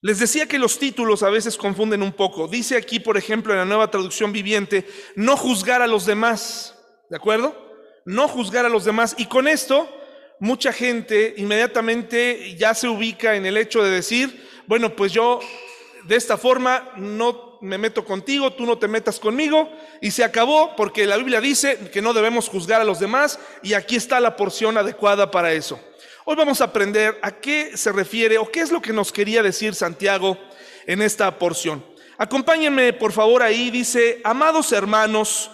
Les 0.00 0.20
decía 0.20 0.46
que 0.46 0.60
los 0.60 0.78
títulos 0.78 1.24
a 1.24 1.30
veces 1.30 1.56
confunden 1.56 2.02
un 2.02 2.12
poco. 2.12 2.46
Dice 2.46 2.76
aquí, 2.76 3.00
por 3.00 3.16
ejemplo, 3.16 3.52
en 3.52 3.58
la 3.58 3.64
nueva 3.64 3.90
traducción 3.90 4.32
viviente, 4.32 4.86
no 5.16 5.36
juzgar 5.36 5.82
a 5.82 5.88
los 5.88 6.06
demás. 6.06 6.78
¿De 7.10 7.16
acuerdo? 7.16 7.56
No 8.04 8.28
juzgar 8.28 8.64
a 8.64 8.68
los 8.68 8.84
demás. 8.84 9.16
Y 9.18 9.26
con 9.26 9.48
esto, 9.48 9.88
mucha 10.38 10.72
gente 10.72 11.34
inmediatamente 11.36 12.54
ya 12.56 12.74
se 12.74 12.88
ubica 12.88 13.34
en 13.34 13.44
el 13.44 13.56
hecho 13.56 13.82
de 13.82 13.90
decir, 13.90 14.48
bueno, 14.66 14.94
pues 14.94 15.12
yo 15.12 15.40
de 16.04 16.14
esta 16.14 16.36
forma 16.36 16.92
no 16.96 17.58
me 17.60 17.76
meto 17.76 18.04
contigo, 18.04 18.52
tú 18.52 18.66
no 18.66 18.78
te 18.78 18.86
metas 18.86 19.18
conmigo, 19.18 19.68
y 20.00 20.12
se 20.12 20.22
acabó 20.22 20.76
porque 20.76 21.06
la 21.06 21.16
Biblia 21.16 21.40
dice 21.40 21.90
que 21.92 22.02
no 22.02 22.12
debemos 22.12 22.48
juzgar 22.48 22.80
a 22.80 22.84
los 22.84 23.00
demás 23.00 23.40
y 23.64 23.74
aquí 23.74 23.96
está 23.96 24.20
la 24.20 24.36
porción 24.36 24.78
adecuada 24.78 25.32
para 25.32 25.52
eso. 25.52 25.80
Hoy 26.30 26.36
vamos 26.36 26.60
a 26.60 26.64
aprender 26.64 27.18
a 27.22 27.30
qué 27.30 27.74
se 27.74 27.90
refiere 27.90 28.36
o 28.36 28.52
qué 28.52 28.60
es 28.60 28.70
lo 28.70 28.82
que 28.82 28.92
nos 28.92 29.12
quería 29.12 29.42
decir 29.42 29.74
Santiago 29.74 30.36
en 30.86 31.00
esta 31.00 31.38
porción. 31.38 31.82
Acompáñenme 32.18 32.92
por 32.92 33.12
favor 33.12 33.42
ahí, 33.42 33.70
dice, 33.70 34.20
amados 34.24 34.72
hermanos, 34.72 35.50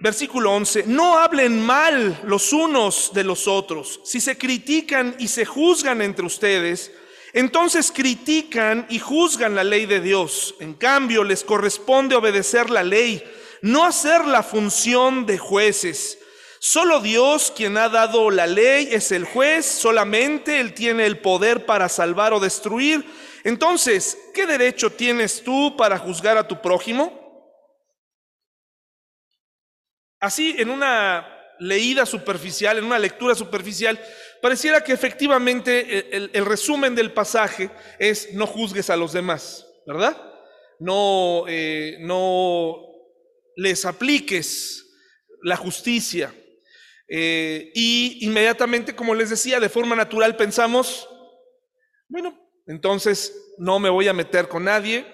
versículo 0.00 0.50
11, 0.50 0.86
no 0.88 1.16
hablen 1.16 1.64
mal 1.64 2.22
los 2.24 2.52
unos 2.52 3.12
de 3.14 3.22
los 3.22 3.46
otros. 3.46 4.00
Si 4.02 4.20
se 4.20 4.36
critican 4.36 5.14
y 5.20 5.28
se 5.28 5.44
juzgan 5.44 6.02
entre 6.02 6.26
ustedes, 6.26 6.90
entonces 7.32 7.92
critican 7.92 8.84
y 8.90 8.98
juzgan 8.98 9.54
la 9.54 9.62
ley 9.62 9.86
de 9.86 10.00
Dios. 10.00 10.56
En 10.58 10.74
cambio, 10.74 11.22
les 11.22 11.44
corresponde 11.44 12.16
obedecer 12.16 12.68
la 12.68 12.82
ley, 12.82 13.22
no 13.60 13.84
hacer 13.84 14.24
la 14.24 14.42
función 14.42 15.24
de 15.24 15.38
jueces. 15.38 16.18
Solo 16.64 17.00
Dios, 17.00 17.52
quien 17.56 17.76
ha 17.76 17.88
dado 17.88 18.30
la 18.30 18.46
ley, 18.46 18.86
es 18.92 19.10
el 19.10 19.24
juez, 19.24 19.66
solamente 19.66 20.60
Él 20.60 20.74
tiene 20.74 21.06
el 21.06 21.18
poder 21.18 21.66
para 21.66 21.88
salvar 21.88 22.32
o 22.32 22.38
destruir. 22.38 23.04
Entonces, 23.42 24.16
¿qué 24.32 24.46
derecho 24.46 24.92
tienes 24.92 25.42
tú 25.42 25.76
para 25.76 25.98
juzgar 25.98 26.38
a 26.38 26.46
tu 26.46 26.62
prójimo? 26.62 27.58
Así, 30.20 30.54
en 30.56 30.70
una 30.70 31.36
leída 31.58 32.06
superficial, 32.06 32.78
en 32.78 32.84
una 32.84 33.00
lectura 33.00 33.34
superficial, 33.34 34.00
pareciera 34.40 34.84
que 34.84 34.92
efectivamente 34.92 36.16
el, 36.16 36.46
resumen 36.46 36.94
del 36.94 37.12
pasaje 37.12 37.72
es 37.98 38.34
no 38.34 38.46
juzgues 38.46 38.88
a 38.88 38.96
los 38.96 39.12
demás, 39.12 39.66
¿verdad? 39.84 40.16
No, 40.78 41.44
eh, 41.48 41.96
no 41.98 42.76
les 43.56 43.84
apliques 43.84 44.86
la 45.42 45.56
justicia. 45.56 46.32
Eh, 47.14 47.70
y 47.74 48.24
inmediatamente, 48.24 48.96
como 48.96 49.14
les 49.14 49.28
decía, 49.28 49.60
de 49.60 49.68
forma 49.68 49.94
natural 49.94 50.34
pensamos, 50.34 51.06
bueno, 52.08 52.34
entonces 52.66 53.52
no 53.58 53.78
me 53.78 53.90
voy 53.90 54.08
a 54.08 54.14
meter 54.14 54.48
con 54.48 54.64
nadie, 54.64 55.04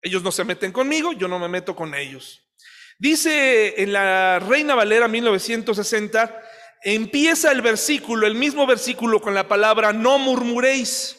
ellos 0.00 0.22
no 0.22 0.30
se 0.30 0.44
meten 0.44 0.70
conmigo, 0.70 1.12
yo 1.14 1.26
no 1.26 1.40
me 1.40 1.48
meto 1.48 1.74
con 1.74 1.96
ellos. 1.96 2.48
Dice 2.96 3.82
en 3.82 3.92
la 3.92 4.38
Reina 4.38 4.76
Valera 4.76 5.08
1960, 5.08 6.42
empieza 6.84 7.50
el 7.50 7.60
versículo, 7.60 8.28
el 8.28 8.36
mismo 8.36 8.64
versículo 8.64 9.20
con 9.20 9.34
la 9.34 9.48
palabra 9.48 9.92
no 9.92 10.20
murmuréis. 10.20 11.18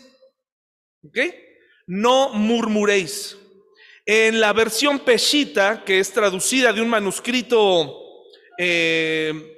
¿Ok? 1.03 1.17
No 1.85 2.29
murmuréis. 2.29 3.35
En 4.05 4.39
la 4.39 4.53
versión 4.53 4.99
Peshita, 4.99 5.83
que 5.83 5.99
es 5.99 6.13
traducida 6.13 6.71
de 6.71 6.81
un 6.81 6.87
manuscrito 6.87 7.99
eh, 8.57 9.52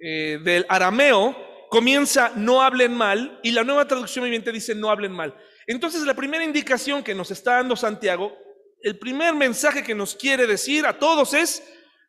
eh, 0.00 0.38
del 0.42 0.66
arameo 0.68 1.36
comienza 1.68 2.32
no 2.34 2.62
hablen 2.62 2.94
mal 2.94 3.40
y 3.42 3.50
la 3.50 3.64
nueva 3.64 3.86
traducción 3.86 4.24
viviente 4.24 4.52
dice 4.52 4.74
no 4.74 4.90
hablen 4.90 5.12
mal. 5.12 5.36
Entonces 5.66 6.02
la 6.02 6.14
primera 6.14 6.44
indicación 6.44 7.02
que 7.02 7.14
nos 7.14 7.30
está 7.30 7.56
dando 7.56 7.76
Santiago, 7.76 8.36
el 8.82 8.98
primer 8.98 9.34
mensaje 9.34 9.82
que 9.82 9.94
nos 9.94 10.14
quiere 10.14 10.46
decir 10.46 10.86
a 10.86 10.98
todos 10.98 11.34
es 11.34 11.62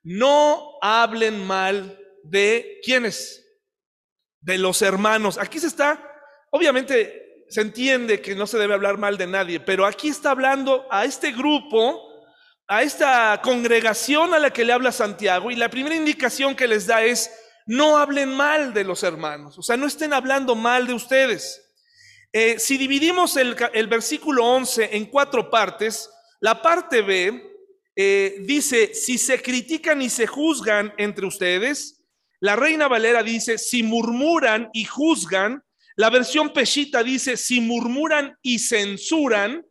no 0.03 0.77
hablen 0.81 1.45
mal 1.45 1.99
de 2.23 2.79
quiénes, 2.83 3.45
de 4.39 4.57
los 4.57 4.81
hermanos. 4.81 5.37
Aquí 5.37 5.59
se 5.59 5.67
está, 5.67 6.01
obviamente 6.51 7.45
se 7.49 7.61
entiende 7.61 8.21
que 8.21 8.35
no 8.35 8.45
se 8.45 8.59
debe 8.59 8.75
hablar 8.75 8.97
mal 8.97 9.17
de 9.17 9.27
nadie, 9.27 9.59
pero 9.59 9.85
aquí 9.85 10.09
está 10.09 10.31
hablando 10.31 10.87
a 10.91 11.03
este 11.03 11.31
grupo, 11.31 11.99
a 12.67 12.83
esta 12.83 13.41
congregación 13.43 14.33
a 14.33 14.39
la 14.39 14.51
que 14.51 14.63
le 14.63 14.71
habla 14.71 14.91
Santiago 14.91 15.49
y 15.49 15.55
la 15.55 15.69
primera 15.69 15.95
indicación 15.95 16.55
que 16.55 16.67
les 16.67 16.85
da 16.85 17.03
es 17.03 17.31
no 17.69 17.97
hablen 17.97 18.29
mal 18.29 18.73
de 18.73 18.83
los 18.83 19.03
hermanos, 19.03 19.59
o 19.59 19.61
sea, 19.61 19.77
no 19.77 19.85
estén 19.85 20.11
hablando 20.11 20.55
mal 20.55 20.87
de 20.87 20.93
ustedes. 20.95 21.71
Eh, 22.33 22.57
si 22.57 22.79
dividimos 22.79 23.37
el, 23.37 23.53
versículo 23.87 24.43
11 24.43 24.97
en 24.97 25.05
cuatro 25.05 25.51
partes, 25.51 26.09
la 26.39 26.63
parte 26.63 27.03
B 27.03 27.43
eh, 27.95 28.37
dice, 28.39 28.95
si 28.95 29.19
se 29.19 29.39
critican 29.39 30.01
y 30.01 30.09
se 30.09 30.25
juzgan 30.25 30.95
entre 30.97 31.27
ustedes, 31.27 32.03
la 32.39 32.55
Reina 32.55 32.87
Valera 32.87 33.21
dice, 33.21 33.59
si 33.59 33.83
murmuran 33.83 34.71
y 34.73 34.85
juzgan, 34.85 35.63
la 35.95 36.09
versión 36.09 36.51
Peshita 36.51 37.03
dice, 37.03 37.37
si 37.37 37.61
murmuran 37.61 38.35
y 38.41 38.57
censuran, 38.57 39.63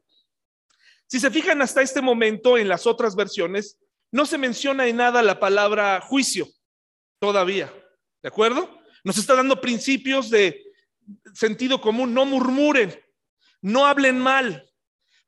si 1.08 1.18
se 1.18 1.32
fijan 1.32 1.62
hasta 1.62 1.82
este 1.82 2.00
momento 2.00 2.58
en 2.58 2.68
las 2.68 2.86
otras 2.86 3.16
versiones, 3.16 3.76
no 4.12 4.24
se 4.24 4.38
menciona 4.38 4.86
en 4.86 4.98
nada 4.98 5.20
la 5.20 5.40
palabra 5.40 6.00
juicio 6.00 6.46
todavía. 7.18 7.72
¿De 8.28 8.30
acuerdo? 8.30 8.68
Nos 9.04 9.16
está 9.16 9.34
dando 9.34 9.58
principios 9.58 10.28
de 10.28 10.62
sentido 11.32 11.80
común. 11.80 12.12
No 12.12 12.26
murmuren, 12.26 12.94
no 13.62 13.86
hablen 13.86 14.18
mal. 14.18 14.70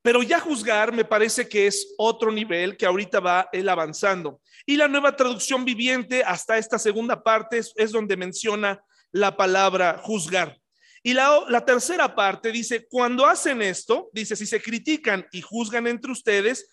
Pero 0.02 0.22
ya 0.22 0.38
juzgar 0.38 0.92
me 0.92 1.06
parece 1.06 1.48
que 1.48 1.66
es 1.66 1.94
otro 1.96 2.30
nivel 2.30 2.76
que 2.76 2.84
ahorita 2.84 3.20
va 3.20 3.48
él 3.54 3.70
avanzando. 3.70 4.42
Y 4.66 4.76
la 4.76 4.86
nueva 4.86 5.16
traducción 5.16 5.64
viviente 5.64 6.22
hasta 6.22 6.58
esta 6.58 6.78
segunda 6.78 7.22
parte 7.22 7.62
es, 7.74 7.90
donde 7.90 8.18
menciona 8.18 8.78
la 9.12 9.34
palabra 9.34 9.98
juzgar. 10.04 10.60
Y 11.02 11.14
la, 11.14 11.46
la, 11.48 11.64
tercera 11.64 12.14
parte 12.14 12.52
dice, 12.52 12.86
cuando 12.86 13.24
hacen 13.24 13.62
esto, 13.62 14.10
dice, 14.12 14.36
si 14.36 14.44
se 14.44 14.60
critican 14.60 15.26
y 15.32 15.40
juzgan 15.40 15.86
entre 15.86 16.12
ustedes, 16.12 16.68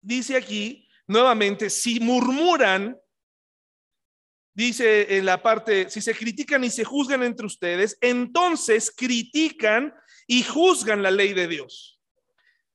dice 0.00 0.36
aquí 0.36 0.86
nuevamente, 1.08 1.68
si 1.68 1.98
murmuran 1.98 2.96
dice 4.54 5.18
en 5.18 5.26
la 5.26 5.42
parte, 5.42 5.90
si 5.90 6.00
se 6.00 6.14
critican 6.14 6.64
y 6.64 6.70
se 6.70 6.84
juzgan 6.84 7.22
entre 7.22 7.46
ustedes, 7.46 7.98
entonces 8.00 8.92
critican 8.96 9.92
y 10.26 10.42
juzgan 10.42 11.02
la 11.02 11.10
ley 11.10 11.34
de 11.34 11.48
Dios. 11.48 12.00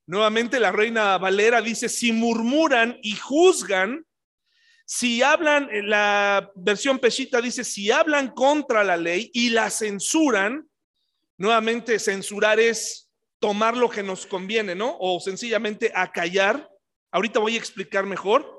Nuevamente 0.06 0.60
la 0.60 0.72
reina 0.72 1.18
Valera 1.18 1.62
dice, 1.62 1.88
si 1.88 2.12
murmuran 2.12 2.98
y 3.02 3.16
juzgan, 3.16 4.06
si 4.86 5.22
hablan, 5.22 5.70
la 5.88 6.52
versión 6.56 6.98
Peshita 6.98 7.40
dice, 7.42 7.64
si 7.64 7.92
hablan 7.92 8.30
contra 8.30 8.84
la 8.84 8.98
ley 8.98 9.30
y 9.36 9.52
la 9.52 9.70
censuran, 9.70 10.68
nuevamente 11.38 12.00
censurar 12.00 12.60
es 12.60 13.12
tomar 13.40 13.78
lo 13.78 13.88
que 13.88 14.02
nos 14.02 14.26
conviene, 14.26 14.74
¿no? 14.74 14.98
O 15.00 15.20
sencillamente 15.20 15.92
acallar. 15.94 16.68
Ahorita 17.12 17.40
voy 17.40 17.54
a 17.54 17.60
explicar 17.60 18.06
mejor. 18.06 18.59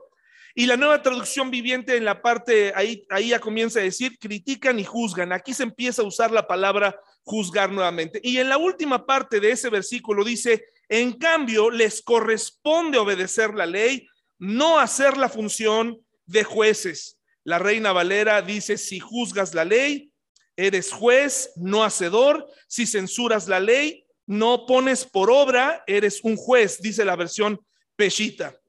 Y 0.55 0.67
la 0.67 0.77
nueva 0.77 1.03
traducción 1.03 1.51
viviente 1.51 1.97
en 1.97 2.05
la 2.05 2.23
parte, 2.23 2.73
ahí, 2.75 3.05
ahí 3.11 3.29
ya 3.29 3.39
comienza 3.39 3.81
a 3.81 3.85
decir, 3.85 4.19
critican 4.19 4.79
y 4.79 4.85
juzgan. 4.85 5.33
Aquí 5.33 5.55
se 5.55 5.63
empieza 5.63 6.03
a 6.03 6.07
usar 6.07 6.31
la 6.31 6.47
palabra 6.47 6.99
juzgar 7.23 7.71
nuevamente. 7.71 8.21
Y 8.23 8.39
en 8.39 8.49
la 8.49 8.59
última 8.59 9.07
parte 9.07 9.41
de 9.41 9.53
ese 9.53 9.71
versículo 9.71 10.25
dice, 10.25 10.65
en 10.89 11.13
cambio, 11.13 11.71
les 11.71 12.03
corresponde 12.03 12.99
obedecer 12.99 13.55
la 13.55 13.67
ley, 13.67 14.09
no 14.39 14.79
hacer 14.79 15.17
la 15.17 15.29
función 15.29 16.01
de 16.27 16.45
jueces. 16.45 17.19
La 17.45 17.59
reina 17.59 17.93
Valera 17.93 18.43
dice, 18.43 18.77
si 18.77 18.99
juzgas 18.99 19.55
la 19.55 19.65
ley, 19.65 20.13
eres 20.57 20.93
juez, 20.93 21.53
no 21.57 21.85
hacedor. 21.85 22.47
Si 22.69 22.87
censuras 22.87 23.49
la 23.49 23.61
ley, 23.61 24.05
no 24.27 24.67
pones 24.67 25.05
por 25.05 25.31
obra, 25.31 25.83
eres 25.87 26.21
un 26.23 26.37
juez, 26.37 26.81
dice 26.81 27.05
la 27.05 27.17
versión 27.17 27.61
Peshita. 27.97 28.60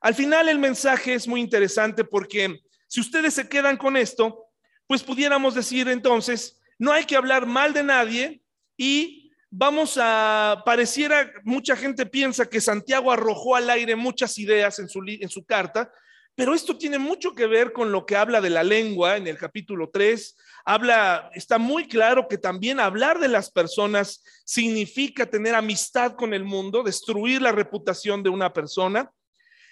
Al 0.00 0.14
final 0.14 0.48
el 0.48 0.58
mensaje 0.58 1.14
es 1.14 1.26
muy 1.26 1.40
interesante 1.40 2.04
porque 2.04 2.60
si 2.86 3.00
ustedes 3.00 3.34
se 3.34 3.48
quedan 3.48 3.76
con 3.76 3.96
esto, 3.96 4.46
pues 4.86 5.02
pudiéramos 5.02 5.54
decir 5.54 5.88
entonces, 5.88 6.60
no 6.78 6.92
hay 6.92 7.04
que 7.04 7.16
hablar 7.16 7.46
mal 7.46 7.72
de 7.72 7.82
nadie 7.82 8.42
y 8.76 9.32
vamos 9.50 9.98
a, 10.00 10.62
pareciera, 10.64 11.32
mucha 11.44 11.76
gente 11.76 12.06
piensa 12.06 12.48
que 12.48 12.60
Santiago 12.60 13.10
arrojó 13.10 13.56
al 13.56 13.70
aire 13.70 13.96
muchas 13.96 14.38
ideas 14.38 14.78
en 14.78 14.88
su, 14.88 15.02
en 15.06 15.28
su 15.28 15.44
carta, 15.44 15.90
pero 16.36 16.54
esto 16.54 16.76
tiene 16.76 16.98
mucho 16.98 17.34
que 17.34 17.46
ver 17.46 17.72
con 17.72 17.90
lo 17.90 18.04
que 18.04 18.14
habla 18.14 18.42
de 18.42 18.50
la 18.50 18.62
lengua 18.62 19.16
en 19.16 19.26
el 19.26 19.38
capítulo 19.38 19.88
3. 19.90 20.36
Habla, 20.66 21.30
está 21.34 21.56
muy 21.56 21.88
claro 21.88 22.28
que 22.28 22.36
también 22.36 22.78
hablar 22.78 23.18
de 23.18 23.28
las 23.28 23.50
personas 23.50 24.22
significa 24.44 25.24
tener 25.24 25.54
amistad 25.54 26.12
con 26.12 26.34
el 26.34 26.44
mundo, 26.44 26.82
destruir 26.82 27.40
la 27.40 27.52
reputación 27.52 28.22
de 28.22 28.28
una 28.28 28.52
persona. 28.52 29.10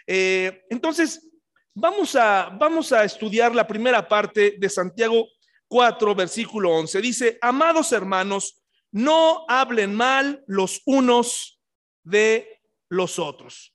Eh, 0.06 0.64
entonces, 0.70 1.30
vamos 1.74 2.14
a, 2.16 2.50
vamos 2.58 2.92
a 2.92 3.04
estudiar 3.04 3.54
la 3.54 3.66
primera 3.66 4.06
parte 4.06 4.56
de 4.58 4.68
Santiago 4.68 5.28
4, 5.68 6.14
versículo 6.14 6.70
11. 6.70 7.00
Dice, 7.00 7.38
amados 7.40 7.92
hermanos, 7.92 8.62
no 8.92 9.44
hablen 9.48 9.94
mal 9.94 10.44
los 10.46 10.82
unos 10.86 11.60
de 12.04 12.62
los 12.88 13.18
otros. 13.18 13.74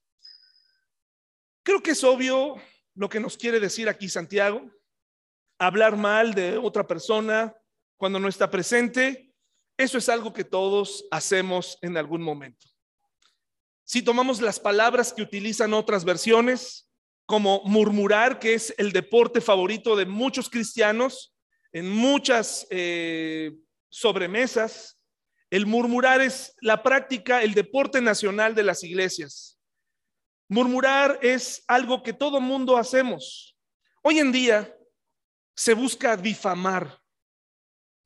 Creo 1.64 1.84
que 1.84 1.92
es 1.92 2.04
obvio 2.04 2.56
lo 2.96 3.10
que 3.10 3.20
nos 3.20 3.38
quiere 3.38 3.60
decir 3.60 3.90
aquí 3.90 4.08
Santiago. 4.08 4.62
Hablar 5.60 5.98
mal 5.98 6.34
de 6.34 6.58
otra 6.58 6.88
persona 6.88 7.54
cuando 7.98 8.18
no 8.18 8.30
está 8.30 8.50
presente, 8.50 9.34
eso 9.78 9.98
es 9.98 10.08
algo 10.08 10.32
que 10.32 10.46
todos 10.46 11.06
hacemos 11.12 11.78
en 11.82 11.98
algún 11.98 12.22
momento. 12.22 12.69
Si 13.90 14.04
tomamos 14.04 14.40
las 14.40 14.60
palabras 14.60 15.12
que 15.12 15.24
utilizan 15.24 15.74
otras 15.74 16.06
versiones, 16.06 16.88
como 17.26 17.64
murmurar, 17.66 18.38
que 18.38 18.54
es 18.54 18.72
el 18.78 18.92
deporte 18.92 19.42
favorito 19.42 19.96
de 19.96 20.06
muchos 20.06 20.48
cristianos, 20.48 21.36
en 21.72 21.90
muchas 21.90 22.68
eh, 22.70 23.52
sobremesas, 23.90 25.00
el 25.50 25.66
murmurar 25.66 26.22
es 26.22 26.54
la 26.62 26.84
práctica, 26.84 27.42
el 27.42 27.56
deporte 27.56 28.00
nacional 28.00 28.54
de 28.54 28.62
las 28.62 28.84
iglesias. 28.84 29.60
Murmurar 30.50 31.18
es 31.24 31.64
algo 31.68 32.04
que 32.04 32.14
todo 32.14 32.40
mundo 32.40 32.78
hacemos. 32.78 33.58
Hoy 34.04 34.20
en 34.20 34.32
día 34.32 34.72
se 35.56 35.74
busca 35.74 36.16
difamar. 36.16 37.02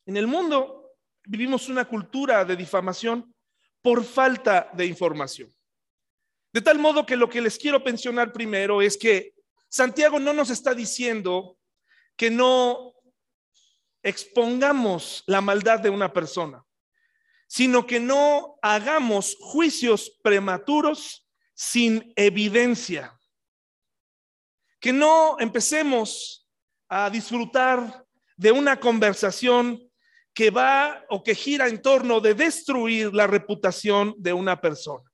En 0.06 0.16
el 0.16 0.28
mundo 0.28 0.96
vivimos 1.26 1.68
una 1.68 1.84
cultura 1.84 2.46
de 2.46 2.56
difamación 2.56 3.36
por 3.82 4.06
falta 4.06 4.70
de 4.72 4.86
información. 4.86 5.54
De 6.54 6.62
tal 6.62 6.78
modo 6.78 7.06
que 7.06 7.16
lo 7.16 7.28
que 7.28 7.42
les 7.42 7.58
quiero 7.58 7.84
pensionar 7.84 8.32
primero 8.32 8.82
es 8.82 8.96
que 8.96 9.34
Santiago 9.70 10.20
no 10.20 10.34
nos 10.34 10.52
está 10.52 10.76
diciendo 10.76 11.58
que 12.16 12.30
no 12.30 12.94
expongamos 14.04 15.24
la 15.26 15.42
maldad 15.42 15.80
de 15.80 15.90
una 15.90 16.14
persona, 16.14 16.64
sino 17.48 17.88
que 17.88 18.00
no 18.00 18.60
hagamos 18.62 19.36
juicios 19.40 20.20
prematuros 20.22 21.28
sin 21.56 22.14
evidencia. 22.16 23.20
Que 24.80 24.94
no 24.94 25.38
empecemos 25.40 26.48
a 26.88 27.10
disfrutar 27.10 28.06
de 28.38 28.52
una 28.52 28.80
conversación 28.80 29.82
que 30.36 30.52
va 30.52 31.04
o 31.10 31.24
que 31.24 31.34
gira 31.34 31.68
en 31.68 31.82
torno 31.82 32.20
de 32.20 32.36
destruir 32.36 33.12
la 33.12 33.26
reputación 33.26 34.14
de 34.18 34.34
una 34.34 34.62
persona. 34.62 35.13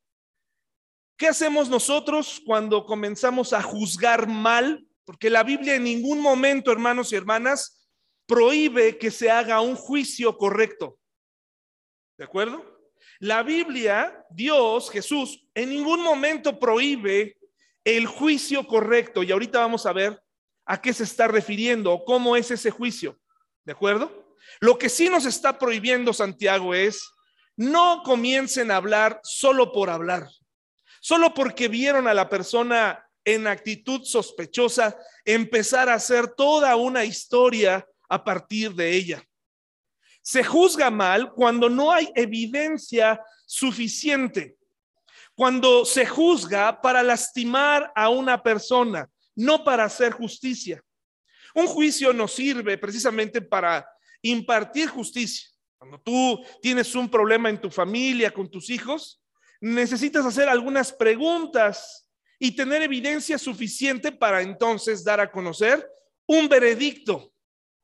¿Qué 1.19 1.27
hacemos 1.27 1.67
nosotros 1.67 2.41
cuando 2.45 2.85
comenzamos 2.85 3.51
a 3.51 3.61
juzgar 3.61 4.25
mal? 4.25 4.87
Porque 5.03 5.29
la 5.29 5.43
Biblia 5.43 5.75
en 5.75 5.83
ningún 5.83 6.21
momento, 6.21 6.71
hermanos 6.71 7.11
y 7.11 7.17
hermanas, 7.17 7.89
prohíbe 8.25 8.97
que 8.97 9.11
se 9.11 9.29
haga 9.29 9.59
un 9.59 9.75
juicio 9.75 10.37
correcto. 10.37 10.97
¿De 12.17 12.23
acuerdo? 12.23 12.63
La 13.19 13.43
Biblia, 13.43 14.25
Dios, 14.29 14.89
Jesús, 14.89 15.45
en 15.55 15.71
ningún 15.71 16.01
momento 16.01 16.57
prohíbe 16.57 17.37
el 17.83 18.07
juicio 18.07 18.65
correcto. 18.65 19.21
Y 19.21 19.33
ahorita 19.33 19.59
vamos 19.59 19.85
a 19.85 19.91
ver 19.91 20.23
a 20.63 20.81
qué 20.81 20.93
se 20.93 21.03
está 21.03 21.27
refiriendo 21.27 21.91
o 21.91 22.05
cómo 22.05 22.37
es 22.37 22.49
ese 22.49 22.71
juicio. 22.71 23.19
¿De 23.65 23.73
acuerdo? 23.73 24.37
Lo 24.61 24.77
que 24.77 24.87
sí 24.87 25.09
nos 25.09 25.25
está 25.25 25.59
prohibiendo 25.59 26.13
Santiago 26.13 26.73
es, 26.73 27.11
no 27.57 28.03
comiencen 28.05 28.71
a 28.71 28.77
hablar 28.77 29.19
solo 29.21 29.73
por 29.73 29.89
hablar. 29.89 30.29
Solo 31.01 31.33
porque 31.33 31.67
vieron 31.67 32.07
a 32.07 32.13
la 32.13 32.29
persona 32.29 33.05
en 33.23 33.47
actitud 33.47 34.03
sospechosa, 34.03 34.97
empezar 35.25 35.89
a 35.89 35.95
hacer 35.95 36.33
toda 36.35 36.75
una 36.75 37.05
historia 37.05 37.87
a 38.07 38.23
partir 38.23 38.73
de 38.73 38.91
ella. 38.91 39.23
Se 40.21 40.43
juzga 40.43 40.89
mal 40.89 41.31
cuando 41.33 41.69
no 41.69 41.91
hay 41.91 42.11
evidencia 42.15 43.21
suficiente, 43.45 44.57
cuando 45.35 45.85
se 45.85 46.05
juzga 46.05 46.81
para 46.81 47.01
lastimar 47.03 47.91
a 47.95 48.09
una 48.09 48.41
persona, 48.41 49.09
no 49.35 49.63
para 49.63 49.85
hacer 49.85 50.11
justicia. 50.11 50.83
Un 51.55 51.67
juicio 51.67 52.13
no 52.13 52.27
sirve 52.27 52.77
precisamente 52.77 53.41
para 53.41 53.87
impartir 54.21 54.89
justicia. 54.89 55.49
Cuando 55.77 55.99
tú 55.99 56.43
tienes 56.61 56.93
un 56.93 57.09
problema 57.09 57.49
en 57.49 57.59
tu 57.59 57.71
familia, 57.71 58.31
con 58.31 58.49
tus 58.49 58.69
hijos, 58.69 59.18
necesitas 59.61 60.25
hacer 60.25 60.47
algunas 60.47 60.91
preguntas 60.91 62.07
y 62.39 62.55
tener 62.55 62.81
evidencia 62.81 63.37
suficiente 63.37 64.11
para 64.11 64.41
entonces 64.41 65.03
dar 65.03 65.19
a 65.19 65.31
conocer 65.31 65.85
un 66.25 66.47
veredicto, 66.47 67.33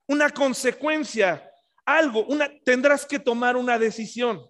una 0.08 0.30
consecuencia, 0.30 1.52
algo, 1.86 2.26
una, 2.26 2.50
tendrás 2.64 3.06
que 3.06 3.20
tomar 3.20 3.58
una 3.58 3.78
decisión. 3.78 4.50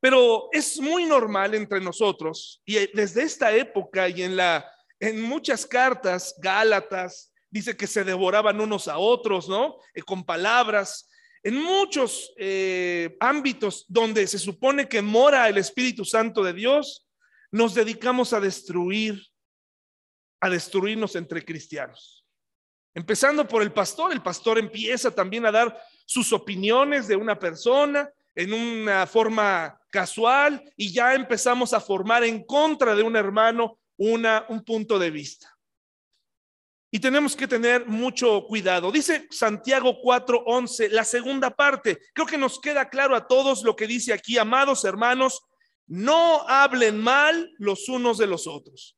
Pero 0.00 0.48
es 0.52 0.80
muy 0.80 1.04
normal 1.04 1.54
entre 1.54 1.80
nosotros 1.80 2.62
y 2.64 2.86
desde 2.94 3.22
esta 3.22 3.52
época 3.52 4.08
y 4.08 4.22
en 4.22 4.36
la 4.36 4.70
en 4.98 5.22
muchas 5.22 5.66
cartas 5.66 6.34
Gálatas 6.38 7.32
dice 7.50 7.76
que 7.76 7.86
se 7.86 8.04
devoraban 8.04 8.60
unos 8.60 8.86
a 8.86 8.98
otros, 8.98 9.48
¿no? 9.48 9.78
Eh, 9.94 10.02
con 10.02 10.24
palabras 10.24 11.08
en 11.42 11.62
muchos 11.62 12.32
eh, 12.36 13.16
ámbitos 13.20 13.86
donde 13.88 14.26
se 14.26 14.38
supone 14.38 14.88
que 14.88 15.00
mora 15.00 15.48
el 15.48 15.58
Espíritu 15.58 16.04
Santo 16.04 16.42
de 16.42 16.52
Dios, 16.52 17.06
nos 17.50 17.74
dedicamos 17.74 18.32
a 18.32 18.40
destruir, 18.40 19.20
a 20.40 20.50
destruirnos 20.50 21.16
entre 21.16 21.44
cristianos. 21.44 22.24
Empezando 22.94 23.46
por 23.46 23.62
el 23.62 23.72
pastor, 23.72 24.12
el 24.12 24.22
pastor 24.22 24.58
empieza 24.58 25.10
también 25.10 25.46
a 25.46 25.52
dar 25.52 25.80
sus 26.04 26.32
opiniones 26.32 27.06
de 27.08 27.16
una 27.16 27.38
persona 27.38 28.10
en 28.34 28.52
una 28.52 29.06
forma 29.06 29.80
casual 29.90 30.62
y 30.76 30.92
ya 30.92 31.14
empezamos 31.14 31.72
a 31.72 31.80
formar 31.80 32.24
en 32.24 32.44
contra 32.44 32.94
de 32.94 33.02
un 33.02 33.16
hermano 33.16 33.78
una, 33.96 34.44
un 34.48 34.64
punto 34.64 34.98
de 34.98 35.10
vista. 35.10 35.49
Y 36.92 36.98
tenemos 36.98 37.36
que 37.36 37.46
tener 37.46 37.86
mucho 37.86 38.44
cuidado. 38.46 38.90
Dice 38.90 39.28
Santiago 39.30 40.00
4:11, 40.02 40.88
la 40.88 41.04
segunda 41.04 41.50
parte. 41.50 42.00
Creo 42.12 42.26
que 42.26 42.38
nos 42.38 42.60
queda 42.60 42.88
claro 42.88 43.14
a 43.14 43.28
todos 43.28 43.62
lo 43.62 43.76
que 43.76 43.86
dice 43.86 44.12
aquí, 44.12 44.38
amados 44.38 44.84
hermanos, 44.84 45.42
no 45.86 46.48
hablen 46.48 47.00
mal 47.00 47.52
los 47.58 47.88
unos 47.88 48.18
de 48.18 48.26
los 48.26 48.48
otros. 48.48 48.96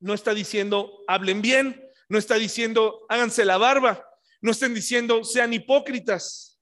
No 0.00 0.14
está 0.14 0.34
diciendo 0.34 1.04
hablen 1.06 1.42
bien, 1.42 1.80
no 2.08 2.18
está 2.18 2.34
diciendo 2.34 3.06
háganse 3.08 3.44
la 3.44 3.56
barba, 3.56 4.04
no 4.40 4.50
estén 4.50 4.74
diciendo 4.74 5.22
sean 5.22 5.52
hipócritas. 5.52 6.58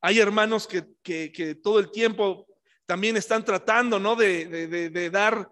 Hay 0.00 0.18
hermanos 0.18 0.66
que, 0.66 0.84
que, 1.02 1.54
todo 1.62 1.78
el 1.78 1.90
tiempo 1.92 2.46
también 2.86 3.16
están 3.16 3.44
tratando, 3.44 3.98
¿no? 3.98 4.16
De, 4.16 4.46
de, 4.90 5.10
dar 5.10 5.50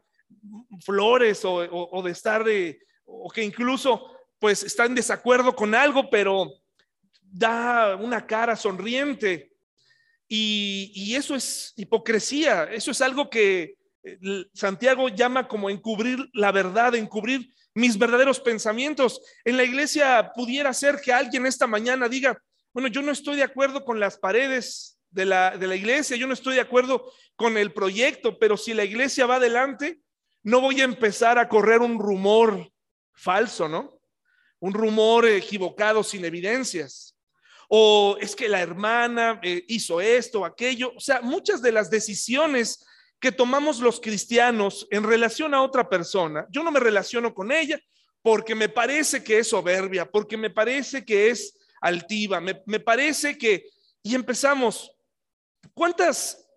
flores 0.84 1.44
o, 1.44 1.54
o 1.54 2.02
de 2.02 2.10
estar 2.10 2.44
de 2.44 2.78
o 3.04 3.30
que 3.30 3.42
incluso 3.42 4.08
pues 4.38 4.64
está 4.64 4.86
en 4.86 4.94
desacuerdo 4.94 5.54
con 5.54 5.74
algo, 5.74 6.10
pero 6.10 6.52
da 7.22 7.96
una 7.96 8.26
cara 8.26 8.56
sonriente. 8.56 9.52
Y, 10.28 11.14
eso 11.14 11.34
es 11.34 11.74
hipocresía, 11.76 12.64
eso 12.64 12.90
es 12.90 13.02
algo 13.02 13.28
que 13.28 13.76
eh, 14.02 14.18
Santiago 14.54 15.10
llama 15.10 15.46
como 15.46 15.68
encubrir 15.68 16.18
la 16.32 16.50
verdad, 16.50 16.94
encubrir 16.94 17.54
mis 17.74 17.98
verdaderos 17.98 18.40
pensamientos. 18.40 19.20
En 19.44 19.58
la 19.58 19.64
iglesia 19.64 20.32
pudiera 20.34 20.72
ser 20.72 21.00
que 21.02 21.12
alguien 21.12 21.44
esta 21.44 21.66
mañana 21.66 22.08
diga, 22.08 22.36
bueno, 22.72 22.88
yo 22.88 23.02
no 23.02 23.12
estoy 23.12 23.36
de 23.36 23.42
acuerdo 23.42 23.84
con 23.84 24.00
las 24.00 24.16
paredes 24.16 24.98
de 25.10 25.26
la, 25.26 25.58
de 25.58 25.66
la 25.66 25.76
iglesia, 25.76 26.16
yo 26.16 26.26
no 26.26 26.32
estoy 26.32 26.54
de 26.54 26.62
acuerdo 26.62 27.12
con 27.36 27.58
el 27.58 27.72
proyecto, 27.74 28.38
pero 28.38 28.56
si 28.56 28.72
la 28.72 28.84
iglesia 28.84 29.26
va 29.26 29.36
adelante, 29.36 30.00
no 30.42 30.62
voy 30.62 30.80
a 30.80 30.84
empezar 30.84 31.38
a 31.38 31.48
correr 31.48 31.80
un 31.82 31.98
rumor 31.98 32.71
falso, 33.14 33.68
¿no? 33.68 34.00
Un 34.60 34.74
rumor 34.74 35.26
equivocado 35.26 36.02
sin 36.02 36.24
evidencias. 36.24 37.16
O 37.68 38.16
es 38.20 38.36
que 38.36 38.48
la 38.48 38.60
hermana 38.60 39.40
eh, 39.42 39.64
hizo 39.68 40.00
esto, 40.00 40.40
o 40.40 40.44
aquello. 40.44 40.92
O 40.94 41.00
sea, 41.00 41.20
muchas 41.22 41.62
de 41.62 41.72
las 41.72 41.90
decisiones 41.90 42.84
que 43.18 43.32
tomamos 43.32 43.78
los 43.80 44.00
cristianos 44.00 44.86
en 44.90 45.04
relación 45.04 45.54
a 45.54 45.62
otra 45.62 45.88
persona, 45.88 46.46
yo 46.50 46.62
no 46.62 46.70
me 46.70 46.80
relaciono 46.80 47.32
con 47.32 47.52
ella 47.52 47.80
porque 48.20 48.54
me 48.54 48.68
parece 48.68 49.22
que 49.22 49.38
es 49.38 49.48
soberbia, 49.48 50.10
porque 50.10 50.36
me 50.36 50.50
parece 50.50 51.04
que 51.04 51.30
es 51.30 51.56
altiva, 51.80 52.40
me, 52.40 52.62
me 52.66 52.80
parece 52.80 53.36
que... 53.36 53.68
Y 54.02 54.14
empezamos, 54.14 54.92
¿cuántas, 55.74 56.48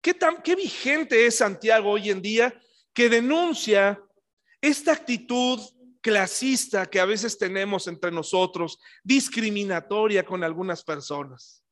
qué, 0.00 0.12
tan, 0.12 0.42
qué 0.42 0.54
vigente 0.54 1.26
es 1.26 1.36
Santiago 1.36 1.92
hoy 1.92 2.10
en 2.10 2.20
día 2.20 2.54
que 2.92 3.08
denuncia 3.08 4.00
esta 4.68 4.92
actitud 4.92 5.60
clasista 6.00 6.86
que 6.86 7.00
a 7.00 7.04
veces 7.04 7.38
tenemos 7.38 7.86
entre 7.86 8.10
nosotros, 8.10 8.78
discriminatoria 9.02 10.24
con 10.24 10.44
algunas 10.44 10.82
personas, 10.82 11.64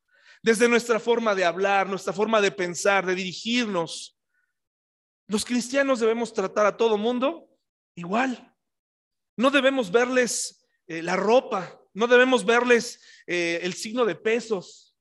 desde 0.42 0.68
nuestra 0.68 0.98
forma 0.98 1.34
de 1.34 1.44
hablar, 1.44 1.88
nuestra 1.88 2.12
forma 2.12 2.40
de 2.40 2.50
pensar, 2.50 3.06
de 3.06 3.14
dirigirnos, 3.14 4.18
los 5.28 5.44
cristianos 5.44 6.00
debemos 6.00 6.32
tratar 6.32 6.66
a 6.66 6.76
todo 6.76 6.98
mundo 6.98 7.48
igual. 7.94 8.54
No 9.36 9.50
debemos 9.50 9.90
verles 9.90 10.66
eh, 10.86 11.00
la 11.02 11.16
ropa, 11.16 11.80
no 11.94 12.06
debemos 12.06 12.44
verles 12.44 13.00
eh, 13.26 13.60
el 13.62 13.72
signo 13.74 14.04
de 14.04 14.14
pesos, 14.14 14.94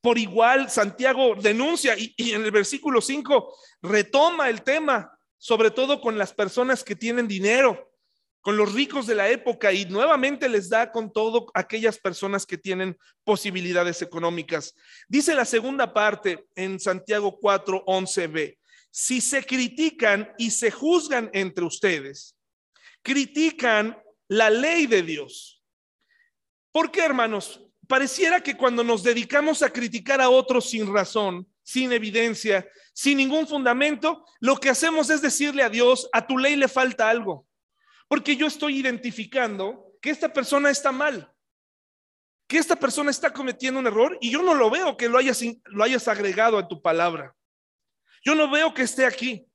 Por 0.00 0.16
igual, 0.18 0.70
Santiago 0.70 1.34
denuncia 1.34 1.94
y, 1.96 2.14
en 2.32 2.44
el 2.44 2.50
versículo 2.50 3.00
5 3.00 3.54
retoma 3.82 4.48
el 4.48 4.62
tema, 4.62 5.17
sobre 5.38 5.70
todo 5.70 6.00
con 6.00 6.18
las 6.18 6.34
personas 6.34 6.84
que 6.84 6.96
tienen 6.96 7.28
dinero, 7.28 7.92
con 8.40 8.56
los 8.56 8.72
ricos 8.72 9.06
de 9.06 9.14
la 9.14 9.28
época 9.28 9.72
y 9.72 9.84
nuevamente 9.84 10.48
les 10.48 10.68
da 10.68 10.90
con 10.92 11.12
todo 11.12 11.46
aquellas 11.54 11.98
personas 11.98 12.46
que 12.46 12.58
tienen 12.58 12.96
posibilidades 13.24 14.02
económicas. 14.02 14.74
Dice 15.08 15.34
la 15.34 15.44
segunda 15.44 15.92
parte 15.92 16.46
en 16.54 16.78
Santiago 16.78 17.38
4, 17.38 17.84
11b, 17.86 18.58
si 18.90 19.20
se 19.20 19.44
critican 19.44 20.32
y 20.38 20.50
se 20.50 20.70
juzgan 20.70 21.30
entre 21.32 21.64
ustedes, 21.64 22.36
critican 23.02 24.00
la 24.28 24.50
ley 24.50 24.86
de 24.86 25.02
Dios. 25.02 25.62
¿Por 26.72 26.90
qué, 26.90 27.04
hermanos? 27.04 27.64
Pareciera 27.86 28.42
que 28.42 28.56
cuando 28.56 28.84
nos 28.84 29.02
dedicamos 29.02 29.62
a 29.62 29.70
criticar 29.70 30.20
a 30.20 30.30
otros 30.30 30.70
sin 30.70 30.92
razón, 30.92 31.46
sin 31.68 31.92
evidencia, 31.92 32.66
sin 32.94 33.18
ningún 33.18 33.46
fundamento, 33.46 34.24
lo 34.40 34.56
que 34.56 34.70
hacemos 34.70 35.10
es 35.10 35.20
decirle 35.20 35.62
a 35.62 35.68
Dios, 35.68 36.08
a 36.14 36.26
tu 36.26 36.38
ley 36.38 36.56
le 36.56 36.66
falta 36.66 37.10
algo, 37.10 37.46
porque 38.08 38.36
yo 38.36 38.46
estoy 38.46 38.78
identificando 38.78 39.92
que 40.00 40.08
esta 40.08 40.32
persona 40.32 40.70
está 40.70 40.92
mal, 40.92 41.30
que 42.46 42.56
esta 42.56 42.74
persona 42.74 43.10
está 43.10 43.34
cometiendo 43.34 43.78
un 43.80 43.86
error 43.86 44.16
y 44.22 44.30
yo 44.30 44.40
no 44.40 44.54
lo 44.54 44.70
veo 44.70 44.96
que 44.96 45.10
lo 45.10 45.18
hayas, 45.18 46.08
agregado 46.08 46.56
a 46.56 46.66
tu 46.66 46.80
palabra. 46.80 47.36
Yo 48.24 48.34
no 48.34 48.50
veo 48.50 48.72
que 48.72 48.82
esté 48.82 49.04
aquí. 49.04 49.46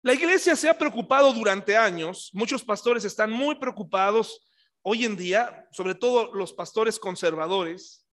La 0.00 0.14
iglesia 0.14 0.54
se 0.54 0.68
ha 0.68 0.78
preocupado 0.78 1.32
durante 1.32 1.76
años, 1.76 2.30
muchos 2.32 2.62
pastores 2.62 3.04
están 3.04 3.32
muy 3.32 3.56
preocupados 3.56 4.46
hoy 4.82 5.04
en 5.04 5.16
día, 5.16 5.66
sobre 5.72 5.96
todo 5.96 6.32
los 6.34 6.52
pastores 6.52 7.00
conservadores, 7.00 8.03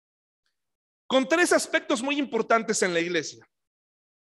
con 1.12 1.28
tres 1.28 1.52
aspectos 1.52 2.02
muy 2.02 2.18
importantes 2.18 2.80
en 2.80 2.94
la 2.94 3.00
iglesia. 3.00 3.46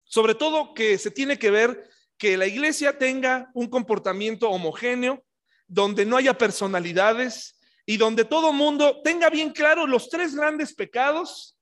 Sobre 0.03 0.35
todo 0.35 0.73
que 0.73 0.97
se 0.97 1.11
tiene 1.11 1.39
que 1.39 1.51
ver 1.51 1.91
que 2.17 2.39
la 2.39 2.47
iglesia 2.47 2.97
tenga 2.97 3.51
un 3.53 3.69
comportamiento 3.69 4.49
homogéneo, 4.49 5.23
donde 5.67 6.07
no 6.07 6.17
haya 6.17 6.39
personalidades 6.39 7.61
y 7.85 7.99
donde 7.99 8.25
todo 8.25 8.55
mundo 8.55 9.03
tenga 9.03 9.29
bien 9.29 9.53
claro 9.53 9.87
los 9.87 10.09
tres 10.09 10.35
grandes 10.35 10.73
pecados 10.73 11.55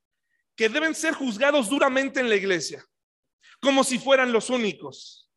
que 0.54 0.68
deben 0.68 0.94
ser 0.94 1.14
juzgados 1.14 1.68
duramente 1.68 2.20
en 2.20 2.28
la 2.28 2.36
iglesia, 2.36 2.86
como 3.58 3.82
si 3.82 3.98
fueran 3.98 4.30
los 4.30 4.50
únicos. 4.50 5.28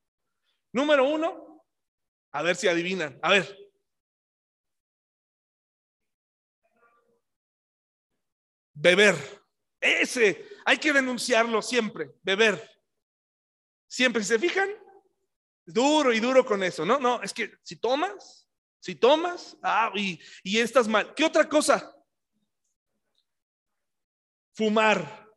Número 0.72 1.10
uno, 1.10 1.66
a 2.32 2.44
ver 2.44 2.56
si 2.56 2.68
adivinan. 2.68 3.18
A 3.24 3.32
ver. 3.32 3.58
Beber. 8.76 9.41
Ese, 9.82 10.48
hay 10.64 10.78
que 10.78 10.94
denunciarlo 10.94 11.62
siempre. 11.62 12.12
Beber. 12.22 12.70
Siempre, 13.88 14.22
si 14.22 14.30
se 14.30 14.40
fijan, 14.40 14.70
duro 15.66 16.14
y 16.14 16.20
duro 16.20 16.46
con 16.46 16.64
eso. 16.64 16.86
No, 16.86 17.00
no, 17.00 17.22
es 17.22 17.34
que 17.34 17.52
si 17.64 17.76
tomas, 17.76 18.48
si 18.80 18.96
tomas, 18.96 19.58
ah, 19.64 19.92
y, 19.96 20.20
y 20.44 20.60
estás 20.60 20.88
mal. 20.88 21.14
¿Qué 21.16 21.26
otra 21.26 21.50
cosa? 21.50 21.94
Fumar. 24.54 25.30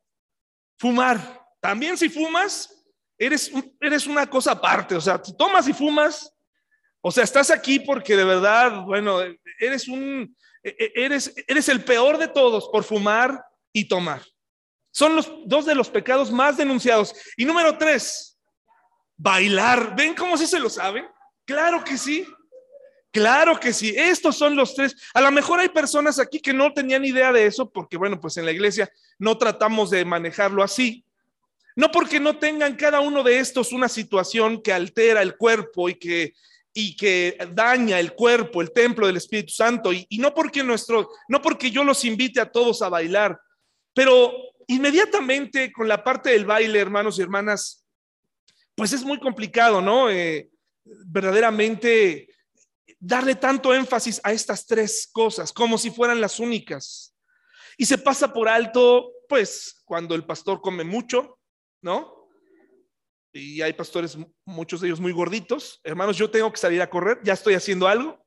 Fumar. 0.78 1.42
También 1.60 1.96
si 1.96 2.10
fumas, 2.10 2.86
eres, 3.18 3.50
eres 3.80 4.06
una 4.06 4.28
cosa 4.28 4.52
aparte, 4.52 4.94
o 4.94 5.00
sea, 5.00 5.20
tomas 5.20 5.66
y 5.66 5.72
fumas, 5.72 6.30
o 7.00 7.10
sea, 7.10 7.24
estás 7.24 7.50
aquí 7.50 7.80
porque 7.80 8.16
de 8.16 8.24
verdad, 8.24 8.82
bueno, 8.82 9.20
eres 9.58 9.88
un, 9.88 10.36
e, 10.62 10.76
e, 10.78 10.92
eres, 10.94 11.34
eres 11.46 11.68
el 11.68 11.84
peor 11.84 12.18
de 12.18 12.28
todos 12.28 12.68
por 12.70 12.84
fumar 12.84 13.42
y 13.72 13.86
tomar. 13.86 14.22
Son 14.94 15.16
los 15.16 15.28
dos 15.44 15.66
de 15.66 15.74
los 15.74 15.90
pecados 15.90 16.30
más 16.30 16.56
denunciados. 16.56 17.12
Y 17.36 17.44
número 17.44 17.76
tres, 17.76 18.38
bailar. 19.16 19.96
¿Ven 19.96 20.14
cómo 20.14 20.36
sí 20.36 20.46
se 20.46 20.60
lo 20.60 20.70
saben? 20.70 21.04
Claro 21.44 21.82
que 21.82 21.98
sí. 21.98 22.24
Claro 23.10 23.58
que 23.58 23.72
sí, 23.72 23.92
estos 23.96 24.36
son 24.36 24.54
los 24.54 24.74
tres. 24.74 24.96
A 25.12 25.20
lo 25.20 25.32
mejor 25.32 25.58
hay 25.58 25.68
personas 25.68 26.20
aquí 26.20 26.38
que 26.38 26.52
no 26.52 26.72
tenían 26.72 27.04
idea 27.04 27.32
de 27.32 27.46
eso, 27.46 27.68
porque 27.68 27.96
bueno, 27.96 28.20
pues 28.20 28.36
en 28.36 28.44
la 28.44 28.52
iglesia 28.52 28.88
no 29.18 29.36
tratamos 29.36 29.90
de 29.90 30.04
manejarlo 30.04 30.62
así. 30.62 31.04
No 31.74 31.90
porque 31.90 32.20
no 32.20 32.38
tengan 32.38 32.76
cada 32.76 33.00
uno 33.00 33.24
de 33.24 33.40
estos 33.40 33.72
una 33.72 33.88
situación 33.88 34.62
que 34.62 34.72
altera 34.72 35.22
el 35.22 35.36
cuerpo 35.36 35.88
y 35.88 35.96
que, 35.96 36.34
y 36.72 36.96
que 36.96 37.36
daña 37.50 37.98
el 37.98 38.14
cuerpo, 38.14 38.62
el 38.62 38.72
templo 38.72 39.08
del 39.08 39.16
Espíritu 39.16 39.52
Santo, 39.52 39.92
y, 39.92 40.06
y 40.08 40.18
no 40.18 40.32
porque 40.32 40.62
nuestro, 40.62 41.10
no 41.26 41.42
porque 41.42 41.72
yo 41.72 41.82
los 41.82 42.04
invite 42.04 42.40
a 42.40 42.50
todos 42.50 42.80
a 42.80 42.88
bailar, 42.88 43.40
pero 43.92 44.53
inmediatamente 44.68 45.72
con 45.72 45.88
la 45.88 46.02
parte 46.02 46.30
del 46.30 46.44
baile, 46.44 46.78
hermanos 46.78 47.18
y 47.18 47.22
hermanas, 47.22 47.84
pues 48.74 48.92
es 48.92 49.04
muy 49.04 49.18
complicado, 49.20 49.80
¿no? 49.80 50.10
Eh, 50.10 50.50
verdaderamente 50.84 52.28
darle 52.98 53.34
tanto 53.34 53.74
énfasis 53.74 54.20
a 54.24 54.32
estas 54.32 54.66
tres 54.66 55.08
cosas 55.12 55.52
como 55.52 55.78
si 55.78 55.90
fueran 55.90 56.20
las 56.20 56.40
únicas. 56.40 57.14
Y 57.76 57.86
se 57.86 57.98
pasa 57.98 58.32
por 58.32 58.48
alto, 58.48 59.12
pues, 59.28 59.82
cuando 59.84 60.14
el 60.14 60.24
pastor 60.24 60.60
come 60.60 60.84
mucho, 60.84 61.38
¿no? 61.82 62.28
Y 63.32 63.60
hay 63.62 63.72
pastores, 63.72 64.16
muchos 64.44 64.80
de 64.80 64.86
ellos 64.86 65.00
muy 65.00 65.12
gorditos. 65.12 65.80
Hermanos, 65.82 66.16
yo 66.16 66.30
tengo 66.30 66.52
que 66.52 66.58
salir 66.58 66.80
a 66.80 66.88
correr, 66.88 67.20
ya 67.24 67.32
estoy 67.32 67.54
haciendo 67.54 67.88
algo, 67.88 68.24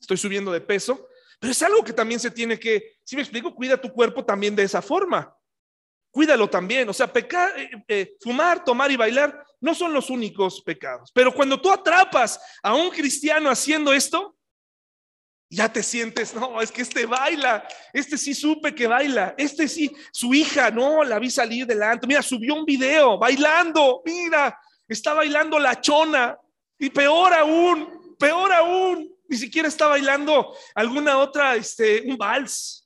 estoy 0.00 0.16
subiendo 0.16 0.52
de 0.52 0.60
peso, 0.60 1.08
pero 1.40 1.50
es 1.50 1.62
algo 1.62 1.82
que 1.82 1.92
también 1.92 2.20
se 2.20 2.30
tiene 2.30 2.58
que, 2.58 2.96
si 3.04 3.16
me 3.16 3.22
explico, 3.22 3.54
cuida 3.54 3.80
tu 3.80 3.92
cuerpo 3.92 4.24
también 4.24 4.54
de 4.54 4.62
esa 4.62 4.80
forma. 4.80 5.36
Cuídalo 6.14 6.48
también, 6.48 6.88
o 6.88 6.92
sea, 6.92 7.12
pecar, 7.12 7.58
eh, 7.58 7.70
eh, 7.88 8.16
fumar, 8.20 8.62
tomar 8.62 8.88
y 8.88 8.96
bailar 8.96 9.44
no 9.60 9.74
son 9.74 9.92
los 9.92 10.10
únicos 10.10 10.62
pecados. 10.62 11.10
Pero 11.12 11.34
cuando 11.34 11.60
tú 11.60 11.72
atrapas 11.72 12.40
a 12.62 12.72
un 12.72 12.88
cristiano 12.90 13.50
haciendo 13.50 13.92
esto, 13.92 14.36
ya 15.50 15.72
te 15.72 15.82
sientes, 15.82 16.32
no, 16.32 16.62
es 16.62 16.70
que 16.70 16.82
este 16.82 17.04
baila, 17.06 17.66
este 17.92 18.16
sí 18.16 18.32
supe 18.32 18.76
que 18.76 18.86
baila, 18.86 19.34
este 19.36 19.66
sí, 19.66 19.90
su 20.12 20.32
hija, 20.32 20.70
no, 20.70 21.02
la 21.02 21.18
vi 21.18 21.30
salir 21.30 21.66
delante, 21.66 22.06
mira, 22.06 22.22
subió 22.22 22.54
un 22.54 22.64
video 22.64 23.18
bailando, 23.18 24.00
mira, 24.04 24.56
está 24.86 25.14
bailando 25.14 25.58
la 25.58 25.80
chona, 25.80 26.38
y 26.78 26.90
peor 26.90 27.34
aún, 27.34 28.16
peor 28.20 28.52
aún, 28.52 29.12
ni 29.28 29.36
siquiera 29.36 29.66
está 29.66 29.88
bailando 29.88 30.56
alguna 30.76 31.18
otra, 31.18 31.56
este, 31.56 32.02
un 32.02 32.16
vals. 32.16 32.83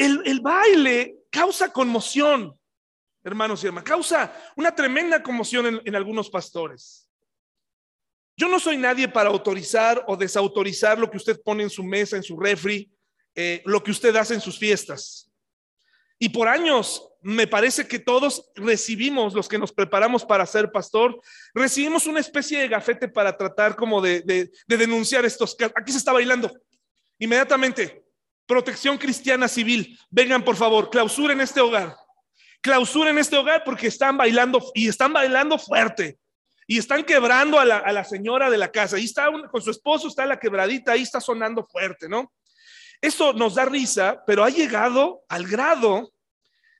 El, 0.00 0.40
baile 0.40 1.16
causa 1.30 1.70
conmoción, 1.70 2.58
hermanos 3.22 3.62
y 3.62 3.66
hermanas, 3.66 3.88
causa 3.88 4.52
una 4.56 4.74
tremenda 4.74 5.22
conmoción 5.22 5.82
en 5.84 5.94
algunos 5.94 6.30
pastores. 6.30 7.10
Yo 8.34 8.48
no 8.48 8.58
soy 8.58 8.78
nadie 8.78 9.06
para 9.06 9.28
autorizar 9.28 10.02
o 10.08 10.16
desautorizar 10.16 10.98
lo 10.98 11.10
que 11.10 11.18
usted 11.18 11.38
pone 11.44 11.64
en 11.64 11.68
su 11.68 11.84
mesa, 11.84 12.16
en 12.16 12.22
su 12.22 12.40
refri, 12.40 12.90
eh, 13.34 13.60
lo 13.66 13.82
que 13.82 13.90
usted 13.90 14.16
hace 14.16 14.32
en 14.32 14.40
sus 14.40 14.58
fiestas. 14.58 15.30
Y 16.18 16.30
por 16.30 16.48
años 16.48 17.06
me 17.20 17.46
parece 17.46 17.86
que 17.86 17.98
todos 17.98 18.50
recibimos, 18.54 19.34
los 19.34 19.46
que 19.46 19.58
nos 19.58 19.70
preparamos 19.70 20.24
para 20.24 20.46
ser 20.46 20.72
pastor, 20.72 21.20
recibimos 21.52 22.06
una 22.06 22.20
especie 22.20 22.60
de 22.60 22.68
gafete 22.68 23.08
para 23.08 23.36
tratar 23.36 23.76
como 23.76 24.00
de, 24.00 24.22
de 24.22 24.76
denunciar 24.78 25.26
estos 25.26 25.54
casos. 25.54 25.74
Aquí 25.76 25.92
se 25.92 25.98
está 25.98 26.14
bailando. 26.14 26.50
Inmediatamente, 27.18 28.02
protección 28.50 28.98
cristiana 28.98 29.46
civil, 29.46 29.96
vengan 30.10 30.44
por 30.44 30.56
favor, 30.56 30.90
clausuren 30.90 31.40
este 31.40 31.60
hogar. 31.60 31.96
Clausuren 32.60 33.16
este 33.16 33.36
hogar 33.36 33.62
porque 33.64 33.86
están 33.86 34.16
bailando 34.16 34.72
y 34.74 34.88
están 34.88 35.12
bailando 35.12 35.56
fuerte 35.56 36.18
y 36.66 36.76
están 36.76 37.04
quebrando 37.04 37.60
a 37.60 37.64
la, 37.64 38.04
señora 38.04 38.50
de 38.50 38.58
la 38.58 38.72
casa. 38.72 38.96
Ahí 38.96 39.04
está 39.04 39.28
con 39.52 39.62
su 39.62 39.70
esposo, 39.70 40.08
está 40.08 40.26
la 40.26 40.40
quebradita, 40.40 40.90
ahí 40.90 41.02
está 41.02 41.20
sonando 41.20 41.64
fuerte, 41.64 42.08
¿no? 42.08 42.32
Eso 43.00 43.32
nos 43.32 43.54
da 43.54 43.66
risa, 43.66 44.20
pero 44.26 44.42
ha 44.42 44.50
llegado 44.50 45.22
al 45.28 45.46
grado 45.46 46.12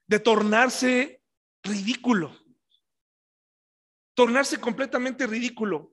de 0.08 0.18
tornarse 0.18 1.22
ridículo. 1.62 2.36
Tornarse 4.14 4.58
completamente 4.58 5.24
ridículo. 5.24 5.92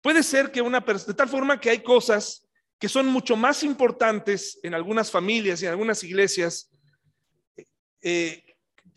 Puede 0.00 0.22
ser 0.22 0.50
que 0.50 0.62
una 0.62 0.82
persona, 0.82 1.12
de 1.12 1.16
tal 1.18 1.28
forma 1.28 1.60
que 1.60 1.68
hay 1.68 1.82
cosas 1.82 2.47
que 2.78 2.88
son 2.88 3.06
mucho 3.06 3.36
más 3.36 3.62
importantes 3.62 4.58
en 4.62 4.74
algunas 4.74 5.10
familias 5.10 5.60
y 5.60 5.66
en 5.66 5.72
algunas 5.72 6.02
iglesias, 6.04 6.70
eh, 8.00 8.44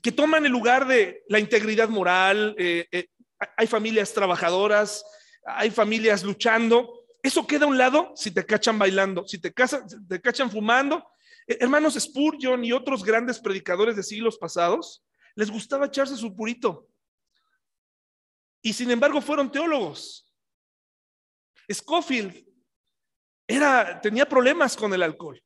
que 0.01 0.11
toman 0.11 0.45
el 0.45 0.51
lugar 0.51 0.87
de 0.87 1.23
la 1.27 1.39
integridad 1.39 1.89
moral, 1.89 2.55
eh, 2.57 2.87
eh, 2.91 3.07
hay 3.57 3.67
familias 3.67 4.13
trabajadoras, 4.13 5.03
hay 5.45 5.71
familias 5.71 6.23
luchando. 6.23 7.05
Eso 7.23 7.45
queda 7.47 7.65
a 7.65 7.69
un 7.69 7.77
lado 7.77 8.13
si 8.15 8.31
te 8.31 8.45
cachan 8.45 8.77
bailando, 8.77 9.27
si 9.27 9.39
te, 9.39 9.51
te 9.51 10.21
cachan 10.21 10.51
fumando. 10.51 11.07
Hermanos 11.47 11.95
Spurgeon 11.95 12.63
y 12.63 12.71
otros 12.71 13.03
grandes 13.03 13.39
predicadores 13.39 13.95
de 13.95 14.03
siglos 14.03 14.37
pasados, 14.37 15.03
les 15.35 15.49
gustaba 15.49 15.87
echarse 15.87 16.15
su 16.15 16.35
purito. 16.35 16.87
Y 18.61 18.73
sin 18.73 18.91
embargo 18.91 19.21
fueron 19.21 19.51
teólogos. 19.51 20.31
Scofield 21.71 22.50
era, 23.55 23.99
tenía 24.01 24.27
problemas 24.27 24.75
con 24.75 24.93
el 24.93 25.03
alcohol. 25.03 25.41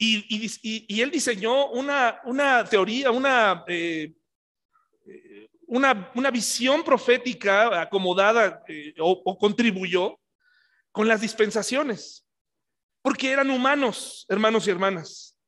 Y, 0.00 1.00
él 1.02 1.10
diseñó 1.10 1.70
una, 1.70 2.20
una 2.24 2.64
teoría, 2.64 3.10
una, 3.10 3.64
eh, 3.66 4.14
una, 5.66 6.30
visión 6.30 6.84
profética 6.84 7.80
acomodada 7.80 8.62
eh, 8.68 8.94
o 8.98 9.36
contribuyó 9.36 10.20
con 10.92 11.08
las 11.08 11.20
dispensaciones, 11.20 12.24
porque 13.02 13.30
eran 13.30 13.50
humanos, 13.50 14.24
hermanos 14.28 14.66
y 14.66 14.70
hermanas. 14.70 15.38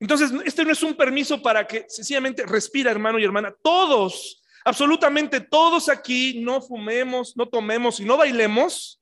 Entonces, 0.00 0.32
este 0.44 0.64
no 0.64 0.72
es 0.72 0.82
un 0.82 0.94
permiso 0.94 1.40
para 1.40 1.66
que 1.66 1.86
sencillamente 1.88 2.44
respira, 2.44 2.90
hermano 2.90 3.18
y 3.18 3.24
hermana. 3.24 3.54
Todos, 3.62 4.42
absolutamente 4.64 5.40
todos 5.40 5.88
aquí, 5.88 6.40
no 6.42 6.60
fumemos, 6.60 7.36
no 7.36 7.48
tomemos 7.48 8.00
y 8.00 8.04
no 8.04 8.16
bailemos, 8.16 9.00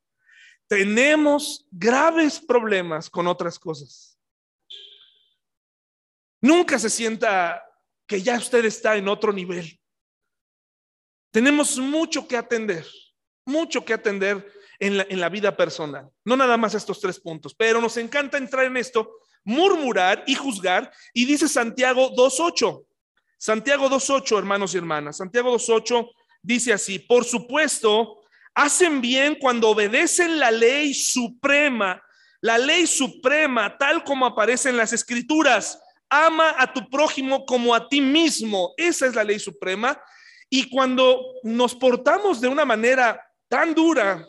tenemos 0.72 1.66
graves 1.70 2.40
problemas 2.40 3.10
con 3.10 3.26
otras 3.26 3.58
cosas. 3.58 4.18
Nunca 6.40 6.78
se 6.78 6.88
sienta 6.88 7.62
que 8.06 8.22
ya 8.22 8.38
usted 8.38 8.64
está 8.64 8.96
en 8.96 9.06
otro 9.06 9.34
nivel. 9.34 9.78
Tenemos 11.30 11.78
mucho 11.78 12.26
que 12.26 12.38
atender, 12.38 12.86
mucho 13.44 13.84
que 13.84 13.92
atender 13.92 14.50
en 14.78 14.96
la, 14.96 15.06
en 15.10 15.20
la, 15.20 15.28
vida 15.28 15.54
personal. 15.54 16.08
No 16.24 16.38
nada 16.38 16.56
más 16.56 16.72
estos 16.72 17.02
tres 17.02 17.20
puntos, 17.20 17.54
pero 17.54 17.78
nos 17.78 17.98
encanta 17.98 18.38
entrar 18.38 18.64
en 18.64 18.78
esto, 18.78 19.10
murmurar 19.44 20.24
y 20.26 20.34
juzgar. 20.36 20.90
Y 21.12 21.26
dice 21.26 21.48
Santiago 21.48 22.12
2.8. 22.12 22.82
Santiago 23.36 23.90
2.8, 23.90 24.38
hermanos 24.38 24.74
y 24.74 24.78
hermanas. 24.78 25.18
Santiago 25.18 25.54
2.8 25.54 26.10
dice 26.40 26.72
así, 26.72 26.98
por 26.98 27.26
supuesto, 27.26 28.21
hacen 28.54 29.00
bien 29.00 29.36
cuando 29.40 29.70
obedecen 29.70 30.38
la 30.38 30.50
ley 30.50 30.94
suprema, 30.94 32.02
la 32.40 32.58
ley 32.58 32.86
suprema 32.86 33.76
tal 33.78 34.04
como 34.04 34.26
aparece 34.26 34.68
en 34.68 34.76
las 34.76 34.92
escrituras 34.92 35.78
ama 36.12 36.54
a 36.58 36.70
tu 36.70 36.90
prójimo 36.90 37.46
como 37.46 37.74
a 37.74 37.88
ti 37.88 38.02
mismo. 38.02 38.74
Esa 38.76 39.06
es 39.06 39.14
la 39.14 39.24
ley 39.24 39.38
suprema. 39.38 39.98
Y 40.50 40.68
cuando 40.68 41.18
nos 41.42 41.74
portamos 41.74 42.38
de 42.38 42.48
una 42.48 42.66
manera 42.66 43.18
tan 43.48 43.74
dura 43.74 44.26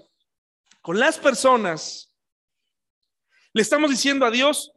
con 0.81 0.97
las 0.97 1.17
personas, 1.17 2.15
le 3.51 3.61
estamos 3.61 3.91
diciendo 3.91 4.25
a 4.25 4.31
Dios, 4.31 4.71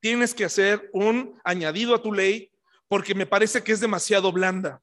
tienes 0.00 0.34
que 0.34 0.44
hacer 0.44 0.90
un 0.92 1.40
añadido 1.44 1.94
a 1.94 2.02
tu 2.02 2.12
ley 2.12 2.52
porque 2.88 3.14
me 3.14 3.24
parece 3.24 3.64
que 3.64 3.72
es 3.72 3.80
demasiado 3.80 4.30
blanda. 4.30 4.82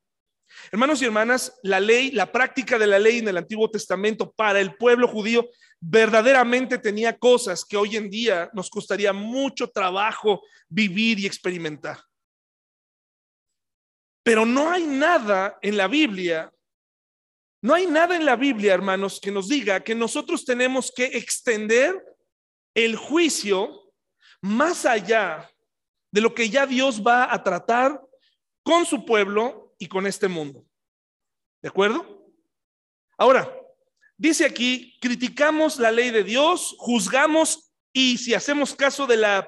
Hermanos 0.72 1.02
y 1.02 1.06
hermanas, 1.06 1.60
la 1.64 1.80
ley, 1.80 2.12
la 2.12 2.32
práctica 2.32 2.78
de 2.78 2.88
la 2.88 3.00
ley 3.00 3.20
en 3.20 3.28
el 3.28 3.38
Antiguo 3.38 3.70
Testamento 3.70 4.32
para 4.32 4.60
el 4.60 4.75
pueblo 4.75 5.08
judío 5.08 5.48
verdaderamente 5.80 6.78
tenía 6.78 7.18
cosas 7.18 7.64
que 7.64 7.78
hoy 7.78 7.96
en 7.96 8.10
día 8.10 8.50
nos 8.54 8.70
costaría 8.70 9.14
mucho 9.14 9.70
trabajo 9.70 10.42
vivir 10.68 11.20
y 11.20 11.25
experimentar. 11.25 12.00
Pero 14.24 14.46
no 14.46 14.72
hay 14.72 14.86
nada 14.86 15.60
en 15.62 15.78
la 15.78 15.88
Biblia, 15.88 16.52
no 17.62 17.75
hay 17.75 17.86
nada 17.86 18.16
en 18.16 18.25
la 18.25 18.36
Biblia, 18.36 18.74
hermanos, 18.74 19.20
que 19.20 19.32
nos 19.32 19.48
diga 19.48 19.84
que 19.84 19.94
nosotros 19.94 20.46
tenemos 20.46 20.92
que 20.92 21.06
extender 21.06 22.04
el 22.74 22.96
juicio 22.96 23.94
más 24.42 24.86
allá 24.86 25.50
de 26.12 26.22
lo 26.22 26.34
que 26.34 26.50
ya 26.50 26.66
Dios 26.66 27.02
va 27.06 27.32
a 27.32 27.44
tratar 27.44 28.02
con 28.64 28.86
su 28.86 29.06
pueblo 29.06 29.64
y 29.86 29.88
con 29.88 30.08
este 30.08 30.27
mundo. 30.27 30.65
¿De 31.62 31.70
acuerdo? 31.70 32.27
Ahora, 33.20 33.56
dice 34.18 34.44
aquí, 34.44 34.98
criticamos 35.00 35.77
la 35.77 35.92
ley 35.92 36.10
de 36.10 36.24
Dios, 36.24 36.75
juzgamos 36.80 37.72
y 37.94 38.18
si 38.18 38.34
hacemos 38.34 38.74
caso 38.74 39.06
de 39.06 39.18
la, 39.18 39.48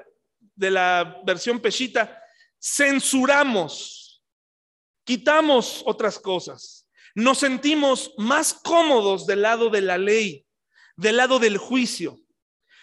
de 0.55 0.69
la 0.69 1.21
versión 1.25 1.59
peshita, 1.59 2.21
censuramos, 2.61 4.23
quitamos 5.03 5.81
otras 5.87 6.19
cosas. 6.19 6.87
Nos 7.15 7.39
sentimos 7.39 8.13
más 8.19 8.53
cómodos 8.53 9.25
del 9.25 9.41
lado 9.41 9.71
de 9.71 9.81
la 9.81 9.97
ley, 9.97 10.45
del 10.95 11.17
lado 11.17 11.39
del 11.39 11.57
juicio, 11.57 12.19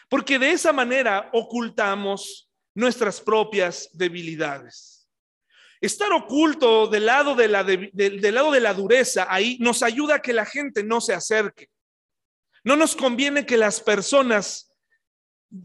porque 0.08 0.40
de 0.40 0.50
esa 0.50 0.72
manera 0.72 1.30
ocultamos 1.32 2.50
nuestras 2.74 3.20
propias 3.20 3.88
debilidades. 3.92 4.93
Estar 5.84 6.10
oculto 6.14 6.86
del 6.86 7.04
lado 7.04 7.34
de 7.34 7.46
la, 7.46 7.62
lado 7.62 8.50
de 8.52 8.60
la 8.60 8.72
dureza 8.72 9.26
ahí 9.28 9.58
nos 9.60 9.82
ayuda 9.82 10.14
a 10.14 10.22
que 10.22 10.32
la 10.32 10.46
gente 10.46 10.82
no 10.82 10.98
se 10.98 11.12
acerque. 11.12 11.68
No 12.62 12.74
nos 12.74 12.96
conviene 12.96 13.44
que 13.44 13.58
las 13.58 13.82
personas 13.82 14.72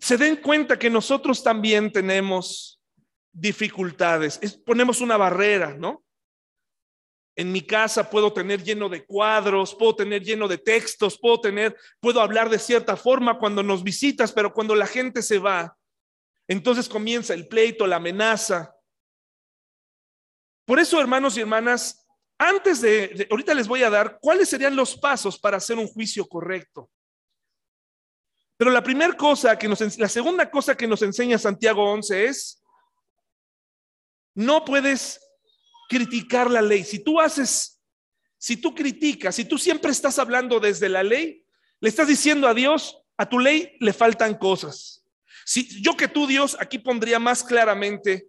se 0.01 0.17
den 0.17 0.35
cuenta 0.35 0.77
que 0.77 0.89
nosotros 0.89 1.41
también 1.41 1.89
tenemos 1.89 2.81
dificultades. 3.31 4.37
ponemos 4.65 4.99
una 4.99 5.15
barrera, 5.15 5.73
¿no? 5.73 6.03
En 7.37 7.53
mi 7.53 7.61
casa 7.61 8.09
puedo 8.09 8.33
tener 8.33 8.61
lleno 8.61 8.89
de 8.89 9.05
cuadros, 9.05 9.73
puedo 9.73 9.95
tener 9.95 10.21
lleno 10.21 10.49
de 10.49 10.57
textos, 10.57 11.17
puedo 11.17 11.39
tener, 11.39 11.77
puedo 12.01 12.19
hablar 12.19 12.49
de 12.49 12.59
cierta 12.59 12.97
forma 12.97 13.39
cuando 13.39 13.63
nos 13.63 13.85
visitas, 13.85 14.33
pero 14.33 14.53
cuando 14.53 14.75
la 14.75 14.85
gente 14.85 15.21
se 15.21 15.39
va, 15.39 15.77
entonces 16.45 16.89
comienza 16.89 17.33
el 17.33 17.47
pleito, 17.47 17.87
la 17.87 17.95
amenaza, 17.95 18.75
por 20.69 20.79
eso, 20.79 21.01
hermanos 21.01 21.35
y 21.35 21.41
hermanas, 21.41 22.05
antes 22.37 22.79
de, 22.79 23.27
ahorita 23.31 23.55
les 23.55 23.67
voy 23.67 23.81
a 23.81 23.89
dar 23.89 24.19
cuáles 24.21 24.49
serían 24.49 24.75
los 24.75 24.95
pasos 24.95 25.39
para 25.39 25.57
hacer 25.57 25.79
un 25.79 25.87
juicio 25.87 26.27
correcto. 26.27 26.91
Pero 28.55 28.69
la 28.69 28.83
primera 28.83 29.17
cosa 29.17 29.57
que 29.57 29.67
nos, 29.67 29.97
la 29.97 30.07
segunda 30.07 30.51
cosa 30.51 30.77
que 30.77 30.85
nos 30.85 31.01
enseña 31.01 31.39
Santiago 31.39 31.91
11 31.91 32.25
es, 32.25 32.63
no 34.35 34.63
puedes 34.63 35.19
criticar 35.89 36.51
la 36.51 36.61
ley. 36.61 36.83
Si 36.83 37.03
tú 37.03 37.19
haces, 37.19 37.81
si 38.37 38.55
tú 38.55 38.75
criticas, 38.75 39.33
si 39.33 39.45
tú 39.45 39.57
siempre 39.57 39.89
estás 39.89 40.19
hablando 40.19 40.59
desde 40.59 40.87
la 40.87 41.01
ley, 41.01 41.47
le 41.79 41.89
estás 41.89 42.07
diciendo 42.07 42.47
a 42.47 42.53
Dios, 42.53 42.95
a 43.17 43.27
tu 43.27 43.39
ley 43.39 43.75
le 43.79 43.91
faltan 43.91 44.37
cosas. 44.37 45.03
Si 45.47 45.81
yo 45.81 45.97
que 45.97 46.07
tú, 46.07 46.27
Dios, 46.27 46.55
aquí 46.59 46.77
pondría 46.77 47.17
más 47.17 47.43
claramente 47.43 48.28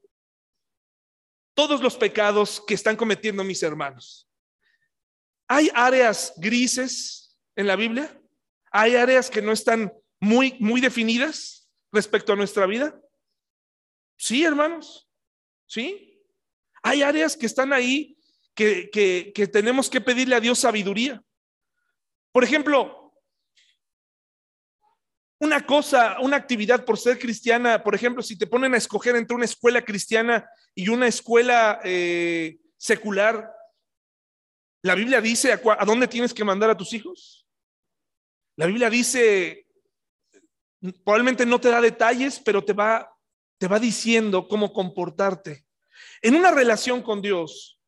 todos 1.61 1.83
los 1.83 1.94
pecados 1.94 2.64
que 2.66 2.73
están 2.73 2.96
cometiendo 2.96 3.44
mis 3.44 3.62
hermanos. 3.62 4.27
¿Hay 5.46 5.70
áreas 5.75 6.33
grises 6.38 7.37
en 7.55 7.66
la 7.66 7.77
Biblia? 7.77 8.18
¿Hay 8.73 8.96
áreas 8.96 9.29
que 9.29 9.42
no 9.42 9.53
están 9.53 9.92
muy, 10.20 10.57
muy 10.59 10.81
definidas 10.81 11.68
respecto 11.92 12.33
a 12.33 12.37
nuestra 12.37 12.64
vida? 12.64 12.99
Sí, 14.16 14.42
hermanos. 14.42 15.07
Sí. 15.66 16.25
Hay 16.83 17.03
áreas 17.03 17.37
que 17.37 17.44
están 17.44 17.75
ahí 17.75 18.16
que, 18.55 18.88
que 19.35 19.46
tenemos 19.46 19.90
que 19.90 20.01
pedirle 20.01 20.37
a 20.37 20.40
Dios 20.40 20.61
sabiduría. 20.61 21.23
Por 22.33 22.42
ejemplo, 22.42 23.00
una 25.40 25.64
cosa, 25.64 26.20
una 26.20 26.37
actividad 26.37 26.85
por 26.85 26.98
ser 26.98 27.18
cristiana, 27.18 27.83
por 27.83 27.94
ejemplo, 27.94 28.22
si 28.22 28.37
te 28.37 28.46
ponen 28.46 28.74
a 28.74 28.76
escoger 28.76 29.16
entre 29.16 29.35
una 29.35 29.46
escuela 29.46 29.83
cristiana 29.83 30.48
y 30.74 30.88
una 30.90 31.07
escuela 31.07 31.81
eh, 31.83 32.59
secular, 32.76 33.50
la 34.83 34.94
Biblia 34.94 35.22
dice 35.22 35.53
a, 35.53 35.85
dónde 35.87 36.09
tienes 36.09 36.35
que 36.35 36.44
mandar 36.44 36.68
a 36.68 36.76
tus 36.76 36.92
hijos. 36.92 37.46
La 38.57 38.66
Biblia 38.66 38.90
dice, 38.90 39.66
probablemente 41.05 41.46
no 41.46 41.59
te 41.59 41.70
da 41.70 41.81
detalles, 41.81 42.38
pero 42.38 42.62
te 42.62 42.74
va, 42.74 43.11
te 43.57 43.66
va 43.66 43.79
diciendo 43.79 44.46
cómo 44.46 44.74
comportarte. 44.74 45.64
En 46.20 46.35
una 46.35 46.50
relación 46.50 47.03
con 47.03 47.22
Dios, 47.22 47.81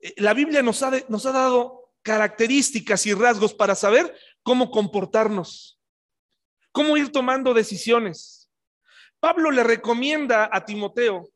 eh, 0.00 0.14
la 0.16 0.32
Biblia 0.32 0.62
nos 0.62 0.82
ha, 0.82 0.92
nos 1.08 1.26
ha 1.26 1.32
dado 1.32 1.92
características 2.00 3.04
y 3.04 3.12
rasgos 3.12 3.52
para 3.52 3.74
saber 3.74 4.16
cómo 4.42 4.70
comportarnos 4.70 5.77
cómo 6.72 6.96
ir 6.96 7.10
tomando 7.10 7.54
decisiones. 7.54 8.48
Pablo 9.20 9.50
le 9.50 9.64
recomienda 9.64 10.48
a 10.52 10.64
Timoteo 10.64 11.28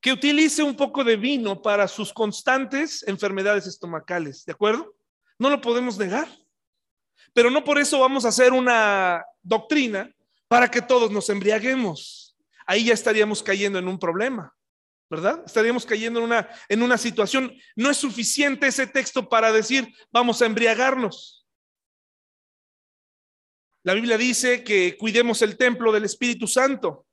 que 0.00 0.12
utilice 0.12 0.62
un 0.62 0.76
poco 0.76 1.04
de 1.04 1.16
vino 1.16 1.60
para 1.60 1.88
sus 1.88 2.12
constantes 2.12 3.06
enfermedades 3.06 3.66
estomacales, 3.66 4.44
¿de 4.44 4.52
acuerdo? 4.52 4.94
No 5.38 5.50
lo 5.50 5.60
podemos 5.60 5.98
negar, 5.98 6.28
pero 7.32 7.50
no 7.50 7.64
por 7.64 7.78
eso 7.78 8.00
vamos 8.00 8.24
a 8.24 8.28
hacer 8.28 8.52
una 8.52 9.24
doctrina 9.42 10.10
para 10.48 10.70
que 10.70 10.80
todos 10.80 11.10
nos 11.10 11.28
embriaguemos. 11.28 12.36
Ahí 12.66 12.84
ya 12.84 12.94
estaríamos 12.94 13.42
cayendo 13.42 13.78
en 13.78 13.88
un 13.88 13.98
problema, 13.98 14.54
¿verdad? 15.10 15.42
Estaríamos 15.44 15.84
cayendo 15.84 16.20
en 16.20 16.26
una, 16.26 16.48
en 16.68 16.82
una 16.82 16.98
situación. 16.98 17.52
No 17.74 17.90
es 17.90 17.96
suficiente 17.96 18.66
ese 18.66 18.86
texto 18.86 19.28
para 19.28 19.52
decir, 19.52 19.92
vamos 20.10 20.40
a 20.40 20.46
embriagarnos. 20.46 21.45
La 23.86 23.94
Biblia 23.94 24.18
dice 24.18 24.64
que 24.64 24.96
cuidemos 24.96 25.42
el 25.42 25.56
templo 25.56 25.92
del 25.92 26.02
Espíritu 26.02 26.48
Santo 26.48 27.06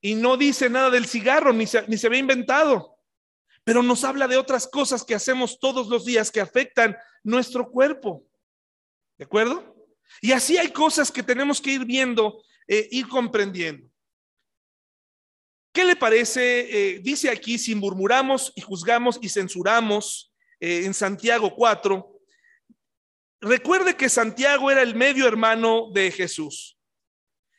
y 0.00 0.14
no 0.14 0.38
dice 0.38 0.70
nada 0.70 0.88
del 0.88 1.04
cigarro, 1.04 1.52
ni 1.52 1.66
se, 1.66 1.86
ni 1.88 1.98
se 1.98 2.06
había 2.06 2.20
inventado, 2.20 2.98
pero 3.64 3.82
nos 3.82 4.02
habla 4.02 4.26
de 4.26 4.38
otras 4.38 4.66
cosas 4.66 5.04
que 5.04 5.14
hacemos 5.14 5.58
todos 5.60 5.88
los 5.88 6.06
días 6.06 6.30
que 6.30 6.40
afectan 6.40 6.96
nuestro 7.22 7.70
cuerpo. 7.70 8.26
¿De 9.18 9.26
acuerdo? 9.26 9.76
Y 10.22 10.32
así 10.32 10.56
hay 10.56 10.68
cosas 10.68 11.12
que 11.12 11.22
tenemos 11.22 11.60
que 11.60 11.72
ir 11.72 11.84
viendo, 11.84 12.42
e 12.66 12.88
ir 12.92 13.08
comprendiendo. 13.08 13.86
¿Qué 15.70 15.84
le 15.84 15.96
parece? 15.96 16.94
Eh, 16.94 17.00
dice 17.00 17.28
aquí, 17.28 17.58
si 17.58 17.74
murmuramos 17.74 18.54
y 18.56 18.62
juzgamos 18.62 19.18
y 19.20 19.28
censuramos 19.28 20.32
eh, 20.60 20.86
en 20.86 20.94
Santiago 20.94 21.54
4, 21.54 22.15
recuerde 23.40 23.96
que 23.96 24.08
Santiago 24.08 24.70
era 24.70 24.82
el 24.82 24.94
medio 24.94 25.26
hermano 25.26 25.90
de 25.92 26.10
Jesús. 26.10 26.78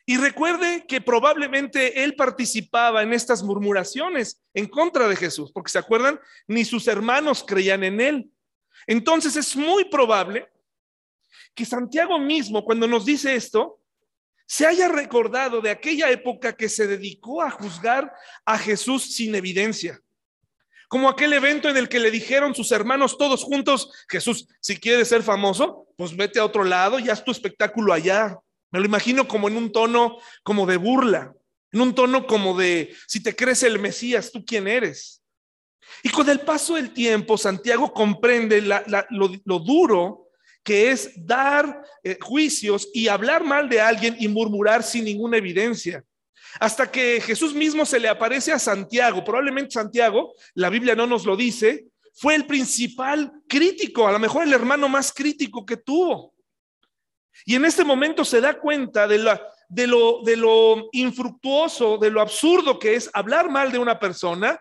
Y 0.06 0.16
recuerde 0.16 0.86
que 0.86 1.02
probablemente 1.02 2.02
él 2.02 2.16
participaba 2.16 3.02
en 3.02 3.12
estas 3.12 3.42
murmuraciones 3.42 4.42
en 4.54 4.66
contra 4.66 5.06
de 5.06 5.16
Jesús, 5.16 5.52
porque 5.52 5.70
se 5.70 5.78
acuerdan, 5.78 6.18
ni 6.46 6.64
sus 6.64 6.88
hermanos 6.88 7.44
creían 7.46 7.84
en 7.84 8.00
él. 8.00 8.30
Entonces 8.86 9.36
es 9.36 9.54
muy 9.54 9.84
probable 9.84 10.48
que 11.54 11.66
Santiago 11.66 12.18
mismo, 12.18 12.64
cuando 12.64 12.86
nos 12.86 13.04
dice 13.04 13.34
esto, 13.34 13.82
se 14.46 14.66
haya 14.66 14.88
recordado 14.88 15.60
de 15.60 15.68
aquella 15.68 16.10
época 16.10 16.56
que 16.56 16.70
se 16.70 16.86
dedicó 16.86 17.42
a 17.42 17.50
juzgar 17.50 18.10
a 18.46 18.56
Jesús 18.56 19.14
sin 19.14 19.34
evidencia. 19.34 20.00
Como 20.88 21.08
aquel 21.08 21.34
evento 21.34 21.68
en 21.68 21.76
el 21.76 21.88
que 21.88 22.00
le 22.00 22.10
dijeron 22.10 22.54
sus 22.54 22.72
hermanos 22.72 23.18
todos 23.18 23.44
juntos, 23.44 23.92
Jesús, 24.08 24.48
si 24.60 24.78
quieres 24.78 25.08
ser 25.08 25.22
famoso, 25.22 25.86
pues 25.96 26.16
vete 26.16 26.40
a 26.40 26.44
otro 26.44 26.64
lado 26.64 26.98
y 26.98 27.10
haz 27.10 27.22
tu 27.22 27.30
espectáculo 27.30 27.92
allá. 27.92 28.38
Me 28.70 28.80
lo 28.80 28.86
imagino 28.86 29.28
como 29.28 29.48
en 29.48 29.56
un 29.56 29.70
tono 29.70 30.18
como 30.42 30.66
de 30.66 30.78
burla, 30.78 31.34
en 31.72 31.80
un 31.82 31.94
tono 31.94 32.26
como 32.26 32.56
de, 32.58 32.94
si 33.06 33.22
te 33.22 33.36
crees 33.36 33.62
el 33.62 33.78
Mesías, 33.78 34.32
¿tú 34.32 34.44
quién 34.44 34.66
eres? 34.66 35.22
Y 36.02 36.08
con 36.08 36.28
el 36.28 36.40
paso 36.40 36.74
del 36.74 36.92
tiempo, 36.92 37.36
Santiago 37.36 37.92
comprende 37.92 38.62
lo 39.10 39.58
duro 39.58 40.28
que 40.62 40.90
es 40.90 41.12
dar 41.16 41.82
eh, 42.02 42.18
juicios 42.20 42.88
y 42.92 43.08
hablar 43.08 43.42
mal 43.42 43.68
de 43.70 43.80
alguien 43.80 44.16
y 44.18 44.28
murmurar 44.28 44.82
sin 44.82 45.04
ninguna 45.04 45.38
evidencia. 45.38 46.04
Hasta 46.60 46.90
que 46.90 47.20
Jesús 47.20 47.54
mismo 47.54 47.86
se 47.86 48.00
le 48.00 48.08
aparece 48.08 48.52
a 48.52 48.58
Santiago, 48.58 49.24
probablemente 49.24 49.72
Santiago, 49.72 50.34
la 50.54 50.70
Biblia 50.70 50.94
no 50.94 51.06
nos 51.06 51.24
lo 51.24 51.36
dice, 51.36 51.86
fue 52.14 52.34
el 52.34 52.46
principal 52.46 53.32
crítico, 53.48 54.08
a 54.08 54.12
lo 54.12 54.18
mejor 54.18 54.42
el 54.42 54.52
hermano 54.52 54.88
más 54.88 55.12
crítico 55.12 55.64
que 55.64 55.76
tuvo. 55.76 56.34
Y 57.44 57.54
en 57.54 57.64
este 57.64 57.84
momento 57.84 58.24
se 58.24 58.40
da 58.40 58.58
cuenta 58.58 59.06
de, 59.06 59.18
lo, 59.86 60.88
infructuoso, 60.92 61.96
de 61.98 62.10
lo 62.10 62.20
absurdo 62.20 62.78
que 62.78 62.96
es 62.96 63.08
hablar 63.12 63.50
mal 63.50 63.70
de 63.70 63.78
una 63.78 64.00
persona, 64.00 64.58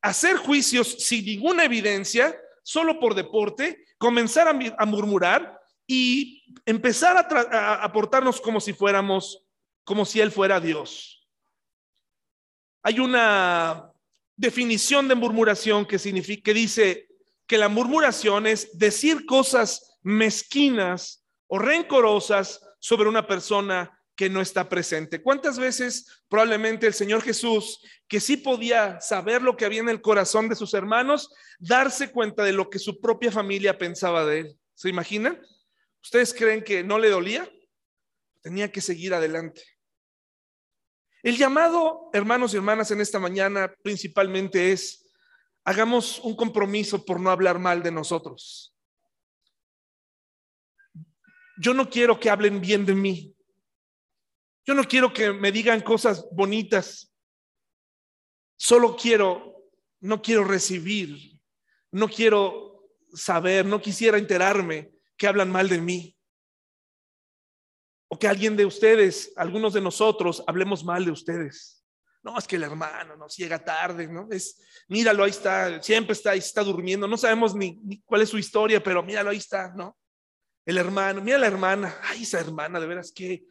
hacer 0.00 0.36
juicios 0.36 0.96
sin 1.00 1.26
ninguna 1.26 1.64
evidencia, 1.64 2.34
solo 2.62 2.98
por 2.98 3.14
deporte, 3.14 3.84
comenzar 3.98 4.48
a, 4.48 4.86
murmurar 4.86 5.60
y 5.86 6.42
empezar 6.64 7.16
a, 7.16 7.28
a 7.58 7.84
aportarnos 7.84 8.40
como 8.40 8.58
si 8.58 8.72
fuéramos, 8.72 9.44
como 9.84 10.06
si 10.06 10.20
Él 10.20 10.32
fuera 10.32 10.60
Dios. 10.60 11.15
Hay 12.86 13.00
una 13.00 13.90
definición 14.36 15.08
de 15.08 15.16
murmuración 15.16 15.86
que 15.86 15.98
significa, 15.98 16.44
que 16.44 16.54
dice 16.54 17.08
que 17.44 17.58
la 17.58 17.68
murmuración 17.68 18.46
es 18.46 18.78
decir 18.78 19.26
cosas 19.26 19.98
mezquinas 20.04 21.26
o 21.48 21.58
rencorosas 21.58 22.60
sobre 22.78 23.08
una 23.08 23.26
persona 23.26 23.90
que 24.14 24.30
no 24.30 24.40
está 24.40 24.68
presente. 24.68 25.20
¿Cuántas 25.20 25.58
veces 25.58 26.22
probablemente 26.28 26.86
el 26.86 26.94
Señor 26.94 27.22
Jesús, 27.22 27.80
que 28.06 28.20
sí 28.20 28.36
podía 28.36 29.00
saber 29.00 29.42
lo 29.42 29.56
que 29.56 29.64
había 29.64 29.80
en 29.80 29.88
el 29.88 30.00
corazón 30.00 30.48
de 30.48 30.54
sus 30.54 30.72
hermanos, 30.72 31.34
darse 31.58 32.12
cuenta 32.12 32.44
de 32.44 32.52
lo 32.52 32.70
que 32.70 32.78
su 32.78 33.00
propia 33.00 33.32
familia 33.32 33.78
pensaba 33.78 34.24
de 34.24 34.38
él? 34.38 34.58
¿Se 34.74 34.88
imaginan? 34.88 35.44
¿Ustedes 36.04 36.32
creen 36.32 36.62
que 36.62 36.84
no 36.84 37.00
le 37.00 37.10
dolía? 37.10 37.50
Tenía 38.42 38.70
que 38.70 38.80
seguir 38.80 39.12
adelante. 39.12 39.75
El 41.26 41.36
llamado, 41.36 42.08
hermanos 42.12 42.54
y 42.54 42.56
hermanas, 42.56 42.92
en 42.92 43.00
esta 43.00 43.18
mañana 43.18 43.74
principalmente 43.82 44.70
es, 44.70 45.12
hagamos 45.64 46.20
un 46.20 46.36
compromiso 46.36 47.04
por 47.04 47.18
no 47.18 47.32
hablar 47.32 47.58
mal 47.58 47.82
de 47.82 47.90
nosotros. 47.90 48.72
Yo 51.58 51.74
no 51.74 51.90
quiero 51.90 52.20
que 52.20 52.30
hablen 52.30 52.60
bien 52.60 52.86
de 52.86 52.94
mí. 52.94 53.34
Yo 54.64 54.74
no 54.74 54.84
quiero 54.84 55.12
que 55.12 55.32
me 55.32 55.50
digan 55.50 55.80
cosas 55.80 56.24
bonitas. 56.30 57.12
Solo 58.56 58.94
quiero, 58.94 59.68
no 59.98 60.22
quiero 60.22 60.44
recibir, 60.44 61.40
no 61.90 62.08
quiero 62.08 62.88
saber, 63.12 63.66
no 63.66 63.82
quisiera 63.82 64.16
enterarme 64.16 64.92
que 65.16 65.26
hablan 65.26 65.50
mal 65.50 65.68
de 65.68 65.80
mí. 65.80 66.15
O 68.08 68.18
que 68.18 68.28
alguien 68.28 68.56
de 68.56 68.64
ustedes, 68.64 69.32
algunos 69.36 69.72
de 69.72 69.80
nosotros, 69.80 70.42
hablemos 70.46 70.84
mal 70.84 71.04
de 71.04 71.10
ustedes. 71.10 71.84
No, 72.22 72.38
es 72.38 72.46
que 72.46 72.56
el 72.56 72.64
hermano 72.64 73.16
nos 73.16 73.36
llega 73.36 73.64
tarde, 73.64 74.08
¿no? 74.08 74.28
Es, 74.30 74.60
míralo, 74.88 75.24
ahí 75.24 75.30
está, 75.30 75.82
siempre 75.82 76.12
está 76.12 76.30
ahí, 76.30 76.38
está 76.38 76.62
durmiendo. 76.62 77.06
No 77.06 77.16
sabemos 77.16 77.54
ni, 77.54 77.78
ni 77.84 78.00
cuál 78.02 78.22
es 78.22 78.28
su 78.28 78.38
historia, 78.38 78.82
pero 78.82 79.02
míralo, 79.02 79.30
ahí 79.30 79.38
está, 79.38 79.72
¿no? 79.74 79.96
El 80.64 80.78
hermano, 80.78 81.22
mira 81.22 81.38
la 81.38 81.46
hermana, 81.46 81.96
ay, 82.02 82.24
esa 82.24 82.40
hermana, 82.40 82.80
de 82.80 82.86
veras 82.86 83.12
que 83.12 83.44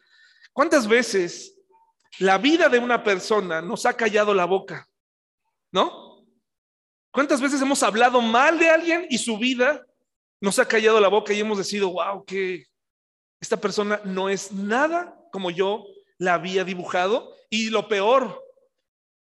¿Cuántas 0.56 0.88
veces 0.88 1.60
la 2.18 2.38
vida 2.38 2.70
de 2.70 2.80
una 2.80 3.04
persona 3.04 3.62
nos 3.62 3.86
ha 3.86 3.94
callado 3.94 4.34
la 4.34 4.46
boca? 4.46 4.88
¿No? 5.70 6.26
¿Cuántas 7.12 7.42
veces 7.42 7.62
hemos 7.62 7.84
hablado 7.84 8.22
mal 8.22 8.58
de 8.58 8.70
alguien 8.70 9.06
y 9.10 9.18
su 9.18 9.38
vida 9.38 9.86
nos 10.40 10.58
ha 10.58 10.66
callado 10.66 11.02
la 11.02 11.10
boca 11.10 11.34
y 11.34 11.42
hemos 11.42 11.58
decidido, 11.58 11.92
wow, 11.92 12.24
que 12.24 12.68
esta 13.40 13.58
persona 13.58 14.02
no 14.06 14.30
es 14.30 14.52
nada 14.52 15.20
como 15.32 15.52
yo 15.52 15.86
la 16.18 16.36
había 16.36 16.64
dibujado? 16.64 17.36
Y 17.50 17.70
lo 17.70 17.88
peor, 17.88 18.44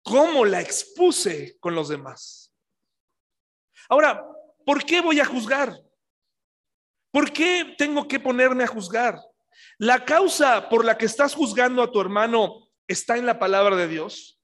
cómo 0.04 0.46
la 0.46 0.62
expuse 0.62 1.58
con 1.60 1.76
los 1.76 1.90
demás. 1.90 2.54
Ahora, 3.90 4.26
¿por 4.66 4.86
qué 4.86 5.02
voy 5.02 5.20
a 5.20 5.26
juzgar? 5.26 5.78
¿Por 7.12 7.32
qué 7.32 7.76
tengo 7.78 8.08
que 8.08 8.20
ponerme 8.20 8.64
a 8.64 8.68
juzgar? 8.68 9.20
La 9.78 10.06
causa 10.06 10.70
por 10.70 10.86
la 10.86 10.98
que 10.98 11.06
estás 11.06 11.36
juzgando 11.36 11.84
a 11.84 11.92
tu 11.92 12.00
hermano 12.00 12.70
está 12.88 13.18
en 13.18 13.26
la 13.26 13.40
palabra 13.40 13.76
de 13.76 13.88
Dios. 13.88 14.40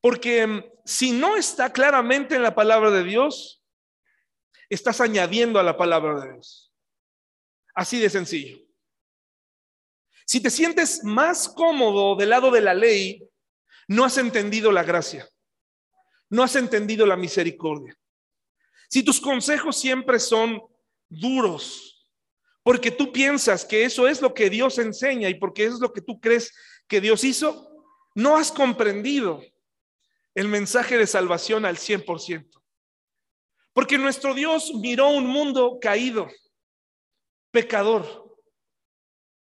Porque 0.00 0.46
mm, 0.46 0.64
si 0.84 1.12
no 1.12 1.36
está 1.36 1.72
claramente 1.72 2.34
en 2.34 2.42
la 2.42 2.54
palabra 2.54 2.90
de 2.90 3.04
Dios, 3.04 3.64
estás 4.68 5.00
añadiendo 5.00 5.60
a 5.60 5.62
la 5.62 5.76
palabra 5.76 6.20
de 6.20 6.32
Dios. 6.32 6.72
Así 7.74 8.00
de 8.00 8.10
sencillo. 8.10 8.65
Si 10.26 10.40
te 10.40 10.50
sientes 10.50 11.04
más 11.04 11.48
cómodo 11.48 12.16
del 12.16 12.30
lado 12.30 12.50
de 12.50 12.60
la 12.60 12.74
ley, 12.74 13.22
no 13.86 14.04
has 14.04 14.18
entendido 14.18 14.72
la 14.72 14.82
gracia. 14.82 15.28
No 16.28 16.42
has 16.42 16.56
entendido 16.56 17.06
la 17.06 17.16
misericordia. 17.16 17.96
Si 18.88 19.04
tus 19.04 19.20
consejos 19.20 19.76
siempre 19.78 20.18
son 20.18 20.60
duros, 21.08 22.04
porque 22.64 22.90
tú 22.90 23.12
piensas 23.12 23.64
que 23.64 23.84
eso 23.84 24.08
es 24.08 24.20
lo 24.20 24.34
que 24.34 24.50
Dios 24.50 24.78
enseña 24.78 25.28
y 25.28 25.34
porque 25.34 25.64
eso 25.64 25.74
es 25.76 25.80
lo 25.80 25.92
que 25.92 26.02
tú 26.02 26.20
crees 26.20 26.52
que 26.88 27.00
Dios 27.00 27.22
hizo, 27.22 27.70
no 28.16 28.36
has 28.36 28.50
comprendido 28.50 29.40
el 30.34 30.48
mensaje 30.48 30.98
de 30.98 31.06
salvación 31.06 31.64
al 31.64 31.76
100%. 31.76 32.50
Porque 33.72 33.98
nuestro 33.98 34.34
Dios 34.34 34.72
miró 34.74 35.10
un 35.10 35.26
mundo 35.26 35.78
caído, 35.80 36.28
pecador, 37.52 38.25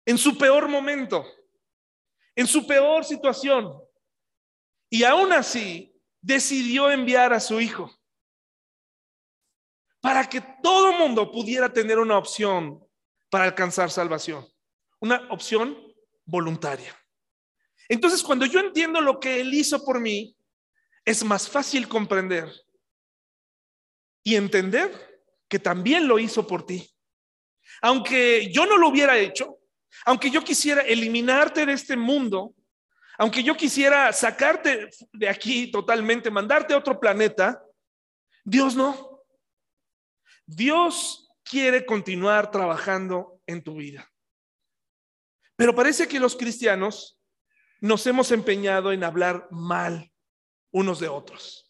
en 0.09 0.17
su 0.17 0.39
peor 0.39 0.69
momento, 0.69 1.27
en 2.35 2.47
su 2.47 2.67
peor 2.67 3.05
situación. 3.05 3.79
Y 4.89 5.05
aún 5.05 5.35
así 5.35 5.95
decidió 6.23 6.91
enviar 6.91 7.35
a 7.35 7.41
su 7.41 7.61
Hijo 7.61 7.95
para 10.01 10.27
que 10.27 10.41
todo 10.63 10.95
mundo 10.95 11.31
pudiera 11.31 11.71
tener 11.71 11.99
una 11.99 12.17
opción 12.17 12.83
para 13.29 13.45
alcanzar 13.45 13.91
salvación. 13.91 14.49
Una 14.99 15.29
opción 15.31 15.77
voluntaria. 16.25 16.97
Entonces, 17.87 18.23
cuando 18.23 18.47
yo 18.47 18.61
entiendo 18.61 19.03
lo 19.03 19.21
que 19.21 19.43
Él 19.43 19.53
hizo 19.53 19.85
por 19.85 20.01
mí, 20.01 20.35
es 21.05 21.23
más 21.23 21.47
fácil 21.47 21.87
comprender 21.87 22.51
y 24.23 24.37
entender 24.37 25.23
que 25.49 25.59
también 25.59 26.09
lo 26.09 26.19
hizo 26.19 26.47
por 26.47 26.65
ti. 26.65 26.91
Aunque 27.83 28.51
yo 28.51 28.65
no 28.65 28.79
lo 28.79 28.89
hubiera 28.89 29.19
hecho, 29.19 29.58
aunque 30.05 30.31
yo 30.31 30.43
quisiera 30.43 30.83
eliminarte 30.83 31.67
de 31.67 31.73
este 31.73 31.97
mundo, 31.97 32.55
aunque 33.19 33.43
yo 33.43 33.57
quisiera 33.57 34.13
sacarte 34.13 34.91
de 35.13 35.29
aquí 35.29 35.71
totalmente, 35.71 36.31
mandarte 36.31 36.75
a 36.75 36.79
otro 36.79 37.01
planeta, 37.01 37.63
Dios 38.45 38.77
no. 38.77 39.25
Dios 40.47 41.29
quiere 41.43 41.85
continuar 41.85 42.51
trabajando 42.51 43.41
en 43.47 43.63
tu 43.63 43.75
vida. 43.75 44.11
Pero 45.57 45.75
parece 45.75 46.07
que 46.07 46.21
los 46.21 46.37
cristianos 46.37 47.21
nos 47.81 48.07
hemos 48.07 48.31
empeñado 48.31 48.93
en 48.93 49.05
hablar 49.05 49.49
mal 49.51 50.13
unos 50.71 51.01
de 51.01 51.09
otros. 51.09 51.69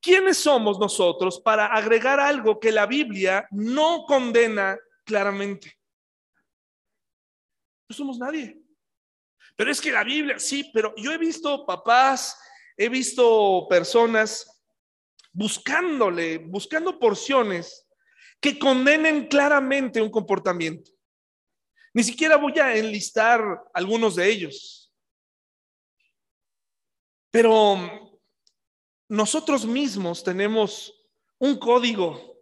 ¿Quiénes 0.00 0.38
somos 0.38 0.78
nosotros 0.78 1.40
para 1.40 1.66
agregar 1.66 2.20
algo 2.20 2.60
que 2.60 2.70
la 2.70 2.86
Biblia 2.86 3.48
no 3.50 4.04
condena 4.06 4.78
claramente? 5.04 5.77
No 7.88 7.96
somos 7.96 8.18
nadie. 8.18 8.60
Pero 9.56 9.70
es 9.70 9.80
que 9.80 9.90
la 9.90 10.04
Biblia, 10.04 10.38
sí, 10.38 10.70
pero 10.72 10.94
yo 10.96 11.12
he 11.12 11.18
visto 11.18 11.64
papás, 11.66 12.38
he 12.76 12.88
visto 12.88 13.66
personas 13.68 14.62
buscándole, 15.32 16.38
buscando 16.38 16.98
porciones 16.98 17.88
que 18.40 18.58
condenen 18.58 19.26
claramente 19.26 20.00
un 20.00 20.10
comportamiento. 20.10 20.90
Ni 21.94 22.04
siquiera 22.04 22.36
voy 22.36 22.58
a 22.58 22.76
enlistar 22.76 23.40
algunos 23.74 24.14
de 24.14 24.30
ellos. 24.30 24.92
Pero 27.30 28.20
nosotros 29.08 29.66
mismos 29.66 30.22
tenemos 30.22 30.94
un 31.38 31.58
código 31.58 32.38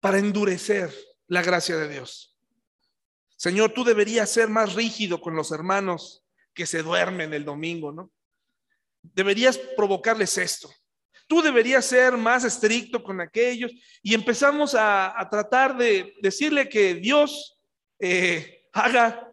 para 0.00 0.18
endurecer 0.18 0.94
la 1.26 1.42
gracia 1.42 1.76
de 1.76 1.88
Dios. 1.88 2.35
Señor, 3.36 3.72
tú 3.72 3.84
deberías 3.84 4.30
ser 4.30 4.48
más 4.48 4.74
rígido 4.74 5.20
con 5.20 5.36
los 5.36 5.52
hermanos 5.52 6.24
que 6.54 6.66
se 6.66 6.82
duermen 6.82 7.34
el 7.34 7.44
domingo, 7.44 7.92
¿no? 7.92 8.10
Deberías 9.02 9.58
provocarles 9.76 10.38
esto. 10.38 10.70
Tú 11.28 11.42
deberías 11.42 11.84
ser 11.84 12.16
más 12.16 12.44
estricto 12.44 13.02
con 13.02 13.20
aquellos. 13.20 13.72
Y 14.02 14.14
empezamos 14.14 14.74
a, 14.74 15.14
tratar 15.30 15.76
de 15.76 16.14
decirle 16.22 16.68
que 16.68 16.94
Dios 16.94 17.58
eh, 17.98 18.68
haga 18.72 19.30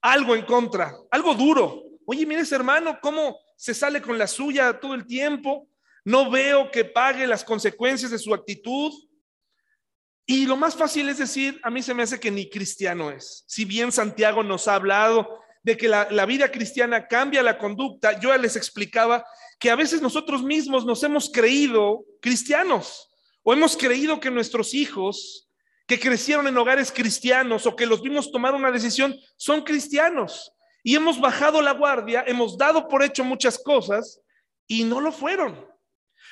algo 0.00 0.34
en 0.34 0.44
contra, 0.44 0.94
algo 1.10 1.34
duro. 1.34 1.82
Oye, 2.04 2.26
mire 2.26 2.42
ese 2.42 2.54
hermano, 2.54 2.98
cómo 3.00 3.38
se 3.56 3.74
sale 3.74 4.02
con 4.02 4.18
la 4.18 4.26
suya 4.26 4.78
todo 4.78 4.94
el 4.94 5.06
tiempo. 5.06 5.68
No 6.04 6.30
veo 6.30 6.70
que 6.70 6.84
pague 6.84 7.26
las 7.26 7.42
consecuencias 7.42 8.10
de 8.10 8.18
su 8.18 8.34
actitud. 8.34 8.92
Y 10.26 10.44
lo 10.46 10.56
más 10.56 10.74
fácil 10.74 11.08
es 11.08 11.18
decir, 11.18 11.60
a 11.62 11.70
mí 11.70 11.82
se 11.82 11.94
me 11.94 12.02
hace 12.02 12.18
que 12.18 12.32
ni 12.32 12.50
cristiano 12.50 13.10
es. 13.12 13.44
Si 13.46 13.64
bien 13.64 13.92
Santiago 13.92 14.42
nos 14.42 14.66
ha 14.66 14.74
hablado 14.74 15.38
de 15.62 15.76
que 15.76 15.88
la, 15.88 16.26
vida 16.26 16.50
cristiana 16.50 17.06
cambia 17.06 17.44
la 17.44 17.58
conducta, 17.58 18.18
yo 18.18 18.36
les 18.36 18.56
explicaba 18.56 19.24
que 19.60 19.70
a 19.70 19.76
veces 19.76 20.02
nosotros 20.02 20.42
mismos 20.42 20.84
nos 20.84 21.02
hemos 21.04 21.30
creído 21.30 22.04
cristianos 22.20 23.08
o 23.44 23.52
hemos 23.52 23.76
creído 23.76 24.18
que 24.18 24.30
nuestros 24.30 24.74
hijos 24.74 25.48
que 25.86 26.00
crecieron 26.00 26.48
en 26.48 26.58
hogares 26.58 26.90
cristianos 26.90 27.64
o 27.64 27.76
que 27.76 27.86
los 27.86 28.02
vimos 28.02 28.32
tomar 28.32 28.54
una 28.54 28.72
decisión 28.72 29.16
son 29.36 29.62
cristianos. 29.62 30.52
Y 30.82 30.96
hemos 30.96 31.20
bajado 31.20 31.62
la 31.62 31.72
guardia, 31.72 32.24
hemos 32.26 32.58
dado 32.58 32.88
por 32.88 33.04
hecho 33.04 33.22
muchas 33.22 33.58
cosas 33.58 34.20
y 34.66 34.82
no 34.82 35.00
lo 35.00 35.12
fueron. 35.12 35.66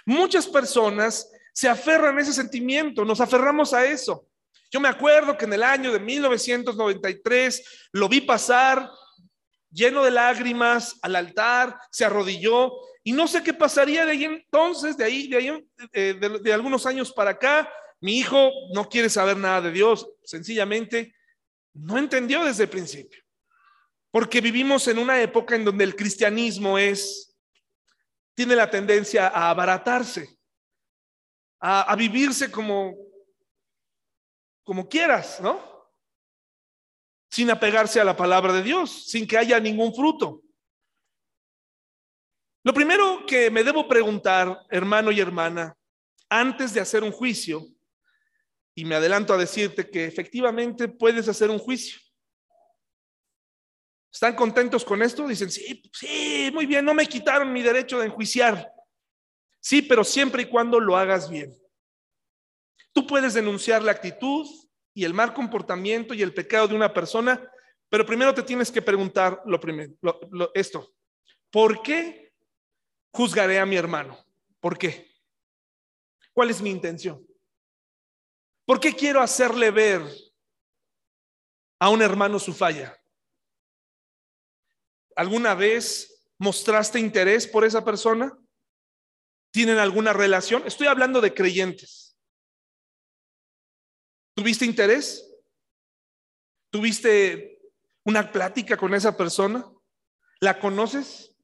Muchas 0.04 0.48
personas 0.48 1.28
se 1.54 1.68
aferran 1.68 2.18
a 2.18 2.20
ese 2.20 2.32
sentimiento, 2.32 3.04
nos 3.04 3.20
aferramos 3.20 3.72
a 3.72 3.86
eso. 3.86 4.26
Yo 4.70 4.80
me 4.80 4.88
acuerdo 4.88 5.38
que 5.38 5.44
en 5.44 5.52
el 5.52 5.62
año 5.62 5.92
de 5.92 6.00
1993 6.00 7.88
lo 7.92 8.08
vi 8.08 8.20
pasar 8.20 8.90
lleno 9.70 10.02
de 10.02 10.10
lágrimas 10.10 10.98
al 11.00 11.14
altar, 11.14 11.78
se 11.92 12.04
arrodilló 12.04 12.72
y 13.04 13.12
no 13.12 13.28
sé 13.28 13.42
qué 13.44 13.54
pasaría 13.54 14.04
de 14.04 14.12
ahí 14.12 14.24
entonces, 14.24 14.96
de 14.96 15.04
ahí, 15.04 15.28
de, 15.28 15.36
ahí, 15.36 15.68
eh, 15.92 16.14
de, 16.42 16.52
algunos 16.52 16.86
años 16.86 17.12
para 17.12 17.30
acá. 17.30 17.72
Mi 18.00 18.18
hijo 18.18 18.50
no 18.74 18.88
quiere 18.88 19.08
saber 19.08 19.36
nada 19.36 19.62
de 19.62 19.70
Dios, 19.70 20.08
sencillamente 20.24 21.14
no 21.72 21.96
entendió 21.98 22.44
desde 22.44 22.64
el 22.64 22.68
principio. 22.68 23.22
Porque 24.10 24.40
vivimos 24.40 24.88
en 24.88 24.98
una 24.98 25.22
época 25.22 25.54
en 25.54 25.64
donde 25.64 25.84
el 25.84 25.94
cristianismo 25.94 26.78
es, 26.78 27.36
tiene 28.34 28.56
la 28.56 28.68
tendencia 28.68 29.28
a 29.28 29.50
abaratarse 29.50 30.36
a, 31.66 31.96
vivirse 31.96 32.50
como, 32.50 32.94
como 34.64 34.86
quieras, 34.86 35.40
¿no? 35.40 35.58
Sin 37.30 37.50
apegarse 37.50 37.98
a 37.98 38.04
la 38.04 38.14
palabra 38.14 38.52
de 38.52 38.62
Dios, 38.62 39.06
sin 39.06 39.26
que 39.26 39.38
haya 39.38 39.58
ningún 39.58 39.94
fruto. 39.94 40.42
Lo 42.64 42.74
primero 42.74 43.24
que 43.26 43.50
me 43.50 43.64
debo 43.64 43.88
preguntar, 43.88 44.66
hermano 44.68 45.10
y 45.10 45.20
hermana, 45.20 45.74
antes 46.28 46.74
de 46.74 46.80
hacer 46.80 47.02
un 47.02 47.12
juicio, 47.12 47.66
y 48.74 48.84
me 48.84 48.96
adelanto 48.96 49.32
a 49.32 49.38
decirte 49.38 49.88
que 49.88 50.04
efectivamente 50.04 50.88
puedes 50.88 51.28
hacer 51.28 51.48
un 51.48 51.58
juicio. 51.58 51.98
¿Están 54.12 54.36
contentos 54.36 54.84
con 54.84 55.00
esto? 55.00 55.26
Dicen, 55.26 55.50
sí, 55.50 55.82
sí, 55.94 56.50
muy 56.52 56.66
bien, 56.66 56.84
no 56.84 56.92
me 56.92 57.06
quitaron 57.06 57.52
mi 57.52 57.62
derecho 57.62 57.98
de 58.00 58.06
enjuiciar. 58.06 58.73
Sí, 59.64 59.80
pero 59.80 60.04
siempre 60.04 60.42
y 60.42 60.44
cuando 60.44 60.78
lo 60.78 60.94
hagas 60.94 61.30
bien. 61.30 61.56
Tú 62.92 63.06
puedes 63.06 63.32
denunciar 63.32 63.82
la 63.82 63.92
actitud 63.92 64.46
y 64.92 65.04
el 65.04 65.14
mal 65.14 65.32
comportamiento 65.32 66.12
y 66.12 66.20
el 66.20 66.34
pecado 66.34 66.68
de 66.68 66.74
una 66.74 66.92
persona, 66.92 67.50
pero 67.88 68.04
primero 68.04 68.34
te 68.34 68.42
tienes 68.42 68.70
que 68.70 68.82
preguntar 68.82 69.40
lo 69.46 69.58
primero, 69.58 69.94
esto. 70.52 70.94
¿Por 71.50 71.80
qué 71.80 72.34
juzgaré 73.10 73.58
a 73.58 73.64
mi 73.64 73.76
hermano? 73.76 74.22
¿Por 74.60 74.76
qué? 74.76 75.10
¿Cuál 76.34 76.50
es 76.50 76.60
mi 76.60 76.68
intención? 76.68 77.26
¿Por 78.66 78.78
qué 78.78 78.92
quiero 78.92 79.22
hacerle 79.22 79.70
ver 79.70 80.02
a 81.78 81.88
un 81.88 82.02
hermano 82.02 82.38
su 82.38 82.52
falla? 82.52 82.94
¿Alguna 85.16 85.54
vez 85.54 86.22
mostraste 86.36 87.00
interés 87.00 87.46
por 87.46 87.64
esa 87.64 87.82
persona? 87.82 88.38
¿Tienen 89.54 89.78
alguna 89.78 90.12
relación? 90.12 90.64
Estoy 90.66 90.88
hablando 90.88 91.20
de 91.20 91.32
creyentes. 91.32 92.18
¿Tuviste 94.34 94.64
interés? 94.64 95.32
¿Tuviste 96.72 97.60
una 98.04 98.32
plática 98.32 98.76
con 98.76 98.92
esa 98.94 99.16
persona? 99.16 99.64
¿La 100.40 100.58
conoces? 100.58 101.36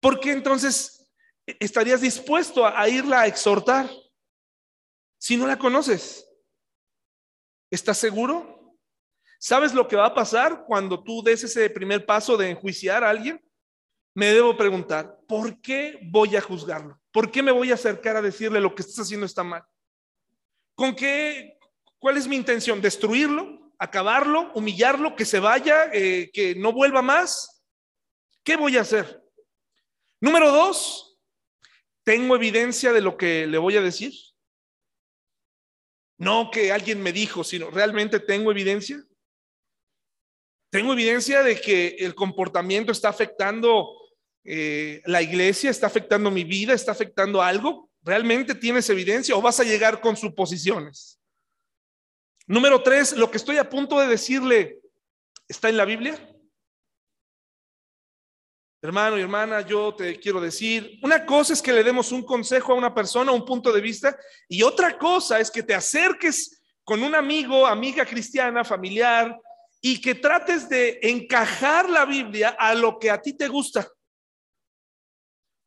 ¿Por 0.00 0.20
qué 0.20 0.30
entonces 0.30 1.12
estarías 1.46 2.00
dispuesto 2.00 2.64
a, 2.64 2.88
irla 2.88 3.22
a 3.22 3.26
exhortar 3.26 3.90
si 5.18 5.36
no 5.36 5.48
la 5.48 5.58
conoces? 5.58 6.30
¿Estás 7.72 7.98
seguro? 7.98 8.78
¿Sabes 9.40 9.74
lo 9.74 9.88
que 9.88 9.96
va 9.96 10.06
a 10.06 10.14
pasar 10.14 10.64
cuando 10.64 11.02
tú 11.02 11.24
des 11.24 11.42
ese 11.42 11.68
primer 11.70 12.06
paso 12.06 12.36
de 12.36 12.50
enjuiciar 12.50 13.02
a 13.02 13.10
alguien? 13.10 13.44
me 14.14 14.26
debo 14.26 14.56
preguntar, 14.56 15.18
¿por 15.32 15.62
qué 15.62 15.98
voy 16.02 16.36
a 16.36 16.42
juzgarlo? 16.42 17.00
¿Por 17.10 17.30
qué 17.30 17.42
me 17.42 17.52
voy 17.52 17.70
a 17.70 17.74
acercar 17.74 18.16
a 18.16 18.20
decirle 18.20 18.60
lo 18.60 18.74
que 18.74 18.82
estás 18.82 18.98
haciendo 18.98 19.24
está 19.24 19.42
mal? 19.42 19.64
¿Con 20.74 20.94
qué? 20.94 21.58
¿Cuál 21.98 22.18
es 22.18 22.28
mi 22.28 22.36
intención? 22.36 22.82
¿Destruirlo? 22.82 23.72
¿Acabarlo? 23.78 24.52
¿Humillarlo? 24.52 25.16
¿Que 25.16 25.24
se 25.24 25.40
vaya? 25.40 25.86
Eh, 25.90 26.30
¿Que 26.34 26.54
no 26.54 26.74
vuelva 26.74 27.00
más? 27.00 27.64
¿Qué 28.44 28.56
voy 28.56 28.76
a 28.76 28.82
hacer? 28.82 29.24
Número 30.20 30.52
dos, 30.52 31.18
¿tengo 32.04 32.36
evidencia 32.36 32.92
de 32.92 33.00
lo 33.00 33.16
que 33.16 33.46
le 33.46 33.56
voy 33.56 33.78
a 33.78 33.80
decir? 33.80 34.12
No 36.18 36.50
que 36.50 36.72
alguien 36.72 37.02
me 37.02 37.14
dijo, 37.14 37.42
sino 37.42 37.70
realmente 37.70 38.20
tengo 38.20 38.50
evidencia. 38.50 39.02
Tengo 40.68 40.92
evidencia 40.92 41.42
de 41.42 41.58
que 41.58 41.96
el 42.00 42.14
comportamiento 42.14 42.92
está 42.92 43.08
afectando 43.08 44.01
eh, 44.44 45.02
la 45.06 45.22
iglesia, 45.22 45.70
está 45.70 45.86
afectando 45.86 46.30
mi 46.30 46.44
vida, 46.44 46.74
está 46.74 46.92
afectando 46.92 47.42
algo. 47.42 47.90
¿Realmente 48.02 48.54
tienes 48.54 48.88
evidencia 48.90 49.36
o 49.36 49.42
vas 49.42 49.60
a 49.60 49.64
llegar 49.64 50.00
con 50.00 50.16
suposiciones? 50.16 51.20
Número 52.46 52.82
tres, 52.82 53.16
lo 53.16 53.30
que 53.30 53.36
estoy 53.36 53.58
a 53.58 53.68
punto 53.68 53.98
de 54.00 54.08
decirle, 54.08 54.80
¿está 55.46 55.68
en 55.68 55.76
la 55.76 55.84
Biblia? 55.84 56.18
Hermano 58.84 59.16
y 59.16 59.20
hermana, 59.20 59.60
yo 59.60 59.94
te 59.94 60.18
quiero 60.18 60.40
decir, 60.40 60.98
una 61.04 61.24
cosa 61.24 61.52
es 61.52 61.62
que 61.62 61.72
le 61.72 61.84
demos 61.84 62.10
un 62.10 62.24
consejo 62.24 62.72
a 62.72 62.76
una 62.76 62.92
persona, 62.92 63.30
un 63.30 63.44
punto 63.44 63.72
de 63.72 63.80
vista, 63.80 64.18
y 64.48 64.64
otra 64.64 64.98
cosa 64.98 65.38
es 65.38 65.52
que 65.52 65.62
te 65.62 65.72
acerques 65.72 66.60
con 66.82 67.00
un 67.04 67.14
amigo, 67.14 67.64
amiga 67.64 68.04
cristiana, 68.04 68.64
familiar, 68.64 69.38
y 69.80 70.00
que 70.00 70.16
trates 70.16 70.68
de 70.68 70.98
encajar 71.00 71.88
la 71.88 72.04
Biblia 72.04 72.56
a 72.58 72.74
lo 72.74 72.98
que 72.98 73.10
a 73.10 73.22
ti 73.22 73.34
te 73.34 73.46
gusta. 73.46 73.88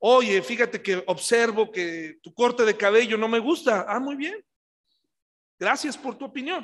Oye, 0.08 0.40
fíjate 0.44 0.84
que 0.84 1.04
observo 1.08 1.72
que 1.72 2.20
tu 2.22 2.32
corte 2.32 2.64
de 2.64 2.78
cabello 2.78 3.18
no 3.18 3.28
me 3.28 3.40
gusta. 3.40 3.88
Ah, 3.88 4.00
muy 4.00 4.16
bien. 4.16 4.36
Gracias 5.58 5.98
por 5.98 6.16
tu 6.16 6.26
opinión. 6.26 6.64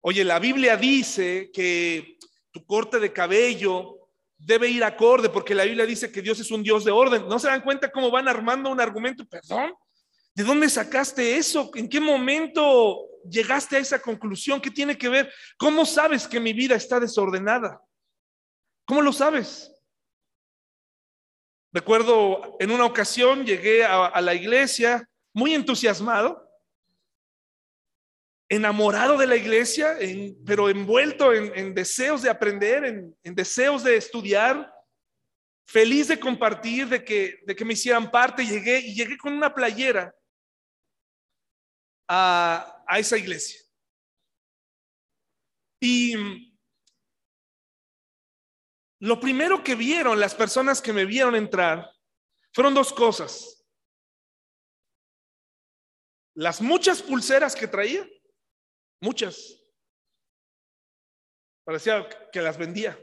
Oye, 0.00 0.24
la 0.24 0.38
Biblia 0.38 0.74
dice 0.78 1.50
que 1.52 2.16
tu 2.50 2.64
corte 2.64 2.98
de 2.98 3.12
cabello 3.12 4.08
debe 4.38 4.70
ir 4.70 4.82
acorde 4.84 5.28
porque 5.28 5.54
la 5.54 5.64
Biblia 5.64 5.84
dice 5.84 6.10
que 6.10 6.22
Dios 6.22 6.40
es 6.40 6.50
un 6.50 6.62
Dios 6.62 6.82
de 6.86 6.92
orden. 6.92 7.28
¿No 7.28 7.38
se 7.38 7.48
dan 7.48 7.60
cuenta 7.60 7.92
cómo 7.92 8.10
van 8.10 8.26
armando 8.26 8.70
un 8.70 8.80
argumento? 8.80 9.26
Perdón. 9.26 9.74
¿De 10.34 10.44
dónde 10.44 10.70
sacaste 10.70 11.36
eso? 11.36 11.70
¿En 11.74 11.90
qué 11.90 12.00
momento 12.00 13.06
llegaste 13.28 13.76
a 13.76 13.80
esa 13.80 14.00
conclusión? 14.00 14.62
¿Qué 14.62 14.70
tiene 14.70 14.96
que 14.96 15.10
ver? 15.10 15.30
¿Cómo 15.58 15.84
sabes 15.84 16.26
que 16.26 16.40
mi 16.40 16.54
vida 16.54 16.74
está 16.74 16.98
desordenada? 16.98 17.82
¿Cómo 18.86 19.02
lo 19.02 19.12
sabes? 19.12 19.73
Recuerdo 21.74 22.56
en 22.60 22.70
una 22.70 22.84
ocasión 22.84 23.44
llegué 23.44 23.84
a, 23.84 24.20
la 24.20 24.32
iglesia 24.32 25.10
muy 25.32 25.54
entusiasmado 25.54 26.48
enamorado 28.48 29.18
de 29.18 29.26
la 29.26 29.34
iglesia, 29.34 29.98
pero 30.46 30.68
envuelto 30.68 31.32
en, 31.32 31.74
deseos 31.74 32.22
de 32.22 32.30
aprender, 32.30 32.84
en, 33.20 33.34
deseos 33.34 33.82
de 33.82 33.96
estudiar, 33.96 34.72
feliz 35.66 36.06
de 36.06 36.20
compartir, 36.20 36.86
de 36.88 37.02
que, 37.02 37.42
de 37.44 37.56
que 37.56 37.64
me 37.64 37.72
hicieran 37.72 38.08
parte. 38.08 38.46
Llegué 38.46 38.78
y 38.78 38.94
llegué 38.94 39.18
con 39.18 39.32
una 39.32 39.52
playera 39.52 40.14
a, 42.06 42.84
a 42.86 42.98
esa 43.00 43.18
iglesia. 43.18 43.60
Y 45.80 46.53
lo 49.04 49.20
primero 49.20 49.62
que 49.62 49.74
vieron 49.74 50.18
las 50.18 50.34
personas 50.34 50.80
que 50.80 50.94
me 50.94 51.04
vieron 51.04 51.34
entrar 51.34 51.94
fueron 52.54 52.72
dos 52.72 52.90
cosas. 52.90 53.62
Las 56.34 56.62
muchas 56.62 57.02
pulseras 57.02 57.54
que 57.54 57.68
traía, 57.68 58.08
muchas. 59.02 59.62
Parecía 61.64 62.08
que 62.32 62.40
las 62.40 62.56
vendía. 62.56 62.98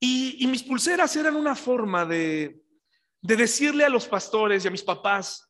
Y, 0.00 0.44
mis 0.48 0.64
pulseras 0.64 1.14
eran 1.14 1.36
una 1.36 1.54
forma 1.54 2.04
de, 2.04 2.66
de 3.20 3.36
decirle 3.36 3.84
a 3.84 3.88
los 3.88 4.08
pastores 4.08 4.64
y 4.64 4.68
a 4.68 4.72
mis 4.72 4.82
papás, 4.82 5.48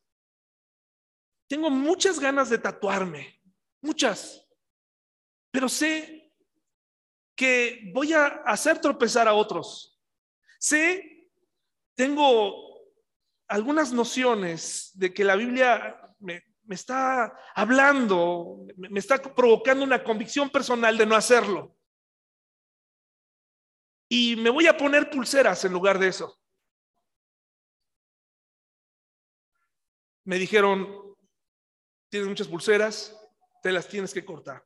tengo 1.49 1.71
muchas 1.71 2.19
ganas 2.19 2.51
de 2.51 2.59
tatuarme, 2.59 3.41
muchas, 3.81 4.47
pero 5.51 5.67
sé 5.67 6.22
que 7.35 7.91
voy 7.93 8.13
a 8.13 8.25
hacer 8.45 8.79
tropezar 8.79 9.27
a 9.27 9.33
otros. 9.33 9.99
Sé, 10.59 11.29
tengo 11.95 12.73
algunas 13.47 13.91
nociones 13.91 14.91
de 14.95 15.13
que 15.13 15.23
la 15.23 15.35
Biblia 15.35 16.15
me, 16.19 16.43
está 16.69 17.37
hablando, 17.55 18.65
me, 18.77 18.99
está 18.99 19.21
provocando 19.21 19.83
una 19.83 20.03
convicción 20.03 20.49
personal 20.49 20.97
de 20.97 21.05
no 21.05 21.15
hacerlo. 21.15 21.75
Y 24.09 24.35
me 24.35 24.49
voy 24.49 24.67
a 24.67 24.77
poner 24.77 25.09
pulseras 25.09 25.65
en 25.65 25.73
lugar 25.73 25.97
de 25.97 26.07
eso. 26.07 26.39
Me 30.25 30.37
dijeron, 30.37 31.15
tienes 32.09 32.29
muchas 32.29 32.47
pulseras, 32.47 33.19
te 33.61 33.71
las 33.71 33.87
tienes 33.87 34.13
que 34.13 34.23
cortar. 34.23 34.65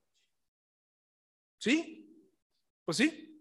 ¿Sí? 1.60 2.06
Pues 2.88 3.00
sí, 3.00 3.38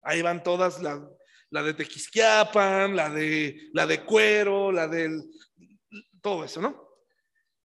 ahí 0.00 0.22
van 0.22 0.42
todas, 0.42 0.80
la, 0.80 1.62
de 1.62 1.74
Tequisquiapan, 1.74 2.96
la 2.96 3.10
de, 3.10 3.68
la 3.74 3.86
de 3.86 4.02
cuero, 4.06 4.72
la 4.72 4.88
del, 4.88 5.22
todo 6.22 6.44
eso, 6.44 6.62
¿no? 6.62 6.88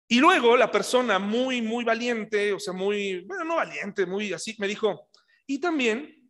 Y 0.08 0.20
luego 0.20 0.58
la 0.58 0.72
persona 0.72 1.20
muy, 1.20 1.62
muy 1.62 1.84
valiente, 1.84 2.52
o 2.54 2.60
sea, 2.60 2.74
muy, 2.74 3.24
bueno, 3.28 3.44
no 3.44 3.58
valiente, 3.58 4.08
muy 4.08 4.34
así, 4.34 4.56
me 4.58 4.68
dijo, 4.68 5.08
y 5.46 5.60
también 5.60 6.28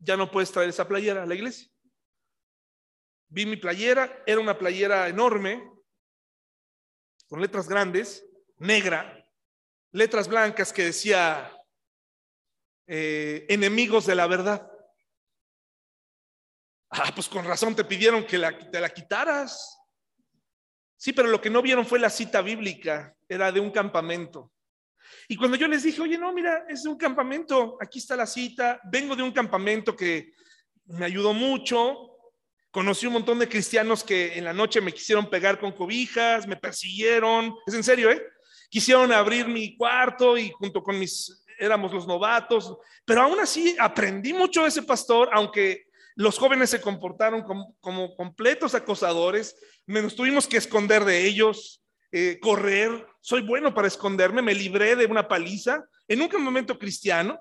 ya 0.00 0.16
no 0.16 0.32
puedes 0.32 0.50
traer 0.50 0.70
esa 0.70 0.88
playera 0.88 1.22
a 1.22 1.26
la 1.26 1.36
iglesia. 1.36 1.70
Vi 3.28 3.46
mi 3.46 3.56
playera, 3.56 4.20
era 4.26 4.40
una 4.40 4.58
playera 4.58 5.08
enorme, 5.08 5.62
con 7.28 7.40
letras 7.40 7.68
grandes, 7.68 8.26
negra, 8.58 9.24
letras 9.92 10.26
blancas 10.26 10.72
que 10.72 10.86
decía 10.86 11.56
eh, 12.86 13.46
enemigos 13.48 14.06
de 14.06 14.14
la 14.14 14.26
verdad. 14.26 14.70
Ah, 16.90 17.10
pues 17.14 17.28
con 17.28 17.44
razón 17.44 17.74
te 17.74 17.84
pidieron 17.84 18.24
que 18.24 18.38
te 18.70 18.80
la 18.80 18.90
quitaras. 18.90 19.78
Sí, 20.96 21.12
pero 21.12 21.28
lo 21.28 21.40
que 21.40 21.50
no 21.50 21.60
vieron 21.60 21.84
fue 21.84 21.98
la 21.98 22.08
cita 22.08 22.40
bíblica, 22.40 23.14
era 23.28 23.52
de 23.52 23.60
un 23.60 23.70
campamento. 23.70 24.52
Y 25.28 25.36
cuando 25.36 25.56
yo 25.56 25.68
les 25.68 25.82
dije, 25.82 26.00
oye, 26.00 26.16
no, 26.16 26.32
mira, 26.32 26.64
es 26.68 26.86
un 26.86 26.96
campamento, 26.96 27.76
aquí 27.80 27.98
está 27.98 28.16
la 28.16 28.26
cita, 28.26 28.80
vengo 28.84 29.16
de 29.16 29.22
un 29.22 29.32
campamento 29.32 29.94
que 29.96 30.32
me 30.86 31.04
ayudó 31.04 31.32
mucho, 31.32 32.10
conocí 32.70 33.06
un 33.06 33.14
montón 33.14 33.38
de 33.38 33.48
cristianos 33.48 34.02
que 34.02 34.38
en 34.38 34.44
la 34.44 34.52
noche 34.52 34.80
me 34.80 34.92
quisieron 34.92 35.28
pegar 35.28 35.58
con 35.58 35.72
cobijas, 35.72 36.46
me 36.46 36.56
persiguieron, 36.56 37.54
es 37.66 37.74
en 37.74 37.84
serio, 37.84 38.10
¿eh? 38.10 38.22
Quisieron 38.68 39.12
abrir 39.12 39.46
mi 39.46 39.76
cuarto 39.76 40.36
y 40.36 40.50
junto 40.50 40.82
con 40.82 40.98
mis 40.98 41.43
éramos 41.58 41.92
los 41.92 42.06
novatos, 42.06 42.76
pero 43.04 43.22
aún 43.22 43.40
así 43.40 43.76
aprendí 43.78 44.32
mucho 44.32 44.62
de 44.62 44.68
ese 44.68 44.82
pastor, 44.82 45.28
aunque 45.32 45.86
los 46.16 46.38
jóvenes 46.38 46.70
se 46.70 46.80
comportaron 46.80 47.42
como, 47.80 48.16
completos 48.16 48.74
acosadores, 48.74 49.56
nos 49.86 50.14
tuvimos 50.14 50.46
que 50.46 50.56
esconder 50.56 51.04
de 51.04 51.26
ellos, 51.26 51.82
eh, 52.12 52.38
correr, 52.40 53.06
soy 53.20 53.42
bueno 53.42 53.74
para 53.74 53.88
esconderme, 53.88 54.40
me 54.40 54.54
libré 54.54 54.94
de 54.94 55.06
una 55.06 55.26
paliza 55.26 55.84
en 56.06 56.22
un 56.22 56.42
momento 56.42 56.78
cristiano, 56.78 57.40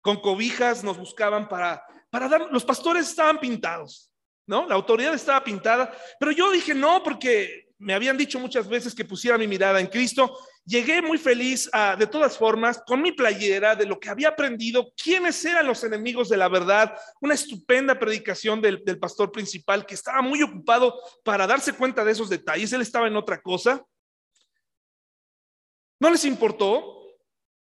con 0.00 0.20
cobijas 0.20 0.84
nos 0.84 0.98
buscaban 0.98 1.48
para, 1.48 1.82
para 2.10 2.28
dar, 2.28 2.48
los 2.50 2.64
pastores 2.64 3.08
estaban 3.08 3.38
pintados, 3.38 4.10
¿no? 4.46 4.66
La 4.66 4.74
autoridad 4.74 5.14
estaba 5.14 5.42
pintada, 5.42 5.96
pero 6.18 6.32
yo 6.32 6.50
dije 6.50 6.74
no, 6.74 7.02
porque 7.02 7.72
me 7.78 7.94
habían 7.94 8.16
dicho 8.16 8.38
muchas 8.38 8.68
veces 8.68 8.94
que 8.94 9.04
pusiera 9.04 9.38
mi 9.38 9.46
mirada 9.46 9.80
en 9.80 9.86
Cristo. 9.86 10.38
Llegué 10.64 11.02
muy 11.02 11.18
feliz, 11.18 11.68
de 11.98 12.06
todas 12.06 12.38
formas, 12.38 12.80
con 12.86 13.02
mi 13.02 13.10
playera 13.12 13.74
de 13.74 13.84
lo 13.84 13.98
que 13.98 14.08
había 14.08 14.28
aprendido, 14.28 14.92
quiénes 15.02 15.44
eran 15.44 15.66
los 15.66 15.82
enemigos 15.82 16.28
de 16.28 16.36
la 16.36 16.48
verdad, 16.48 16.96
una 17.20 17.34
estupenda 17.34 17.98
predicación 17.98 18.60
del, 18.60 18.82
del 18.84 18.98
pastor 18.98 19.32
principal 19.32 19.84
que 19.84 19.94
estaba 19.94 20.22
muy 20.22 20.42
ocupado 20.42 21.00
para 21.24 21.48
darse 21.48 21.72
cuenta 21.72 22.04
de 22.04 22.12
esos 22.12 22.28
detalles. 22.28 22.72
Él 22.72 22.80
estaba 22.80 23.08
en 23.08 23.16
otra 23.16 23.42
cosa. 23.42 23.84
No 25.98 26.10
les 26.10 26.24
importó, 26.24 27.02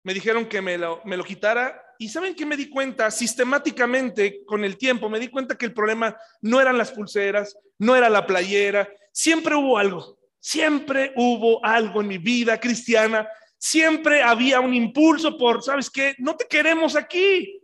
me 0.03 0.15
dijeron 0.15 0.47
que 0.47 0.61
me 0.61 0.77
lo, 0.77 1.01
me 1.05 1.17
lo 1.17 1.25
quitara 1.25 1.81
y 1.99 2.09
¿saben 2.09 2.35
qué 2.35 2.47
me 2.47 2.57
di 2.57 2.69
cuenta? 2.71 3.11
Sistemáticamente, 3.11 4.45
con 4.45 4.65
el 4.65 4.79
tiempo, 4.79 5.09
me 5.09 5.19
di 5.19 5.29
cuenta 5.29 5.59
que 5.59 5.67
el 5.67 5.75
problema 5.75 6.17
no 6.41 6.61
eran 6.61 6.79
las 6.79 6.93
pulseras, 6.93 7.59
no 7.79 7.97
era 7.97 8.09
la 8.09 8.27
playera, 8.27 8.89
siempre 9.13 9.57
hubo 9.57 9.79
algo, 9.79 10.18
siempre 10.41 11.13
hubo 11.17 11.65
algo 11.65 12.01
en 12.01 12.09
mi 12.09 12.19
vida 12.19 12.59
cristiana, 12.59 13.29
siempre 13.59 14.23
había 14.23 14.61
un 14.61 14.75
impulso 14.75 15.37
por, 15.37 15.63
¿sabes 15.63 15.91
qué? 15.91 16.15
No 16.19 16.37
te 16.37 16.47
queremos 16.47 16.97
aquí. 16.97 17.61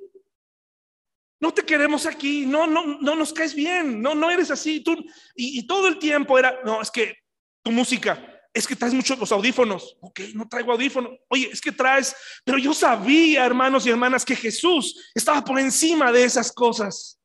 No 1.40 1.52
te 1.52 1.62
queremos 1.62 2.06
aquí, 2.06 2.46
no, 2.46 2.66
no, 2.66 2.98
no 3.00 3.16
nos 3.16 3.32
caes 3.32 3.54
bien, 3.54 4.00
no, 4.00 4.14
no 4.14 4.30
eres 4.30 4.50
así. 4.50 4.80
Tú, 4.80 4.96
y, 5.34 5.66
todo 5.66 5.88
el 5.88 5.98
tiempo 5.98 6.38
era, 6.38 6.60
no, 6.64 6.80
es 6.80 6.90
que 6.90 7.18
tu 7.62 7.70
música, 7.70 8.40
es 8.54 8.66
que 8.66 8.76
traes 8.76 8.94
muchos 8.94 9.18
los 9.18 9.30
audífonos. 9.30 9.96
Ok, 10.00 10.20
no 10.32 10.48
traigo 10.48 10.72
audífonos. 10.72 11.12
Oye, 11.28 11.50
es 11.52 11.60
que 11.60 11.72
traes, 11.72 12.16
pero 12.44 12.56
yo 12.56 12.72
sabía, 12.72 13.44
hermanos 13.44 13.84
y 13.84 13.90
hermanas, 13.90 14.24
que 14.24 14.36
Jesús 14.36 15.10
estaba 15.14 15.44
por 15.44 15.58
encima 15.58 16.10
de 16.12 16.24
esas 16.24 16.50
cosas. 16.50 17.20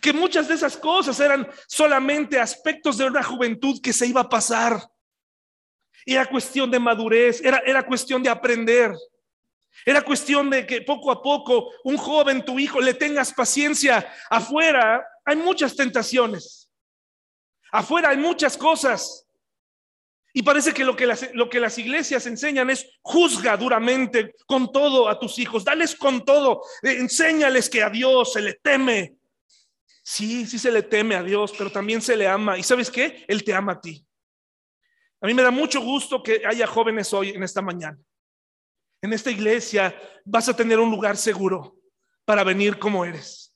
Que 0.00 0.12
muchas 0.12 0.48
de 0.48 0.54
esas 0.54 0.76
cosas 0.76 1.18
eran 1.20 1.48
solamente 1.66 2.38
aspectos 2.38 2.98
de 2.98 3.04
una 3.04 3.22
juventud 3.22 3.80
que 3.80 3.92
se 3.92 4.06
iba 4.06 4.22
a 4.22 4.28
pasar. 4.28 4.80
Era 6.04 6.26
cuestión 6.26 6.70
de 6.70 6.78
madurez, 6.78 7.40
era, 7.42 7.58
era 7.58 7.84
cuestión 7.84 8.22
de 8.22 8.30
aprender. 8.30 8.94
Era 9.84 10.02
cuestión 10.02 10.48
de 10.48 10.66
que 10.66 10.82
poco 10.82 11.10
a 11.10 11.22
poco 11.22 11.70
un 11.84 11.96
joven, 11.96 12.44
tu 12.44 12.58
hijo, 12.58 12.80
le 12.80 12.94
tengas 12.94 13.32
paciencia. 13.32 14.10
Afuera 14.30 15.04
hay 15.24 15.36
muchas 15.36 15.76
tentaciones. 15.76 16.70
Afuera 17.72 18.10
hay 18.10 18.16
muchas 18.16 18.56
cosas. 18.56 19.26
Y 20.32 20.42
parece 20.42 20.72
que 20.72 20.84
lo 20.84 20.94
que, 20.94 21.06
las, 21.06 21.30
lo 21.34 21.48
que 21.48 21.60
las 21.60 21.78
iglesias 21.78 22.26
enseñan 22.26 22.68
es 22.68 22.86
juzga 23.00 23.56
duramente 23.56 24.34
con 24.46 24.70
todo 24.70 25.08
a 25.08 25.18
tus 25.18 25.38
hijos, 25.38 25.64
dales 25.64 25.94
con 25.94 26.24
todo, 26.24 26.60
eh, 26.82 26.96
enséñales 26.98 27.70
que 27.70 27.82
a 27.82 27.88
Dios 27.88 28.34
se 28.34 28.42
le 28.42 28.54
teme. 28.54 29.15
Sí, 30.08 30.46
sí 30.46 30.56
se 30.56 30.70
le 30.70 30.84
teme 30.84 31.16
a 31.16 31.22
Dios, 31.24 31.52
pero 31.58 31.68
también 31.68 32.00
se 32.00 32.16
le 32.16 32.28
ama. 32.28 32.56
¿Y 32.56 32.62
sabes 32.62 32.92
qué? 32.92 33.24
Él 33.26 33.42
te 33.42 33.52
ama 33.52 33.72
a 33.72 33.80
ti. 33.80 34.06
A 35.20 35.26
mí 35.26 35.34
me 35.34 35.42
da 35.42 35.50
mucho 35.50 35.80
gusto 35.80 36.22
que 36.22 36.42
haya 36.46 36.64
jóvenes 36.68 37.12
hoy 37.12 37.30
en 37.30 37.42
esta 37.42 37.60
mañana. 37.60 37.98
En 39.02 39.12
esta 39.12 39.32
iglesia 39.32 40.00
vas 40.24 40.48
a 40.48 40.54
tener 40.54 40.78
un 40.78 40.92
lugar 40.92 41.16
seguro 41.16 41.76
para 42.24 42.44
venir 42.44 42.78
como 42.78 43.04
eres. 43.04 43.52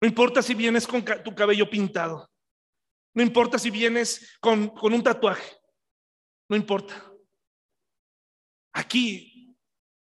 No 0.00 0.08
importa 0.08 0.42
si 0.42 0.54
vienes 0.54 0.84
con 0.84 1.04
tu 1.04 1.32
cabello 1.32 1.70
pintado. 1.70 2.28
No 3.14 3.22
importa 3.22 3.56
si 3.56 3.70
vienes 3.70 4.36
con, 4.40 4.66
con 4.66 4.92
un 4.92 5.02
tatuaje. 5.04 5.58
No 6.48 6.56
importa. 6.56 7.08
Aquí 8.72 9.31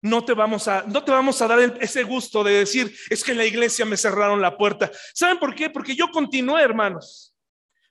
no 0.02 0.24
te 0.24 0.34
vamos 0.34 0.68
a 0.68 0.82
no 0.82 1.02
te 1.02 1.12
vamos 1.12 1.40
a 1.40 1.46
dar 1.46 1.78
ese 1.80 2.02
gusto 2.02 2.44
de 2.44 2.52
decir, 2.52 2.94
es 3.08 3.22
que 3.24 3.32
en 3.32 3.38
la 3.38 3.46
iglesia 3.46 3.84
me 3.84 3.96
cerraron 3.96 4.42
la 4.42 4.56
puerta. 4.56 4.90
¿Saben 5.14 5.38
por 5.38 5.54
qué? 5.54 5.70
Porque 5.70 5.94
yo 5.94 6.10
continué, 6.10 6.62
hermanos. 6.62 7.34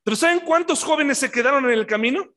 Pero 0.03 0.15
¿saben 0.15 0.41
cuántos 0.41 0.83
jóvenes 0.83 1.17
se 1.17 1.31
quedaron 1.31 1.65
en 1.65 1.71
el 1.71 1.87
camino? 1.87 2.27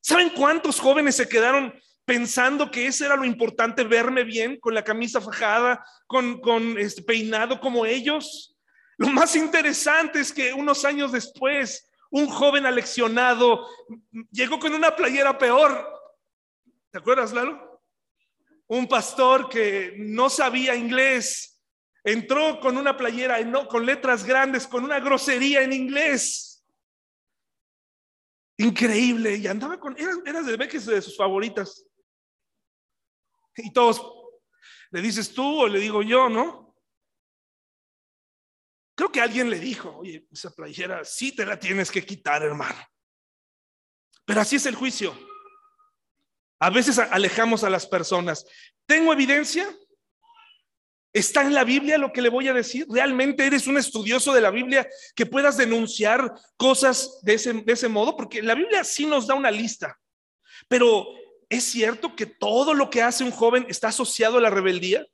¿Saben 0.00 0.30
cuántos 0.30 0.80
jóvenes 0.80 1.16
se 1.16 1.28
quedaron 1.28 1.74
pensando 2.04 2.70
que 2.70 2.86
eso 2.86 3.04
era 3.04 3.16
lo 3.16 3.24
importante, 3.24 3.84
verme 3.84 4.24
bien, 4.24 4.58
con 4.58 4.74
la 4.74 4.84
camisa 4.84 5.20
fajada, 5.20 5.84
con, 6.06 6.40
con 6.40 6.78
este 6.78 7.02
peinado 7.02 7.60
como 7.60 7.84
ellos? 7.84 8.56
Lo 8.96 9.08
más 9.08 9.36
interesante 9.36 10.20
es 10.20 10.32
que 10.32 10.52
unos 10.52 10.84
años 10.84 11.12
después 11.12 11.90
un 12.10 12.26
joven 12.26 12.64
aleccionado 12.64 13.68
llegó 14.30 14.58
con 14.58 14.72
una 14.72 14.96
playera 14.96 15.36
peor 15.36 15.98
¿Te 16.90 16.98
acuerdas, 16.98 17.32
Lalo? 17.32 17.67
Un 18.68 18.86
pastor 18.86 19.48
que 19.48 19.94
no 19.98 20.28
sabía 20.30 20.74
inglés, 20.74 21.60
entró 22.04 22.60
con 22.60 22.76
una 22.76 22.96
playera 22.96 23.38
con 23.68 23.84
letras 23.84 24.24
grandes, 24.24 24.66
con 24.66 24.84
una 24.84 25.00
grosería 25.00 25.62
en 25.62 25.72
inglés. 25.72 26.64
Increíble. 28.58 29.36
Y 29.36 29.46
andaba 29.46 29.78
con, 29.78 29.96
era, 29.98 30.42
de 30.42 30.56
Beques 30.56 30.86
de 30.86 31.00
sus 31.00 31.16
favoritas. 31.16 31.84
Y 33.56 33.72
todos, 33.72 34.02
¿le 34.90 35.00
dices 35.00 35.32
tú 35.32 35.62
o 35.62 35.68
le 35.68 35.80
digo 35.80 36.02
yo, 36.02 36.28
no? 36.28 36.76
Creo 38.94 39.12
que 39.12 39.20
alguien 39.20 39.48
le 39.48 39.60
dijo, 39.60 39.96
oye, 39.96 40.26
esa 40.32 40.50
playera 40.50 41.04
sí 41.04 41.34
te 41.34 41.46
la 41.46 41.58
tienes 41.58 41.90
que 41.90 42.04
quitar, 42.04 42.42
hermano. 42.42 42.78
Pero 44.24 44.40
así 44.40 44.56
es 44.56 44.66
el 44.66 44.74
juicio. 44.74 45.16
A 46.58 46.70
veces 46.70 46.98
alejamos 46.98 47.64
a 47.64 47.70
las 47.70 47.86
personas. 47.86 48.44
¿Tengo 48.86 49.12
evidencia? 49.12 49.68
¿Está 51.12 51.42
en 51.42 51.54
la 51.54 51.64
Biblia 51.64 51.98
lo 51.98 52.12
que 52.12 52.22
le 52.22 52.28
voy 52.28 52.48
a 52.48 52.52
decir? 52.52 52.86
¿Realmente 52.90 53.46
eres 53.46 53.66
un 53.66 53.78
estudioso 53.78 54.32
de 54.32 54.40
la 54.40 54.50
Biblia 54.50 54.88
que 55.14 55.26
puedas 55.26 55.56
denunciar 55.56 56.34
cosas 56.56 57.20
de 57.22 57.34
ese, 57.34 57.52
de 57.52 57.72
ese 57.72 57.88
modo? 57.88 58.16
Porque 58.16 58.42
la 58.42 58.54
Biblia 58.54 58.84
sí 58.84 59.06
nos 59.06 59.26
da 59.26 59.34
una 59.34 59.50
lista. 59.50 59.98
Pero 60.68 61.06
¿es 61.48 61.64
cierto 61.64 62.14
que 62.14 62.26
todo 62.26 62.74
lo 62.74 62.90
que 62.90 63.02
hace 63.02 63.24
un 63.24 63.30
joven 63.30 63.66
está 63.68 63.88
asociado 63.88 64.38
a 64.38 64.40
la 64.40 64.50
rebeldía? 64.50 65.06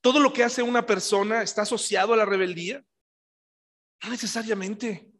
¿Todo 0.00 0.18
lo 0.18 0.32
que 0.32 0.44
hace 0.44 0.62
una 0.62 0.86
persona 0.86 1.42
está 1.42 1.62
asociado 1.62 2.14
a 2.14 2.16
la 2.16 2.24
rebeldía? 2.24 2.84
No 4.02 4.10
necesariamente. 4.10 5.10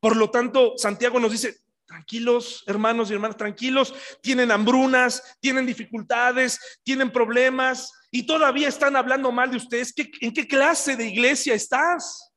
Por 0.00 0.16
lo 0.16 0.30
tanto, 0.30 0.74
Santiago 0.76 1.20
nos 1.20 1.32
dice, 1.32 1.63
Tranquilos, 1.94 2.64
hermanos 2.66 3.08
y 3.08 3.14
hermanas, 3.14 3.36
tranquilos. 3.36 3.94
Tienen 4.20 4.50
hambrunas, 4.50 5.36
tienen 5.38 5.64
dificultades, 5.64 6.58
tienen 6.82 7.12
problemas 7.12 7.92
y 8.10 8.24
todavía 8.24 8.66
están 8.66 8.96
hablando 8.96 9.30
mal 9.30 9.48
de 9.48 9.58
ustedes. 9.58 9.94
¿En 10.20 10.32
qué 10.32 10.48
clase 10.48 10.96
de 10.96 11.06
iglesia 11.06 11.54
estás? 11.54 12.32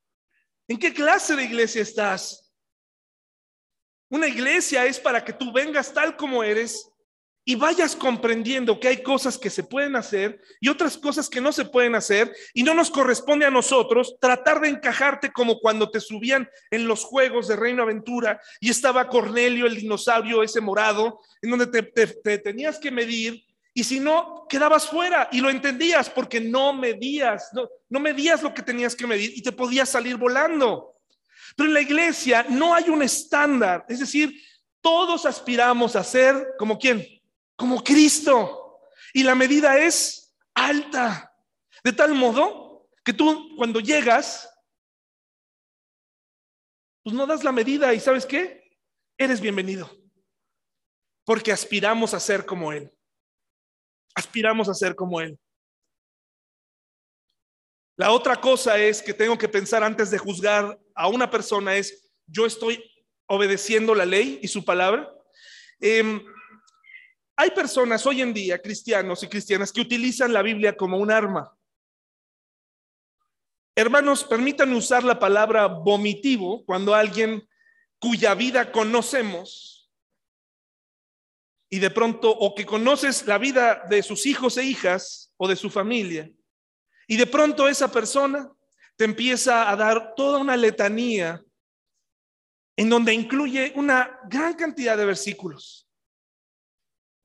¿En 0.67 0.77
qué 0.77 0.93
clase 0.93 1.35
de 1.35 1.45
iglesia 1.45 1.81
estás? 1.81 2.53
Una 4.09 4.27
iglesia 4.27 4.85
es 4.85 4.99
para 4.99 5.25
que 5.25 5.33
tú 5.33 5.51
vengas 5.51 5.91
tal 5.91 6.15
como 6.15 6.43
eres 6.43 6.87
y 7.49 7.55
vayas 7.55 7.95
comprendiendo 7.95 8.77
que 8.77 8.89
hay 8.89 9.01
cosas 9.01 9.37
que 9.37 9.49
se 9.49 9.63
pueden 9.63 9.95
hacer 9.95 10.41
y 10.59 10.67
otras 10.67 10.97
cosas 10.97 11.29
que 11.29 11.39
no 11.39 11.53
se 11.53 11.63
pueden 11.63 11.95
hacer 11.95 12.35
y 12.53 12.61
no 12.61 12.73
nos 12.73 12.91
corresponde 12.91 13.45
a 13.45 13.49
nosotros 13.49 14.17
tratar 14.19 14.59
de 14.59 14.67
encajarte 14.67 15.31
como 15.31 15.57
cuando 15.59 15.89
te 15.89 16.01
subían 16.01 16.49
en 16.71 16.89
los 16.89 17.05
juegos 17.05 17.47
de 17.47 17.55
Reino 17.55 17.83
Aventura 17.83 18.41
y 18.59 18.69
estaba 18.69 19.07
Cornelio, 19.07 19.65
el 19.65 19.77
dinosaurio 19.77 20.43
ese 20.43 20.59
morado, 20.59 21.21
en 21.41 21.51
donde 21.51 21.67
te, 21.67 22.37
tenías 22.37 22.79
que 22.79 22.91
medir 22.91 23.45
y 23.73 23.85
si 23.85 24.01
no, 24.01 24.45
quedabas 24.49 24.85
fuera 24.85 25.29
y 25.31 25.39
lo 25.39 25.49
entendías 25.49 26.09
porque 26.09 26.41
no 26.41 26.73
medías, 26.73 27.51
no, 27.53 27.69
no 27.87 28.01
medías 28.01 28.43
lo 28.43 28.53
que 28.53 28.61
tenías 28.61 28.93
que 28.93 29.07
medir 29.07 29.31
y 29.33 29.41
te 29.41 29.53
podías 29.53 29.87
salir 29.87 30.17
volando. 30.17 30.95
Pero 31.55 31.69
en 31.69 31.75
la 31.75 31.81
iglesia 31.81 32.45
no 32.49 32.75
hay 32.75 32.89
un 32.89 33.01
estándar, 33.03 33.85
es 33.87 34.01
decir, 34.01 34.33
todos 34.81 35.25
aspiramos 35.25 35.95
a 35.95 36.03
ser 36.03 36.55
como 36.57 36.77
quién? 36.77 37.16
Como 37.57 37.83
Cristo. 37.83 38.79
Y 39.13 39.23
la 39.23 39.35
medida 39.35 39.77
es 39.77 40.33
alta. 40.53 41.35
De 41.83 41.91
tal 41.91 42.13
modo 42.13 42.89
que 43.03 43.11
tú 43.11 43.55
cuando 43.57 43.79
llegas, 43.79 44.49
pues 47.03 47.15
no 47.15 47.25
das 47.25 47.43
la 47.43 47.51
medida 47.51 47.93
y 47.93 47.99
sabes 47.99 48.25
qué? 48.25 48.69
Eres 49.17 49.41
bienvenido. 49.41 49.89
Porque 51.25 51.51
aspiramos 51.51 52.13
a 52.13 52.19
ser 52.19 52.45
como 52.45 52.71
Él. 52.71 52.93
Aspiramos 54.15 54.69
a 54.69 54.73
ser 54.73 54.95
como 54.95 55.19
Él. 55.19 55.37
La 57.97 58.11
otra 58.11 58.39
cosa 58.39 58.77
es 58.77 59.01
que 59.01 59.13
tengo 59.13 59.37
que 59.37 59.49
pensar 59.49 59.83
antes 59.83 60.11
de 60.11 60.19
juzgar 60.19 60.79
a 60.93 61.07
una 61.07 61.31
persona 61.31 61.75
es, 61.75 62.11
yo 62.27 62.45
estoy 62.45 62.83
obedeciendo 63.25 63.95
la 63.95 64.05
ley 64.05 64.39
y 64.43 64.47
su 64.47 64.63
palabra. 64.63 65.11
Eh, 65.79 66.21
hay 67.37 67.51
personas 67.51 68.03
hoy 68.07 68.21
en 68.23 68.33
día, 68.33 68.59
cristianos 68.59 69.21
y 69.21 69.27
cristianas, 69.27 69.71
que 69.71 69.81
utilizan 69.81 70.33
la 70.33 70.41
Biblia 70.41 70.75
como 70.75 70.97
un 70.97 71.11
arma. 71.11 71.55
Hermanos, 73.75 74.23
permítanme 74.23 74.75
usar 74.75 75.03
la 75.03 75.19
palabra 75.19 75.67
vomitivo 75.67 76.65
cuando 76.65 76.95
alguien 76.95 77.47
cuya 77.99 78.33
vida 78.33 78.71
conocemos 78.71 79.91
y 81.69 81.77
de 81.77 81.91
pronto, 81.91 82.31
o 82.31 82.55
que 82.55 82.65
conoces 82.65 83.27
la 83.27 83.37
vida 83.37 83.83
de 83.87 84.01
sus 84.01 84.25
hijos 84.25 84.57
e 84.57 84.63
hijas 84.63 85.31
o 85.37 85.47
de 85.47 85.55
su 85.55 85.69
familia, 85.69 86.31
y 87.07 87.17
de 87.17 87.27
pronto 87.27 87.67
esa 87.67 87.91
persona 87.91 88.51
te 88.95 89.05
empieza 89.05 89.69
a 89.69 89.75
dar 89.75 90.15
toda 90.15 90.39
una 90.39 90.57
letanía 90.57 91.43
en 92.75 92.89
donde 92.89 93.13
incluye 93.13 93.73
una 93.75 94.19
gran 94.27 94.55
cantidad 94.55 94.97
de 94.97 95.05
versículos. 95.05 95.86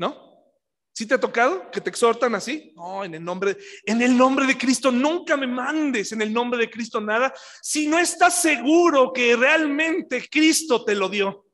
¿No? 0.02 0.50
¿Sí 0.92 1.06
te 1.06 1.14
ha 1.14 1.20
tocado 1.20 1.70
que 1.70 1.80
te 1.80 1.88
exhortan 1.88 2.34
así? 2.34 2.72
No, 2.74 3.04
en 3.04 3.14
el 3.14 3.22
nombre, 3.22 3.56
en 3.86 4.02
el 4.02 4.16
nombre 4.16 4.44
de 4.46 4.58
Cristo, 4.58 4.90
nunca 4.90 5.36
me 5.36 5.46
mandes 5.46 6.10
en 6.10 6.20
el 6.22 6.32
nombre 6.32 6.58
de 6.58 6.68
Cristo 6.68 7.00
nada 7.00 7.32
si 7.62 7.86
no 7.86 8.00
estás 8.00 8.42
seguro 8.42 9.12
que 9.12 9.36
realmente 9.36 10.28
Cristo 10.28 10.84
te 10.84 10.96
lo 10.96 11.08
dio. 11.08 11.46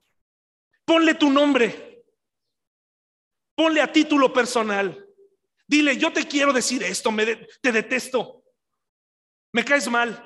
Ponle 0.86 1.14
tu 1.14 1.28
nombre. 1.28 2.02
Ponle 3.54 3.82
a 3.82 3.92
título 3.92 4.32
personal. 4.32 5.06
Dile, 5.66 5.98
yo 5.98 6.10
te 6.10 6.26
quiero 6.26 6.54
decir 6.54 6.82
esto, 6.82 7.12
me 7.12 7.26
te 7.60 7.70
detesto. 7.70 8.44
Me 9.52 9.62
caes 9.62 9.90
mal. 9.90 10.24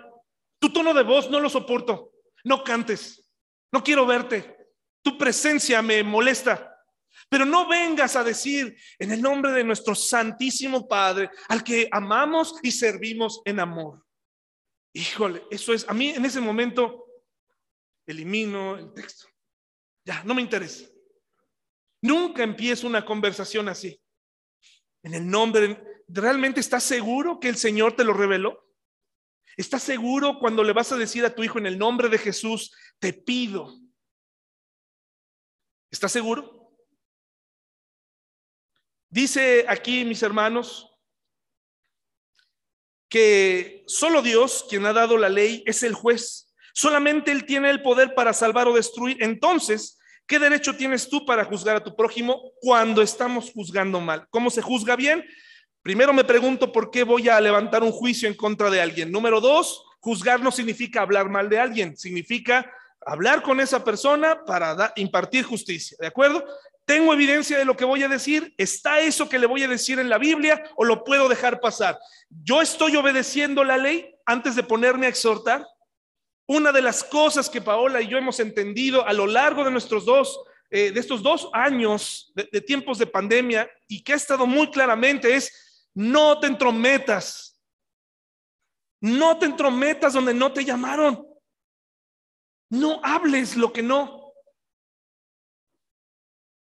Tu 0.60 0.72
tono 0.72 0.94
de 0.94 1.02
voz 1.02 1.28
no 1.28 1.40
lo 1.40 1.50
soporto. 1.50 2.12
No 2.44 2.62
cantes. 2.62 3.28
No 3.72 3.82
quiero 3.82 4.06
verte. 4.06 4.70
Tu 5.02 5.18
presencia 5.18 5.82
me 5.82 6.04
molesta. 6.04 6.71
Pero 7.32 7.46
no 7.46 7.66
vengas 7.66 8.14
a 8.14 8.22
decir 8.22 8.76
en 8.98 9.10
el 9.10 9.22
nombre 9.22 9.52
de 9.52 9.64
nuestro 9.64 9.94
Santísimo 9.94 10.86
Padre, 10.86 11.30
al 11.48 11.64
que 11.64 11.88
amamos 11.90 12.56
y 12.62 12.70
servimos 12.70 13.40
en 13.46 13.58
amor. 13.58 14.04
Híjole, 14.92 15.42
eso 15.50 15.72
es, 15.72 15.88
a 15.88 15.94
mí 15.94 16.10
en 16.10 16.26
ese 16.26 16.42
momento 16.42 17.06
elimino 18.06 18.76
el 18.76 18.92
texto. 18.92 19.28
Ya, 20.04 20.22
no 20.24 20.34
me 20.34 20.42
interesa. 20.42 20.84
Nunca 22.02 22.42
empiezo 22.42 22.86
una 22.86 23.02
conversación 23.02 23.66
así. 23.70 23.98
En 25.02 25.14
el 25.14 25.26
nombre, 25.26 25.82
¿realmente 26.08 26.60
estás 26.60 26.84
seguro 26.84 27.40
que 27.40 27.48
el 27.48 27.56
Señor 27.56 27.96
te 27.96 28.04
lo 28.04 28.12
reveló? 28.12 28.62
¿Estás 29.56 29.82
seguro 29.82 30.38
cuando 30.38 30.62
le 30.62 30.74
vas 30.74 30.92
a 30.92 30.98
decir 30.98 31.24
a 31.24 31.34
tu 31.34 31.42
hijo 31.42 31.58
en 31.58 31.64
el 31.64 31.78
nombre 31.78 32.10
de 32.10 32.18
Jesús, 32.18 32.76
te 32.98 33.14
pido? 33.14 33.74
¿Estás 35.90 36.12
seguro? 36.12 36.61
Dice 39.12 39.66
aquí, 39.68 40.06
mis 40.06 40.22
hermanos, 40.22 40.90
que 43.10 43.84
solo 43.86 44.22
Dios, 44.22 44.64
quien 44.70 44.86
ha 44.86 44.94
dado 44.94 45.18
la 45.18 45.28
ley, 45.28 45.62
es 45.66 45.82
el 45.82 45.92
juez. 45.92 46.50
Solamente 46.72 47.30
Él 47.30 47.44
tiene 47.44 47.68
el 47.68 47.82
poder 47.82 48.14
para 48.14 48.32
salvar 48.32 48.68
o 48.68 48.74
destruir. 48.74 49.22
Entonces, 49.22 49.98
¿qué 50.26 50.38
derecho 50.38 50.74
tienes 50.74 51.10
tú 51.10 51.26
para 51.26 51.44
juzgar 51.44 51.76
a 51.76 51.84
tu 51.84 51.94
prójimo 51.94 52.52
cuando 52.62 53.02
estamos 53.02 53.52
juzgando 53.52 54.00
mal? 54.00 54.26
¿Cómo 54.30 54.48
se 54.48 54.62
juzga 54.62 54.96
bien? 54.96 55.22
Primero 55.82 56.14
me 56.14 56.24
pregunto 56.24 56.72
por 56.72 56.90
qué 56.90 57.04
voy 57.04 57.28
a 57.28 57.38
levantar 57.38 57.82
un 57.82 57.92
juicio 57.92 58.26
en 58.28 58.34
contra 58.34 58.70
de 58.70 58.80
alguien. 58.80 59.12
Número 59.12 59.42
dos, 59.42 59.84
juzgar 60.00 60.40
no 60.40 60.50
significa 60.50 61.02
hablar 61.02 61.28
mal 61.28 61.50
de 61.50 61.58
alguien, 61.58 61.98
significa 61.98 62.72
hablar 63.04 63.42
con 63.42 63.60
esa 63.60 63.84
persona 63.84 64.42
para 64.46 64.94
impartir 64.96 65.44
justicia, 65.44 65.98
¿de 66.00 66.06
acuerdo? 66.06 66.42
¿Tengo 66.84 67.12
evidencia 67.12 67.58
de 67.58 67.64
lo 67.64 67.76
que 67.76 67.84
voy 67.84 68.02
a 68.02 68.08
decir? 68.08 68.54
¿Está 68.58 69.00
eso 69.00 69.28
que 69.28 69.38
le 69.38 69.46
voy 69.46 69.62
a 69.62 69.68
decir 69.68 69.98
en 69.98 70.08
la 70.08 70.18
Biblia 70.18 70.62
o 70.76 70.84
lo 70.84 71.04
puedo 71.04 71.28
dejar 71.28 71.60
pasar? 71.60 71.98
¿Yo 72.28 72.60
estoy 72.60 72.96
obedeciendo 72.96 73.62
la 73.62 73.76
ley 73.76 74.14
antes 74.26 74.56
de 74.56 74.64
ponerme 74.64 75.06
a 75.06 75.10
exhortar? 75.10 75.64
Una 76.46 76.72
de 76.72 76.82
las 76.82 77.04
cosas 77.04 77.48
que 77.48 77.60
Paola 77.60 78.02
y 78.02 78.08
yo 78.08 78.18
hemos 78.18 78.40
entendido 78.40 79.06
a 79.06 79.12
lo 79.12 79.26
largo 79.26 79.64
de 79.64 79.70
nuestros 79.70 80.04
dos, 80.04 80.40
eh, 80.70 80.90
de 80.90 80.98
estos 80.98 81.22
dos 81.22 81.48
años 81.52 82.32
de, 82.34 82.48
de 82.50 82.60
tiempos 82.60 82.98
de 82.98 83.06
pandemia 83.06 83.70
y 83.86 84.02
que 84.02 84.14
ha 84.14 84.16
estado 84.16 84.44
muy 84.44 84.68
claramente 84.70 85.34
es 85.34 85.88
no 85.94 86.40
te 86.40 86.48
entrometas. 86.48 87.60
No 89.00 89.38
te 89.38 89.46
entrometas 89.46 90.12
donde 90.12 90.34
no 90.34 90.52
te 90.52 90.64
llamaron. 90.64 91.26
No 92.70 93.00
hables 93.04 93.56
lo 93.56 93.72
que 93.72 93.82
no 93.82 94.21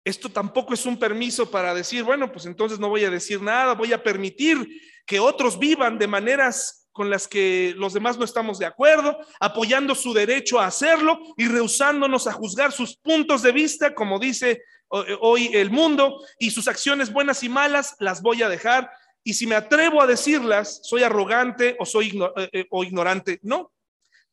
esto 0.04 0.30
tampoco 0.30 0.74
es 0.74 0.86
un 0.86 0.98
permiso 0.98 1.50
para 1.52 1.74
decir, 1.74 2.04
bueno, 2.04 2.32
pues 2.32 2.46
entonces 2.46 2.80
no 2.80 2.90
voy 2.90 3.06
a 3.06 3.10
decir 3.10 3.42
nada, 3.42 3.74
voy 3.74 3.94
a 3.94 4.04
permitir 4.04 4.68
que 5.06 5.20
otros 5.20 5.60
vivan 5.60 6.00
de 6.00 6.08
maneras 6.08 6.82
con 6.92 7.10
las 7.10 7.28
que 7.28 7.74
los 7.78 7.94
demás 7.94 8.18
no 8.18 8.26
estamos 8.26 8.60
de 8.60 8.66
acuerdo, 8.66 9.18
apoyando 9.40 9.96
su 9.96 10.14
derecho 10.14 10.60
a 10.60 10.66
hacerlo 10.66 11.20
y 11.38 11.48
rehusándonos 11.48 12.28
a 12.28 12.34
juzgar 12.34 12.72
sus 12.72 12.98
puntos 12.98 13.42
de 13.42 13.52
vista, 13.52 13.96
como 13.96 14.20
dice 14.20 14.52
eh, 14.52 15.18
hoy 15.22 15.52
el 15.54 15.72
mundo, 15.72 16.22
y 16.38 16.52
sus 16.52 16.68
acciones 16.68 17.12
buenas 17.12 17.44
y 17.44 17.50
malas 17.50 17.96
las 18.00 18.22
voy 18.22 18.44
a 18.44 18.50
dejar. 18.50 18.92
Y 19.24 19.36
si 19.36 19.48
me 19.48 19.56
atrevo 19.56 20.02
a 20.02 20.08
decirlas, 20.08 20.82
soy 20.84 21.04
arrogante 21.04 21.78
o 21.80 21.86
soy 21.86 22.20
eh, 22.36 22.50
eh, 22.52 22.68
o 22.72 22.84
ignorante. 22.84 23.40
No, 23.44 23.72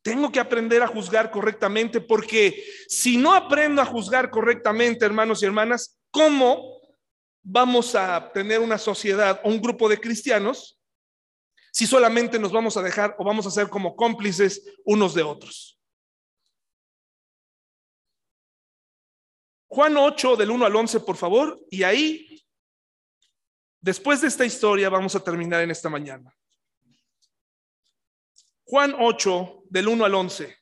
tengo 0.03 0.31
que 0.31 0.41
aprender 0.41 0.83
a 0.83 0.87
juzgar 0.87 1.31
correctamente 1.31 2.01
porque 2.01 2.65
si 2.89 3.17
no 3.17 3.35
aprendo 3.35 3.83
a 3.83 3.87
juzgar 3.87 4.31
correctamente, 4.31 5.05
hermanos 5.05 5.43
y 5.43 5.47
hermanas, 5.47 5.99
¿cómo 6.11 6.81
vamos 7.43 7.95
a 7.95 8.31
tener 8.33 8.61
una 8.61 8.79
sociedad 8.79 9.41
o 9.45 9.49
un 9.49 9.61
grupo 9.61 9.89
de 9.89 9.99
cristianos 9.99 10.81
si 11.73 11.87
solamente 11.87 12.39
nos 12.39 12.53
vamos 12.53 12.77
a 12.77 12.83
dejar 12.83 13.15
o 13.19 13.25
vamos 13.25 13.47
a 13.47 13.51
ser 13.51 13.69
como 13.69 13.97
cómplices 13.97 14.63
unos 14.85 15.15
de 15.15 15.23
otros? 15.23 15.79
Juan 19.69 19.97
8 19.97 20.37
del 20.37 20.51
1 20.51 20.65
al 20.65 20.77
11, 20.77 21.01
por 21.01 21.17
favor, 21.17 21.61
y 21.71 21.83
ahí, 21.83 22.43
después 23.81 24.23
de 24.23 24.29
esta 24.29 24.47
historia, 24.47 24.89
vamos 24.89 25.15
a 25.15 25.21
terminar 25.21 25.63
en 25.63 25.71
esta 25.71 25.91
mañana. 25.91 26.35
Juan 28.71 28.95
8, 28.99 29.65
del 29.71 29.89
1 29.89 30.05
al 30.05 30.15
11. 30.15 30.59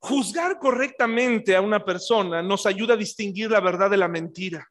Juzgar 0.00 0.58
correctamente 0.58 1.56
a 1.56 1.62
una 1.62 1.82
persona 1.82 2.42
nos 2.42 2.66
ayuda 2.66 2.92
a 2.92 2.98
distinguir 2.98 3.50
la 3.50 3.60
verdad 3.60 3.88
de 3.90 3.96
la 3.96 4.06
mentira. 4.06 4.70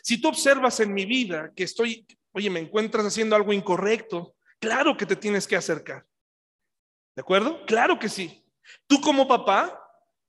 Si 0.00 0.20
tú 0.20 0.28
observas 0.28 0.78
en 0.78 0.94
mi 0.94 1.06
vida 1.06 1.52
que 1.56 1.64
estoy, 1.64 2.06
oye, 2.30 2.50
me 2.50 2.60
encuentras 2.60 3.04
haciendo 3.04 3.34
algo 3.34 3.52
incorrecto, 3.52 4.36
claro 4.60 4.96
que 4.96 5.06
te 5.06 5.16
tienes 5.16 5.48
que 5.48 5.56
acercar. 5.56 6.06
¿De 7.16 7.22
acuerdo? 7.22 7.66
Claro 7.66 7.98
que 7.98 8.08
sí. 8.08 8.46
Tú 8.86 9.00
como 9.00 9.26
papá 9.26 9.80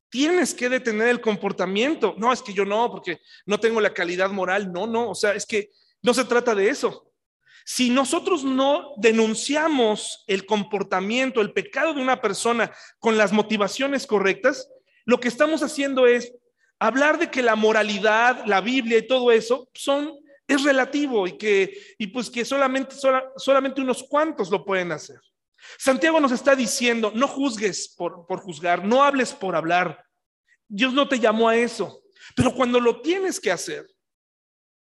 tienes 0.09 0.55
que 0.55 0.69
detener 0.69 1.09
el 1.09 1.21
comportamiento. 1.21 2.15
No, 2.17 2.33
es 2.33 2.41
que 2.41 2.53
yo 2.53 2.65
no, 2.65 2.89
porque 2.89 3.21
no 3.45 3.59
tengo 3.59 3.79
la 3.79 3.93
calidad 3.93 4.31
moral. 4.31 4.71
No, 4.71 4.87
no, 4.87 5.11
o 5.11 5.15
sea, 5.15 5.35
es 5.35 5.45
que 5.45 5.69
no 6.01 6.15
se 6.15 6.25
trata 6.25 6.55
de 6.55 6.67
eso. 6.67 7.11
Si 7.67 7.89
nosotros 7.89 8.43
no 8.43 8.93
denunciamos 8.97 10.23
el 10.27 10.45
comportamiento, 10.45 11.41
el 11.41 11.51
pecado 11.51 11.95
de 11.95 12.01
una 12.01 12.21
persona 12.21 12.71
con 12.99 13.17
las 13.17 13.33
motivaciones 13.33 14.05
correctas, 14.05 14.69
lo 15.03 15.19
que 15.19 15.27
estamos 15.27 15.63
haciendo 15.63 16.05
es 16.05 16.31
hablar 16.79 17.17
de 17.17 17.31
que 17.31 17.41
la 17.41 17.55
moralidad, 17.55 18.45
la 18.45 18.61
Biblia 18.61 18.99
y 18.99 19.07
todo 19.07 19.31
eso 19.31 19.67
son 19.73 20.13
es 20.47 20.63
relativo 20.63 21.25
y 21.25 21.39
que 21.39 21.95
y 21.97 22.05
pues 22.07 22.29
que 22.29 22.45
solamente 22.45 22.95
solamente 23.37 23.81
unos 23.81 24.03
cuantos 24.03 24.51
lo 24.51 24.63
pueden 24.63 24.91
hacer. 24.91 25.19
Santiago 25.79 26.19
nos 26.19 26.31
está 26.31 26.55
diciendo, 26.55 27.11
no 27.15 27.27
juzgues 27.27 27.95
por, 27.97 28.27
por 28.27 28.41
juzgar, 28.41 28.85
no 28.85 29.03
hables 29.03 29.33
por 29.33 29.55
hablar. 29.55 30.05
Dios 30.67 30.93
no 30.93 31.07
te 31.07 31.19
llamó 31.19 31.49
a 31.49 31.55
eso, 31.55 32.03
pero 32.35 32.53
cuando 32.53 32.79
lo 32.79 33.01
tienes 33.01 33.39
que 33.39 33.51
hacer, 33.51 33.87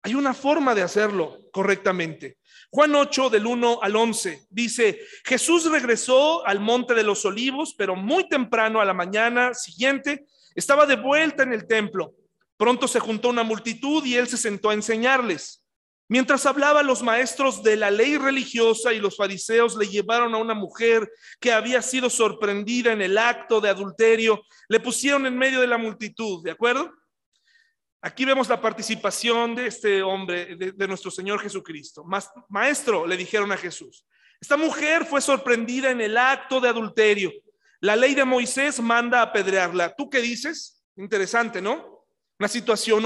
hay 0.01 0.15
una 0.15 0.33
forma 0.33 0.73
de 0.73 0.81
hacerlo 0.81 1.39
correctamente. 1.51 2.37
Juan 2.73 2.95
8 2.95 3.29
del 3.29 3.45
1 3.45 3.83
al 3.83 3.95
11 3.95 4.47
dice, 4.49 4.99
Jesús 5.23 5.69
regresó 5.69 6.43
al 6.43 6.59
monte 6.59 6.95
de 6.95 7.03
los 7.03 7.23
olivos, 7.23 7.75
pero 7.77 7.95
muy 7.95 8.27
temprano 8.27 8.81
a 8.81 8.85
la 8.85 8.95
mañana 8.95 9.53
siguiente 9.53 10.25
estaba 10.55 10.87
de 10.87 10.95
vuelta 10.95 11.43
en 11.43 11.53
el 11.53 11.67
templo. 11.67 12.15
Pronto 12.57 12.87
se 12.87 12.99
juntó 12.99 13.29
una 13.29 13.43
multitud 13.43 14.03
y 14.03 14.15
él 14.15 14.27
se 14.27 14.37
sentó 14.37 14.71
a 14.71 14.73
enseñarles. 14.73 15.63
Mientras 16.07 16.47
hablaba, 16.47 16.81
los 16.81 17.03
maestros 17.03 17.61
de 17.61 17.75
la 17.75 17.91
ley 17.91 18.17
religiosa 18.17 18.91
y 18.91 18.99
los 18.99 19.17
fariseos 19.17 19.77
le 19.77 19.87
llevaron 19.87 20.33
a 20.33 20.39
una 20.39 20.55
mujer 20.55 21.07
que 21.39 21.51
había 21.51 21.83
sido 21.83 22.09
sorprendida 22.09 22.91
en 22.91 23.03
el 23.03 23.19
acto 23.19 23.61
de 23.61 23.69
adulterio, 23.69 24.41
le 24.67 24.79
pusieron 24.79 25.27
en 25.27 25.37
medio 25.37 25.61
de 25.61 25.67
la 25.67 25.77
multitud, 25.77 26.43
¿de 26.43 26.49
acuerdo? 26.49 26.91
Aquí 28.05 28.25
vemos 28.25 28.49
la 28.49 28.59
participación 28.59 29.55
de 29.55 29.67
este 29.67 30.03
hombre, 30.03 30.57
de, 30.57 30.87
nuestro 30.89 31.09
Señor 31.09 31.39
Jesucristo. 31.39 32.03
Maestro, 32.49 33.07
le 33.07 33.15
dijeron 33.15 33.49
a 33.53 33.57
Jesús, 33.57 34.05
esta 34.41 34.57
mujer 34.57 35.05
fue 35.05 35.21
sorprendida 35.21 35.89
en 35.89 36.01
el 36.01 36.17
acto 36.17 36.59
de 36.59 36.67
adulterio. 36.67 37.31
La 37.79 37.95
ley 37.95 38.13
de 38.13 38.25
Moisés 38.25 38.81
manda 38.81 39.21
apedrearla. 39.21 39.95
¿Tú 39.95 40.09
qué 40.09 40.19
dices? 40.19 40.83
Interesante, 40.97 41.61
¿no? 41.61 42.05
Una 42.37 42.49
situación 42.49 43.05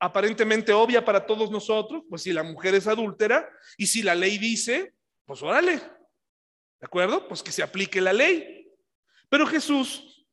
aparentemente 0.00 0.72
obvia 0.72 1.04
para 1.04 1.24
todos 1.24 1.48
nosotros, 1.48 2.02
pues 2.10 2.22
si 2.22 2.32
la 2.32 2.42
mujer 2.42 2.74
es 2.74 2.88
adúltera 2.88 3.48
y 3.76 3.86
si 3.86 4.02
la 4.02 4.16
ley 4.16 4.38
dice, 4.38 4.92
pues 5.24 5.40
órale, 5.40 5.76
¿de 5.76 6.84
acuerdo? 6.84 7.28
Pues 7.28 7.44
que 7.44 7.52
se 7.52 7.62
aplique 7.62 8.00
la 8.00 8.12
ley. 8.12 8.68
Pero 9.28 9.46
Jesús, 9.46 10.26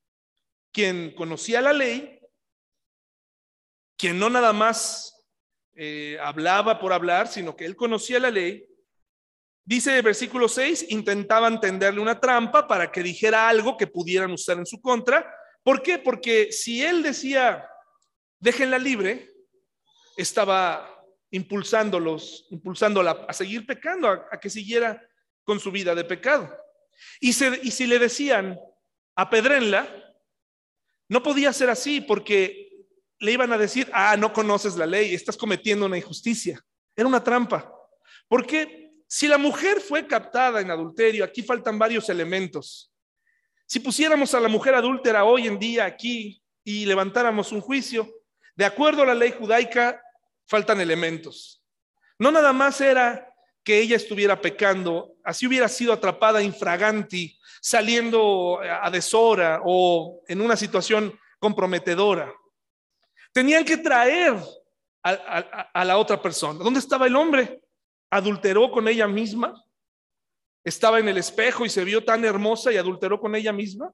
quien 0.71 1.13
conocía 1.13 1.61
la 1.61 1.73
ley, 1.73 2.18
quien 3.99 4.17
no 4.17 4.29
nada 4.29 4.53
más 4.53 5.13
eh, 5.75 6.17
hablaba 6.21 6.79
por 6.79 6.93
hablar, 6.93 7.27
sino 7.27 7.55
que 7.57 7.65
él 7.65 7.75
conocía 7.75 8.17
la 8.17 8.31
ley, 8.31 8.65
dice 9.65 9.97
el 9.97 10.03
versículo 10.03 10.47
6, 10.47 10.85
intentaban 10.89 11.59
tenderle 11.59 11.99
una 11.99 12.17
trampa 12.17 12.65
para 12.65 12.93
que 12.93 13.03
dijera 13.03 13.49
algo 13.49 13.75
que 13.75 13.87
pudieran 13.87 14.31
usar 14.31 14.57
en 14.57 14.65
su 14.65 14.79
contra. 14.81 15.29
¿Por 15.63 15.81
qué? 15.81 15.99
Porque 15.99 16.49
si 16.53 16.81
él 16.81 17.03
decía, 17.03 17.69
déjenla 18.39 18.77
libre, 18.77 19.29
estaba 20.15 20.89
impulsándolos, 21.31 22.47
impulsándola 22.51 23.25
a 23.27 23.33
seguir 23.33 23.65
pecando, 23.65 24.07
a, 24.07 24.39
que 24.39 24.49
siguiera 24.49 25.05
con 25.43 25.59
su 25.59 25.71
vida 25.71 25.93
de 25.93 26.05
pecado. 26.05 26.57
Y, 27.19 27.29
y 27.29 27.71
si 27.71 27.85
le 27.85 27.99
decían, 27.99 28.57
apedrenla, 29.15 30.15
no 31.09 31.21
podía 31.21 31.51
ser 31.51 31.69
así 31.69 31.99
porque 31.99 32.68
le 33.19 33.31
iban 33.31 33.51
a 33.51 33.57
decir, 33.57 33.89
ah, 33.93 34.15
no 34.17 34.31
conoces 34.31 34.75
la 34.75 34.85
ley, 34.85 35.13
estás 35.13 35.35
cometiendo 35.37 35.85
una 35.85 35.97
injusticia. 35.97 36.63
Era 36.95 37.07
una 37.07 37.23
trampa. 37.23 37.71
Porque 38.27 38.91
si 39.07 39.27
la 39.27 39.37
mujer 39.37 39.81
fue 39.81 40.07
captada 40.07 40.61
en 40.61 40.71
adulterio, 40.71 41.25
aquí 41.25 41.43
faltan 41.43 41.77
varios 41.77 42.09
elementos. 42.09 42.91
Si 43.65 43.79
pusiéramos 43.79 44.33
a 44.33 44.39
la 44.39 44.47
mujer 44.47 44.75
adúltera 44.75 45.25
hoy 45.25 45.47
en 45.47 45.59
día 45.59 45.85
aquí 45.85 46.41
y 46.63 46.85
levantáramos 46.85 47.51
un 47.51 47.61
juicio, 47.61 48.09
de 48.55 48.65
acuerdo 48.65 49.03
a 49.03 49.05
la 49.05 49.15
ley 49.15 49.31
judaica, 49.31 50.01
faltan 50.45 50.81
elementos. 50.81 51.63
No 52.17 52.31
nada 52.31 52.51
más 52.53 52.81
era 52.81 53.27
que 53.63 53.79
ella 53.79 53.95
estuviera 53.95 54.41
pecando, 54.41 55.15
así 55.23 55.45
hubiera 55.45 55.67
sido 55.67 55.93
atrapada 55.93 56.41
infraganti, 56.41 57.37
saliendo 57.61 58.59
a 58.61 58.89
deshora 58.89 59.61
o 59.63 60.21
en 60.27 60.41
una 60.41 60.55
situación 60.55 61.17
comprometedora. 61.39 62.33
Tenían 63.31 63.63
que 63.63 63.77
traer 63.77 64.35
a, 65.03 65.85
la 65.85 65.97
otra 65.97 66.21
persona. 66.21 66.63
¿Dónde 66.63 66.79
estaba 66.79 67.07
el 67.07 67.15
hombre? 67.15 67.61
¿Adulteró 68.09 68.71
con 68.71 68.87
ella 68.87 69.07
misma? 69.07 69.53
¿Estaba 70.63 70.99
en 70.99 71.07
el 71.07 71.17
espejo 71.17 71.65
y 71.65 71.69
se 71.69 71.83
vio 71.83 72.03
tan 72.03 72.25
hermosa 72.25 72.71
y 72.71 72.77
adulteró 72.77 73.19
con 73.19 73.35
ella 73.35 73.53
misma? 73.53 73.91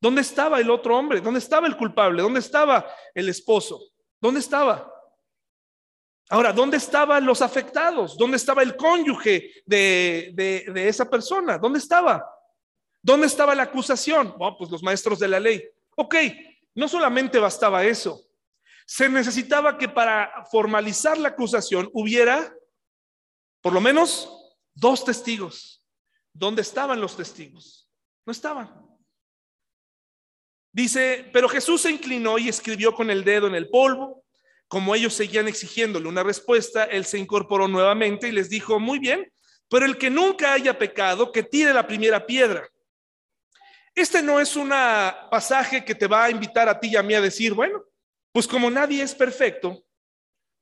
¿Dónde 0.00 0.22
estaba 0.22 0.60
el 0.60 0.70
otro 0.70 0.96
hombre? 0.96 1.20
¿Dónde 1.20 1.38
estaba 1.38 1.66
el 1.66 1.76
culpable? 1.76 2.22
¿Dónde 2.22 2.40
estaba 2.40 2.86
el 3.14 3.28
esposo? 3.28 3.80
¿Dónde 4.20 4.40
estaba? 4.40 4.92
Ahora, 6.30 6.52
¿dónde 6.52 6.76
estaban 6.76 7.24
los 7.24 7.40
afectados? 7.40 8.16
¿Dónde 8.16 8.36
estaba 8.36 8.62
el 8.62 8.76
cónyuge 8.76 9.62
de, 9.64 10.32
de, 10.34 10.88
esa 10.88 11.08
persona? 11.08 11.56
¿Dónde 11.56 11.78
estaba? 11.78 12.24
¿Dónde 13.02 13.26
estaba 13.26 13.54
la 13.54 13.62
acusación? 13.64 14.34
Pues 14.58 14.70
los 14.70 14.82
maestros 14.82 15.18
de 15.18 15.28
la 15.28 15.40
ley. 15.40 15.64
Ok, 15.96 16.16
no 16.74 16.86
solamente 16.86 17.38
bastaba 17.38 17.84
eso 17.84 18.27
se 18.90 19.06
necesitaba 19.06 19.76
que 19.76 19.86
para 19.86 20.46
formalizar 20.50 21.18
la 21.18 21.28
acusación 21.28 21.90
hubiera 21.92 22.50
por 23.60 23.74
lo 23.74 23.82
menos 23.82 24.56
dos 24.74 25.04
testigos. 25.04 25.84
¿Dónde 26.32 26.62
estaban 26.62 26.98
los 26.98 27.14
testigos? 27.14 27.86
No 28.24 28.32
estaban. 28.32 28.74
Dice, 30.72 31.28
pero 31.34 31.50
Jesús 31.50 31.82
se 31.82 31.90
inclinó 31.90 32.38
y 32.38 32.48
escribió 32.48 32.94
con 32.94 33.10
el 33.10 33.24
dedo 33.24 33.46
en 33.46 33.56
el 33.56 33.68
polvo. 33.68 34.24
Como 34.68 34.94
ellos 34.94 35.12
seguían 35.12 35.48
exigiéndole 35.48 36.08
una 36.08 36.22
respuesta, 36.22 36.84
él 36.84 37.04
se 37.04 37.18
incorporó 37.18 37.68
nuevamente 37.68 38.28
y 38.28 38.32
les 38.32 38.48
dijo, 38.48 38.80
muy 38.80 38.98
bien, 38.98 39.30
pero 39.68 39.84
el 39.84 39.98
que 39.98 40.08
nunca 40.08 40.54
haya 40.54 40.78
pecado, 40.78 41.30
que 41.30 41.42
tire 41.42 41.74
la 41.74 41.86
primera 41.86 42.24
piedra. 42.24 42.66
Este 43.94 44.22
no 44.22 44.40
es 44.40 44.56
un 44.56 44.70
pasaje 45.30 45.84
que 45.84 45.94
te 45.94 46.06
va 46.06 46.24
a 46.24 46.30
invitar 46.30 46.70
a 46.70 46.80
ti 46.80 46.88
y 46.88 46.96
a 46.96 47.02
mí 47.02 47.12
a 47.12 47.20
decir, 47.20 47.52
bueno, 47.52 47.84
pues 48.38 48.46
como 48.46 48.70
nadie 48.70 49.02
es 49.02 49.16
perfecto, 49.16 49.84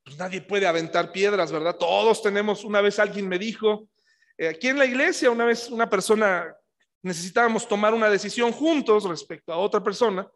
pues 0.03 0.17
nadie 0.17 0.41
puede 0.41 0.67
aventar 0.67 1.13
piedras, 1.13 1.53
¿verdad? 1.53 1.77
Todos 1.77 2.23
tenemos, 2.23 2.65
una 2.65 2.81
vez 2.81 2.99
alguien 2.99 3.29
me 3.29 3.39
dijo, 3.39 3.91
eh, 4.39 4.49
aquí 4.49 4.69
en 4.69 4.79
la 4.79 4.87
iglesia, 4.87 5.31
una 5.31 5.45
vez 5.45 5.69
una 5.69 5.87
persona, 5.87 6.57
necesitábamos 7.03 7.69
tomar 7.69 7.93
una 7.93 8.09
decisión 8.09 8.51
juntos 8.51 9.05
respecto 9.05 9.53
a 9.53 9.59
otra 9.59 9.85
persona, 9.85 10.27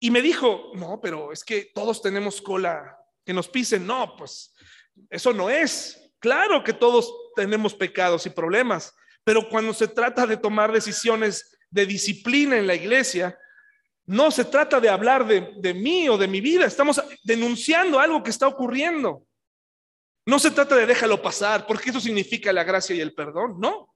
y 0.00 0.10
me 0.10 0.20
dijo, 0.20 0.72
no, 0.74 1.00
pero 1.00 1.30
es 1.30 1.44
que 1.44 1.70
todos 1.72 2.02
tenemos 2.02 2.42
cola 2.42 2.98
que 3.24 3.32
nos 3.32 3.46
pisen. 3.46 3.86
No, 3.86 4.16
pues 4.16 4.52
eso 5.10 5.32
no 5.32 5.48
es. 5.48 6.10
Claro 6.18 6.64
que 6.64 6.72
todos 6.72 7.14
tenemos 7.36 7.74
pecados 7.74 8.26
y 8.26 8.30
problemas, 8.30 8.92
pero 9.22 9.48
cuando 9.48 9.72
se 9.72 9.86
trata 9.86 10.26
de 10.26 10.36
tomar 10.36 10.72
decisiones 10.72 11.56
de 11.70 11.86
disciplina 11.86 12.58
en 12.58 12.66
la 12.66 12.74
iglesia, 12.74 13.38
no 14.06 14.30
se 14.30 14.44
trata 14.44 14.80
de 14.80 14.88
hablar 14.88 15.26
de, 15.26 15.74
mí 15.74 16.08
o 16.08 16.18
de 16.18 16.28
mi 16.28 16.40
vida, 16.40 16.66
estamos 16.66 17.02
denunciando 17.22 17.98
algo 17.98 18.22
que 18.22 18.30
está 18.30 18.46
ocurriendo. 18.46 19.26
No 20.26 20.38
se 20.38 20.50
trata 20.50 20.76
de 20.76 20.86
déjalo 20.86 21.22
pasar, 21.22 21.66
porque 21.66 21.90
eso 21.90 22.00
significa 22.00 22.52
la 22.52 22.64
gracia 22.64 22.94
y 22.94 23.00
el 23.00 23.14
perdón, 23.14 23.58
no. 23.58 23.94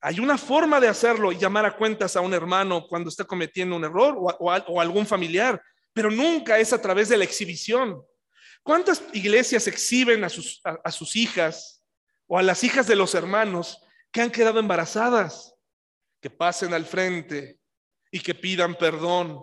Hay 0.00 0.20
una 0.20 0.38
forma 0.38 0.78
de 0.78 0.86
hacerlo 0.86 1.32
y 1.32 1.38
llamar 1.38 1.66
a 1.66 1.76
cuentas 1.76 2.14
a 2.14 2.20
un 2.20 2.32
hermano 2.32 2.86
cuando 2.86 3.08
está 3.08 3.24
cometiendo 3.24 3.74
un 3.74 3.84
error 3.84 4.14
o, 4.16 4.50
a, 4.50 4.64
algún 4.80 5.06
familiar, 5.06 5.60
pero 5.92 6.08
nunca 6.08 6.58
es 6.58 6.72
a 6.72 6.80
través 6.80 7.08
de 7.08 7.16
la 7.16 7.24
exhibición. 7.24 8.00
¿Cuántas 8.62 9.02
iglesias 9.12 9.66
exhiben 9.66 10.22
a 10.22 10.28
sus 10.28 11.16
hijas 11.16 11.82
o 12.28 12.38
a 12.38 12.42
las 12.42 12.62
hijas 12.62 12.86
de 12.86 12.94
los 12.94 13.16
hermanos 13.16 13.82
que 14.12 14.20
han 14.20 14.30
quedado 14.30 14.60
embarazadas? 14.60 15.54
Que 16.20 16.30
pasen 16.30 16.74
al 16.74 16.84
frente 16.84 17.57
y 18.10 18.20
que 18.20 18.34
pidan 18.34 18.74
perdón. 18.76 19.42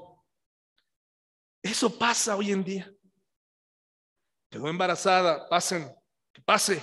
Eso 1.62 1.98
pasa 1.98 2.36
hoy 2.36 2.52
en 2.52 2.64
día. 2.64 2.92
Quedó 4.50 4.68
embarazada, 4.68 5.48
pasen, 5.50 5.94
que 6.32 6.42
pase, 6.42 6.82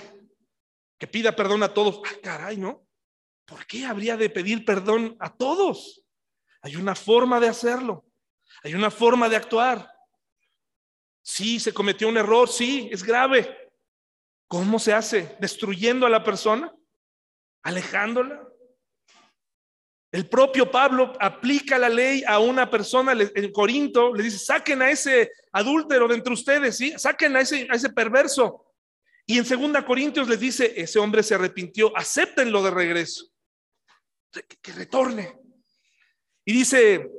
que 0.97 1.07
pida 1.07 1.35
perdón 1.35 1.63
a 1.63 1.73
todos. 1.73 2.01
Ah, 2.05 2.17
caray, 2.21 2.57
¿no? 2.57 2.85
¿Por 3.45 3.65
qué 3.65 3.85
habría 3.85 4.17
de 4.17 4.29
pedir 4.29 4.65
perdón 4.65 5.15
a 5.19 5.33
todos? 5.33 6.03
Hay 6.61 6.75
una 6.75 6.95
forma 6.95 7.39
de 7.39 7.47
hacerlo. 7.47 8.05
Hay 8.63 8.73
una 8.73 8.91
forma 8.91 9.27
de 9.27 9.35
actuar. 9.35 9.89
Sí, 11.21 11.59
se 11.59 11.73
cometió 11.73 12.07
un 12.07 12.17
error, 12.17 12.49
sí, 12.49 12.89
es 12.91 13.03
grave. 13.03 13.71
¿Cómo 14.47 14.77
se 14.77 14.93
hace? 14.93 15.35
¿Destruyendo 15.39 16.05
a 16.05 16.09
la 16.09 16.23
persona? 16.23 16.73
¿Alejándola? 17.63 18.42
El 20.13 20.29
propio 20.29 20.69
Pablo 20.69 21.13
aplica 21.19 21.79
la 21.79 21.89
ley 21.89 22.23
a 22.27 22.37
una 22.37 22.69
persona 22.69 23.13
en 23.13 23.51
Corinto, 23.51 24.13
le 24.13 24.21
dice, 24.21 24.37
saquen 24.37 24.83
a 24.83 24.91
ese 24.91 25.31
adúltero 25.51 26.07
de 26.07 26.13
entre 26.13 26.33
ustedes, 26.33 26.77
¿sí? 26.77 26.93
saquen 26.97 27.35
a 27.35 27.41
ese, 27.41 27.67
a 27.67 27.73
ese 27.73 27.89
perverso. 27.89 28.63
Y 29.25 29.39
en 29.39 29.45
segunda 29.45 29.83
Corintios 29.83 30.29
les 30.29 30.39
dice, 30.39 30.71
ese 30.75 30.99
hombre 30.99 31.23
se 31.23 31.33
arrepintió, 31.33 31.97
acéptenlo 31.97 32.61
de 32.61 32.69
regreso, 32.69 33.25
que, 34.61 34.71
retorne. 34.73 35.35
Y 36.45 36.53
dice, 36.53 37.09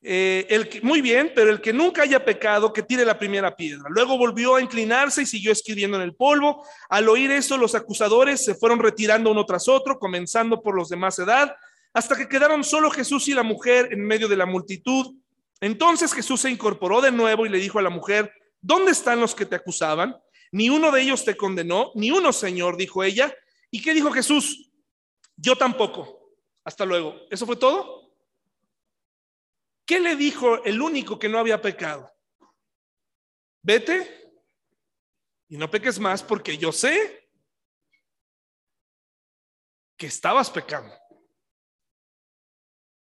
eh, 0.00 0.46
el 0.48 0.70
muy 0.84 1.02
bien, 1.02 1.32
pero 1.34 1.50
el 1.50 1.60
que 1.60 1.74
nunca 1.74 2.00
haya 2.00 2.24
pecado, 2.24 2.72
que 2.72 2.82
tire 2.82 3.04
la 3.04 3.18
primera 3.18 3.54
piedra. 3.54 3.90
Luego 3.90 4.16
volvió 4.16 4.54
a 4.54 4.62
inclinarse 4.62 5.20
y 5.20 5.26
siguió 5.26 5.52
escribiendo 5.52 5.98
en 5.98 6.02
el 6.02 6.14
polvo. 6.14 6.66
Al 6.88 7.10
oír 7.10 7.30
eso, 7.30 7.58
los 7.58 7.74
acusadores 7.74 8.42
se 8.42 8.54
fueron 8.54 8.78
retirando 8.78 9.30
uno 9.30 9.44
tras 9.44 9.68
otro, 9.68 9.98
comenzando 9.98 10.62
por 10.62 10.74
los 10.74 10.88
de 10.88 10.96
más 10.96 11.18
edad 11.18 11.54
hasta 11.92 12.16
que 12.16 12.28
quedaron 12.28 12.64
solo 12.64 12.90
Jesús 12.90 13.28
y 13.28 13.34
la 13.34 13.42
mujer 13.42 13.92
en 13.92 14.04
medio 14.04 14.28
de 14.28 14.36
la 14.36 14.46
multitud. 14.46 15.16
Entonces 15.60 16.12
Jesús 16.12 16.40
se 16.40 16.50
incorporó 16.50 17.00
de 17.00 17.10
nuevo 17.10 17.46
y 17.46 17.48
le 17.48 17.58
dijo 17.58 17.78
a 17.78 17.82
la 17.82 17.90
mujer, 17.90 18.32
¿dónde 18.60 18.92
están 18.92 19.20
los 19.20 19.34
que 19.34 19.46
te 19.46 19.56
acusaban? 19.56 20.16
Ni 20.52 20.70
uno 20.70 20.90
de 20.90 21.02
ellos 21.02 21.24
te 21.24 21.36
condenó, 21.36 21.90
ni 21.94 22.10
uno, 22.10 22.32
Señor, 22.32 22.76
dijo 22.76 23.02
ella. 23.02 23.34
¿Y 23.70 23.82
qué 23.82 23.92
dijo 23.92 24.10
Jesús? 24.10 24.70
Yo 25.36 25.56
tampoco. 25.56 26.32
Hasta 26.64 26.84
luego. 26.84 27.16
¿Eso 27.30 27.46
fue 27.46 27.56
todo? 27.56 28.12
¿Qué 29.84 30.00
le 30.00 30.16
dijo 30.16 30.62
el 30.64 30.80
único 30.80 31.18
que 31.18 31.28
no 31.28 31.38
había 31.38 31.60
pecado? 31.60 32.12
Vete 33.62 34.32
y 35.48 35.56
no 35.56 35.70
peques 35.70 35.98
más 35.98 36.22
porque 36.22 36.58
yo 36.58 36.72
sé 36.72 37.30
que 39.96 40.06
estabas 40.06 40.50
pecando. 40.50 40.94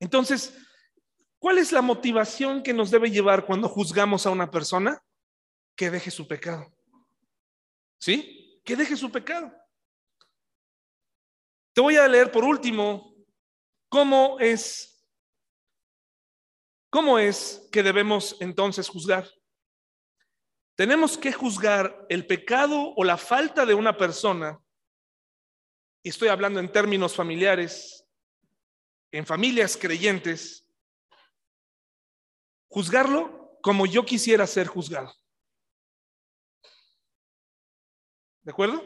Entonces, 0.00 0.56
¿cuál 1.38 1.58
es 1.58 1.70
la 1.70 1.82
motivación 1.82 2.62
que 2.62 2.72
nos 2.72 2.90
debe 2.90 3.10
llevar 3.10 3.46
cuando 3.46 3.68
juzgamos 3.68 4.26
a 4.26 4.30
una 4.30 4.50
persona? 4.50 5.02
Que 5.76 5.90
deje 5.90 6.10
su 6.10 6.26
pecado. 6.26 6.66
¿Sí? 7.98 8.60
Que 8.64 8.74
deje 8.74 8.96
su 8.96 9.12
pecado. 9.12 9.52
Te 11.72 11.80
voy 11.80 11.96
a 11.96 12.08
leer 12.08 12.32
por 12.32 12.44
último 12.44 13.14
cómo 13.88 14.38
es 14.40 14.90
cómo 16.90 17.18
es 17.18 17.68
que 17.70 17.82
debemos 17.82 18.36
entonces 18.40 18.88
juzgar. 18.88 19.30
Tenemos 20.76 21.16
que 21.16 21.32
juzgar 21.32 22.06
el 22.08 22.26
pecado 22.26 22.92
o 22.96 23.04
la 23.04 23.16
falta 23.16 23.64
de 23.64 23.74
una 23.74 23.96
persona, 23.96 24.58
y 26.02 26.08
estoy 26.08 26.28
hablando 26.28 26.58
en 26.58 26.72
términos 26.72 27.14
familiares, 27.14 27.99
en 29.12 29.26
familias 29.26 29.76
creyentes, 29.76 30.66
juzgarlo 32.68 33.58
como 33.62 33.86
yo 33.86 34.04
quisiera 34.04 34.46
ser 34.46 34.66
juzgado. 34.66 35.12
¿De 38.42 38.52
acuerdo? 38.52 38.82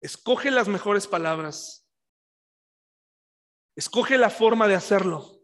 Escoge 0.00 0.50
las 0.50 0.68
mejores 0.68 1.06
palabras. 1.06 1.86
Escoge 3.76 4.16
la 4.16 4.30
forma 4.30 4.68
de 4.68 4.74
hacerlo. 4.74 5.42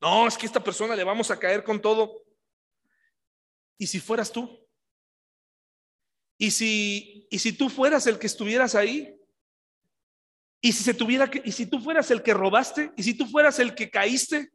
No, 0.00 0.28
es 0.28 0.36
que 0.36 0.46
a 0.46 0.48
esta 0.48 0.62
persona 0.62 0.94
le 0.94 1.04
vamos 1.04 1.30
a 1.30 1.38
caer 1.38 1.64
con 1.64 1.80
todo. 1.80 2.22
¿Y 3.78 3.86
si 3.86 3.98
fueras 4.00 4.30
tú? 4.30 4.66
¿Y 6.38 6.50
si, 6.50 7.26
y 7.30 7.38
si 7.38 7.52
tú 7.52 7.68
fueras 7.70 8.06
el 8.06 8.18
que 8.18 8.26
estuvieras 8.26 8.74
ahí? 8.74 9.15
Y 10.66 10.72
si 10.72 10.82
se 10.82 10.94
tuviera 10.94 11.30
que, 11.30 11.40
y 11.44 11.52
si 11.52 11.66
tú 11.66 11.78
fueras 11.78 12.10
el 12.10 12.24
que 12.24 12.34
robaste, 12.34 12.90
y 12.96 13.04
si 13.04 13.14
tú 13.14 13.24
fueras 13.26 13.60
el 13.60 13.72
que 13.72 13.88
caíste, 13.88 14.50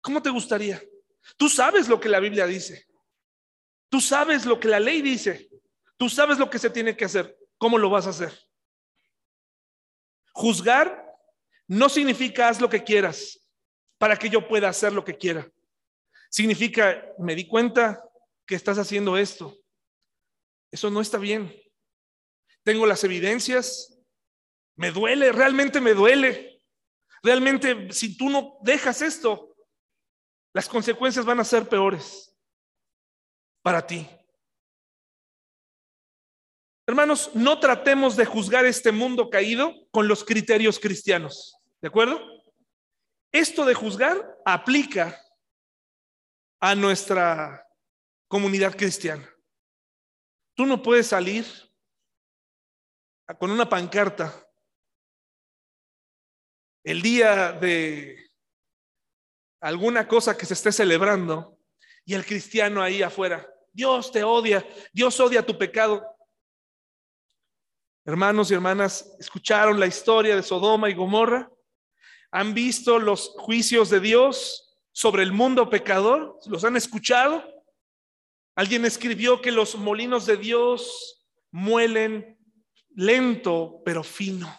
¿cómo 0.00 0.20
te 0.20 0.30
gustaría? 0.30 0.82
Tú 1.36 1.48
sabes 1.48 1.86
lo 1.86 2.00
que 2.00 2.08
la 2.08 2.18
Biblia 2.18 2.44
dice. 2.44 2.88
Tú 3.88 4.00
sabes 4.00 4.46
lo 4.46 4.58
que 4.58 4.66
la 4.66 4.80
ley 4.80 5.00
dice. 5.00 5.48
Tú 5.96 6.08
sabes 6.08 6.38
lo 6.38 6.50
que 6.50 6.58
se 6.58 6.70
tiene 6.70 6.96
que 6.96 7.04
hacer. 7.04 7.38
¿Cómo 7.56 7.78
lo 7.78 7.88
vas 7.88 8.08
a 8.08 8.10
hacer? 8.10 8.36
Juzgar 10.32 11.06
no 11.68 11.88
significa 11.88 12.48
haz 12.48 12.60
lo 12.60 12.68
que 12.68 12.82
quieras 12.82 13.40
para 13.96 14.16
que 14.16 14.30
yo 14.30 14.48
pueda 14.48 14.68
hacer 14.68 14.92
lo 14.92 15.04
que 15.04 15.16
quiera. 15.16 15.48
Significa, 16.30 17.00
me 17.16 17.36
di 17.36 17.46
cuenta 17.46 18.02
que 18.44 18.56
estás 18.56 18.76
haciendo 18.76 19.16
esto. 19.16 19.56
Eso 20.72 20.90
no 20.90 21.00
está 21.00 21.16
bien. 21.16 21.54
Tengo 22.64 22.86
las 22.86 23.04
evidencias, 23.04 23.97
me 24.78 24.92
duele, 24.92 25.32
realmente 25.32 25.80
me 25.80 25.92
duele. 25.92 26.62
Realmente, 27.22 27.92
si 27.92 28.16
tú 28.16 28.30
no 28.30 28.58
dejas 28.62 29.02
esto, 29.02 29.56
las 30.54 30.68
consecuencias 30.68 31.24
van 31.26 31.40
a 31.40 31.44
ser 31.44 31.68
peores 31.68 32.32
para 33.60 33.84
ti. 33.84 34.08
Hermanos, 36.86 37.32
no 37.34 37.58
tratemos 37.58 38.16
de 38.16 38.24
juzgar 38.24 38.64
este 38.64 38.92
mundo 38.92 39.28
caído 39.28 39.74
con 39.90 40.06
los 40.06 40.24
criterios 40.24 40.78
cristianos. 40.78 41.56
¿De 41.82 41.88
acuerdo? 41.88 42.24
Esto 43.32 43.64
de 43.64 43.74
juzgar 43.74 44.38
aplica 44.44 45.20
a 46.60 46.76
nuestra 46.76 47.66
comunidad 48.28 48.76
cristiana. 48.76 49.28
Tú 50.54 50.66
no 50.66 50.80
puedes 50.82 51.08
salir 51.08 51.44
con 53.38 53.50
una 53.50 53.68
pancarta 53.68 54.47
el 56.88 57.02
día 57.02 57.52
de 57.52 58.30
alguna 59.60 60.08
cosa 60.08 60.38
que 60.38 60.46
se 60.46 60.54
esté 60.54 60.72
celebrando 60.72 61.58
y 62.06 62.14
el 62.14 62.24
cristiano 62.24 62.80
ahí 62.80 63.02
afuera, 63.02 63.46
Dios 63.74 64.10
te 64.10 64.24
odia, 64.24 64.66
Dios 64.94 65.20
odia 65.20 65.44
tu 65.44 65.58
pecado. 65.58 66.02
Hermanos 68.06 68.50
y 68.50 68.54
hermanas, 68.54 69.14
¿escucharon 69.18 69.78
la 69.78 69.86
historia 69.86 70.34
de 70.34 70.42
Sodoma 70.42 70.88
y 70.88 70.94
Gomorra? 70.94 71.52
¿Han 72.30 72.54
visto 72.54 72.98
los 72.98 73.34
juicios 73.36 73.90
de 73.90 74.00
Dios 74.00 74.80
sobre 74.90 75.24
el 75.24 75.32
mundo 75.32 75.68
pecador? 75.68 76.38
¿Los 76.46 76.64
han 76.64 76.78
escuchado? 76.78 77.44
Alguien 78.54 78.86
escribió 78.86 79.42
que 79.42 79.52
los 79.52 79.74
molinos 79.74 80.24
de 80.24 80.38
Dios 80.38 81.28
muelen 81.50 82.38
lento 82.94 83.82
pero 83.84 84.02
fino. 84.02 84.50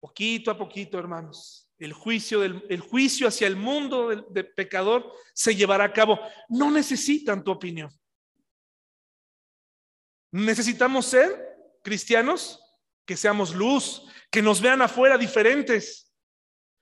Poquito 0.00 0.50
a 0.50 0.56
poquito, 0.56 0.98
hermanos. 0.98 1.70
El 1.78 1.92
juicio, 1.92 2.40
del, 2.40 2.64
el 2.68 2.80
juicio 2.80 3.28
hacia 3.28 3.46
el 3.46 3.56
mundo 3.56 4.08
del, 4.08 4.52
pecador 4.52 5.12
se 5.34 5.54
llevará 5.54 5.84
a 5.84 5.92
cabo. 5.92 6.18
No 6.48 6.70
necesitan 6.70 7.44
tu 7.44 7.50
opinión. 7.50 7.90
Necesitamos 10.32 11.06
ser 11.06 11.78
cristianos 11.82 12.60
que 13.04 13.16
seamos 13.16 13.54
luz, 13.54 14.06
que 14.30 14.42
nos 14.42 14.60
vean 14.60 14.82
afuera 14.82 15.18
diferentes. 15.18 16.12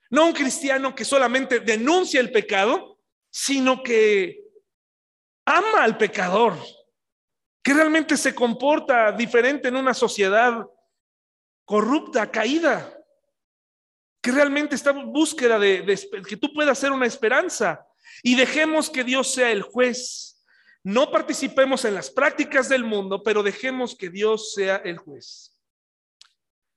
No 0.09 0.27
un 0.27 0.33
cristiano 0.33 0.95
que 0.95 1.05
solamente 1.05 1.59
denuncia 1.59 2.19
el 2.19 2.31
pecado, 2.31 2.99
sino 3.29 3.83
que 3.83 4.43
ama 5.45 5.83
al 5.83 5.97
pecador, 5.97 6.57
que 7.63 7.73
realmente 7.73 8.15
se 8.15 8.33
comporta 8.33 9.11
diferente 9.11 9.67
en 9.67 9.75
una 9.75 9.93
sociedad 9.93 10.65
corrupta, 11.65 12.29
caída, 12.29 12.98
que 14.21 14.31
realmente 14.31 14.75
está 14.75 14.91
en 14.91 15.11
búsqueda 15.11 15.57
de, 15.57 15.81
de 15.81 16.21
que 16.27 16.37
tú 16.37 16.53
puedas 16.53 16.77
ser 16.77 16.91
una 16.91 17.05
esperanza 17.05 17.85
y 18.23 18.35
dejemos 18.35 18.89
que 18.89 19.03
Dios 19.03 19.33
sea 19.33 19.51
el 19.51 19.61
juez. 19.61 20.43
No 20.83 21.11
participemos 21.11 21.85
en 21.85 21.93
las 21.93 22.09
prácticas 22.09 22.69
del 22.69 22.83
mundo, 22.83 23.21
pero 23.23 23.43
dejemos 23.43 23.95
que 23.95 24.09
Dios 24.09 24.53
sea 24.53 24.77
el 24.77 24.97
juez. 24.97 25.55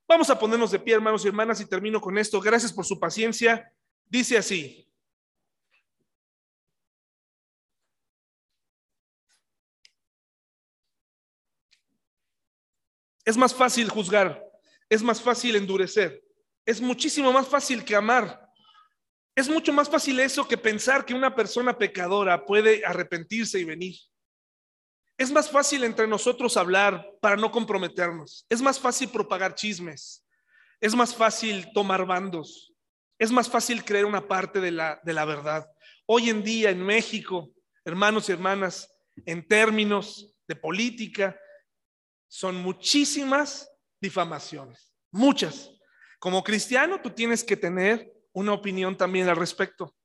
Vamos 0.08 0.28
a 0.28 0.38
ponernos 0.38 0.70
de 0.70 0.78
pie, 0.78 0.94
hermanos 0.94 1.24
y 1.24 1.28
hermanas, 1.28 1.60
y 1.60 1.66
termino 1.66 2.00
con 2.00 2.18
esto. 2.18 2.40
Gracias 2.40 2.72
por 2.72 2.84
su 2.84 2.98
paciencia. 2.98 3.72
Dice 4.06 4.36
así. 4.36 4.86
Es 13.24 13.36
más 13.36 13.54
fácil 13.54 13.88
juzgar, 13.88 14.44
es 14.88 15.02
más 15.02 15.22
fácil 15.22 15.54
endurecer, 15.54 16.24
es 16.64 16.80
muchísimo 16.80 17.32
más 17.32 17.48
fácil 17.48 17.84
que 17.84 17.96
amar. 17.96 18.40
Es 19.34 19.48
mucho 19.48 19.72
más 19.72 19.88
fácil 19.88 20.20
eso 20.20 20.46
que 20.46 20.58
pensar 20.58 21.04
que 21.04 21.14
una 21.14 21.34
persona 21.34 21.76
pecadora 21.76 22.44
puede 22.44 22.84
arrepentirse 22.84 23.58
y 23.58 23.64
venir. 23.64 23.96
Es 25.16 25.30
más 25.30 25.50
fácil 25.50 25.84
entre 25.84 26.06
nosotros 26.06 26.56
hablar 26.56 27.08
para 27.20 27.36
no 27.36 27.50
comprometernos. 27.50 28.46
Es 28.48 28.60
más 28.60 28.78
fácil 28.78 29.08
propagar 29.08 29.54
chismes. 29.54 30.24
Es 30.80 30.94
más 30.94 31.14
fácil 31.14 31.72
tomar 31.72 32.04
bandos. 32.06 32.72
Es 33.18 33.30
más 33.30 33.48
fácil 33.48 33.84
creer 33.84 34.04
una 34.04 34.26
parte 34.26 34.60
de 34.60 34.72
la, 34.72 35.00
de 35.04 35.12
la 35.12 35.24
verdad. 35.24 35.66
Hoy 36.06 36.28
en 36.28 36.42
día 36.42 36.70
en 36.70 36.84
México, 36.84 37.52
hermanos 37.84 38.28
y 38.28 38.32
hermanas, 38.32 38.92
en 39.24 39.46
términos 39.46 40.34
de 40.48 40.56
política, 40.56 41.38
son 42.28 42.56
muchísimas 42.56 43.70
difamaciones. 44.00 44.92
Muchas. 45.10 45.70
Como 46.22 46.44
cristiano, 46.44 47.00
tú 47.02 47.10
tienes 47.10 47.42
que 47.42 47.56
tener 47.56 48.14
una 48.32 48.52
opinión 48.52 48.96
también 48.96 49.28
al 49.28 49.34
respecto. 49.34 49.96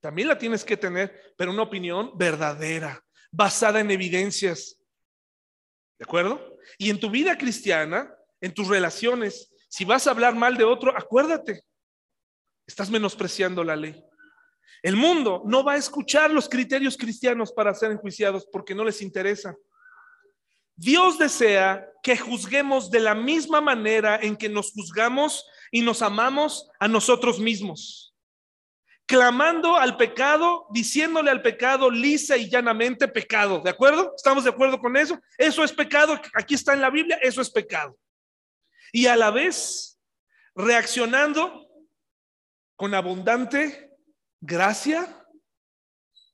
También 0.00 0.28
la 0.28 0.38
tienes 0.38 0.64
que 0.64 0.78
tener, 0.78 1.34
pero 1.36 1.50
una 1.50 1.60
opinión 1.60 2.12
verdadera, 2.16 3.04
basada 3.30 3.78
en 3.80 3.90
evidencias. 3.90 4.80
¿De 5.98 6.04
acuerdo? 6.04 6.56
Y 6.78 6.88
en 6.88 6.98
tu 6.98 7.10
vida 7.10 7.36
cristiana, 7.36 8.10
en 8.40 8.54
tus 8.54 8.68
relaciones, 8.68 9.52
si 9.68 9.84
vas 9.84 10.06
a 10.06 10.12
hablar 10.12 10.34
mal 10.34 10.56
de 10.56 10.64
otro, 10.64 10.96
acuérdate, 10.96 11.62
estás 12.66 12.88
menospreciando 12.88 13.62
la 13.62 13.76
ley. 13.76 14.02
El 14.82 14.96
mundo 14.96 15.42
no 15.44 15.62
va 15.62 15.74
a 15.74 15.76
escuchar 15.76 16.30
los 16.30 16.48
criterios 16.48 16.96
cristianos 16.96 17.52
para 17.52 17.74
ser 17.74 17.92
enjuiciados 17.92 18.48
porque 18.50 18.74
no 18.74 18.82
les 18.82 19.02
interesa. 19.02 19.54
Dios 20.74 21.18
desea 21.18 21.86
que 22.02 22.16
juzguemos 22.16 22.90
de 22.90 23.00
la 23.00 23.14
misma 23.14 23.60
manera 23.60 24.18
en 24.22 24.34
que 24.34 24.48
nos 24.48 24.72
juzgamos 24.72 25.44
y 25.70 25.82
nos 25.82 26.02
amamos 26.02 26.70
a 26.78 26.88
nosotros 26.88 27.38
mismos 27.38 28.10
clamando 29.10 29.74
al 29.74 29.96
pecado, 29.96 30.68
diciéndole 30.70 31.32
al 31.32 31.42
pecado 31.42 31.90
lisa 31.90 32.36
y 32.36 32.48
llanamente 32.48 33.08
pecado. 33.08 33.58
¿De 33.58 33.70
acuerdo? 33.70 34.14
¿Estamos 34.14 34.44
de 34.44 34.50
acuerdo 34.50 34.78
con 34.78 34.96
eso? 34.96 35.18
Eso 35.36 35.64
es 35.64 35.72
pecado. 35.72 36.16
Aquí 36.32 36.54
está 36.54 36.74
en 36.74 36.80
la 36.80 36.90
Biblia, 36.90 37.18
eso 37.20 37.42
es 37.42 37.50
pecado. 37.50 37.98
Y 38.92 39.06
a 39.06 39.16
la 39.16 39.32
vez, 39.32 39.98
reaccionando 40.54 41.68
con 42.76 42.94
abundante 42.94 43.90
gracia 44.40 45.26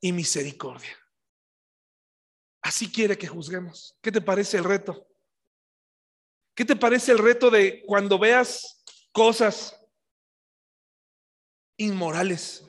y 0.02 0.12
misericordia. 0.12 0.98
Así 2.60 2.92
quiere 2.92 3.16
que 3.16 3.26
juzguemos. 3.26 3.96
¿Qué 4.02 4.12
te 4.12 4.20
parece 4.20 4.58
el 4.58 4.64
reto? 4.64 5.08
¿Qué 6.54 6.66
te 6.66 6.76
parece 6.76 7.12
el 7.12 7.18
reto 7.18 7.50
de 7.50 7.82
cuando 7.86 8.18
veas 8.18 8.75
cosas 9.16 9.74
inmorales 11.78 12.62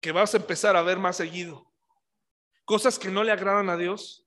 que 0.00 0.12
vas 0.12 0.34
a 0.34 0.36
empezar 0.36 0.76
a 0.76 0.82
ver 0.82 1.00
más 1.00 1.16
seguido. 1.16 1.68
Cosas 2.64 2.96
que 2.96 3.10
no 3.10 3.24
le 3.24 3.32
agradan 3.32 3.68
a 3.70 3.76
Dios. 3.76 4.24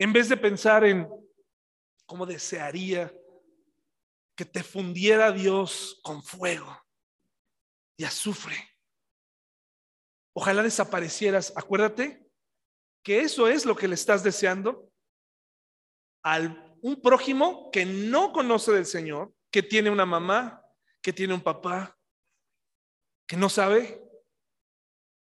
En 0.00 0.12
vez 0.12 0.28
de 0.28 0.36
pensar 0.36 0.84
en 0.84 1.08
cómo 2.06 2.26
desearía 2.26 3.14
que 4.34 4.44
te 4.44 4.64
fundiera 4.64 5.30
Dios 5.30 6.00
con 6.02 6.20
fuego 6.20 6.84
y 7.96 8.02
azufre. 8.02 8.56
Ojalá 10.32 10.64
desaparecieras. 10.64 11.52
Acuérdate 11.54 12.28
que 13.04 13.20
eso 13.20 13.46
es 13.46 13.64
lo 13.64 13.76
que 13.76 13.86
le 13.86 13.94
estás 13.94 14.24
deseando 14.24 14.90
al 16.24 16.67
un 16.82 17.00
prójimo 17.00 17.70
que 17.70 17.84
no 17.84 18.32
conoce 18.32 18.72
del 18.72 18.86
Señor, 18.86 19.32
que 19.50 19.62
tiene 19.62 19.90
una 19.90 20.06
mamá, 20.06 20.62
que 21.02 21.12
tiene 21.12 21.34
un 21.34 21.40
papá 21.40 21.98
que 23.26 23.36
no 23.36 23.48
sabe, 23.50 24.02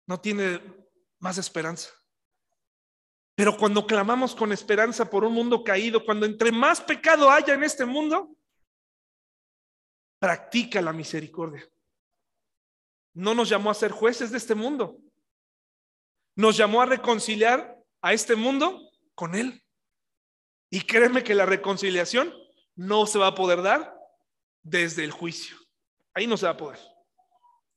no 0.06 0.20
tiene 0.20 0.60
más 1.18 1.38
esperanza. 1.38 1.90
Pero 3.34 3.56
cuando 3.56 3.86
clamamos 3.86 4.34
con 4.34 4.52
esperanza 4.52 5.08
por 5.08 5.24
un 5.24 5.32
mundo 5.32 5.64
caído, 5.64 6.04
cuando 6.04 6.26
entre 6.26 6.52
más 6.52 6.80
pecado 6.80 7.30
haya 7.30 7.54
en 7.54 7.64
este 7.64 7.86
mundo, 7.86 8.36
practica 10.18 10.82
la 10.82 10.92
misericordia. 10.92 11.66
No 13.14 13.34
nos 13.34 13.48
llamó 13.48 13.70
a 13.70 13.74
ser 13.74 13.90
jueces 13.90 14.30
de 14.30 14.38
este 14.38 14.54
mundo. 14.54 14.98
Nos 16.36 16.56
llamó 16.56 16.82
a 16.82 16.86
reconciliar 16.86 17.76
a 18.02 18.12
este 18.12 18.36
mundo 18.36 18.90
con 19.14 19.34
Él. 19.34 19.62
Y 20.70 20.82
créeme 20.82 21.24
que 21.24 21.34
la 21.34 21.46
reconciliación 21.46 22.34
no 22.76 23.06
se 23.06 23.18
va 23.18 23.28
a 23.28 23.34
poder 23.34 23.62
dar 23.62 23.94
desde 24.62 25.04
el 25.04 25.10
juicio. 25.10 25.56
Ahí 26.14 26.26
no 26.26 26.36
se 26.36 26.46
va 26.46 26.52
a 26.52 26.56
poder. 26.56 26.78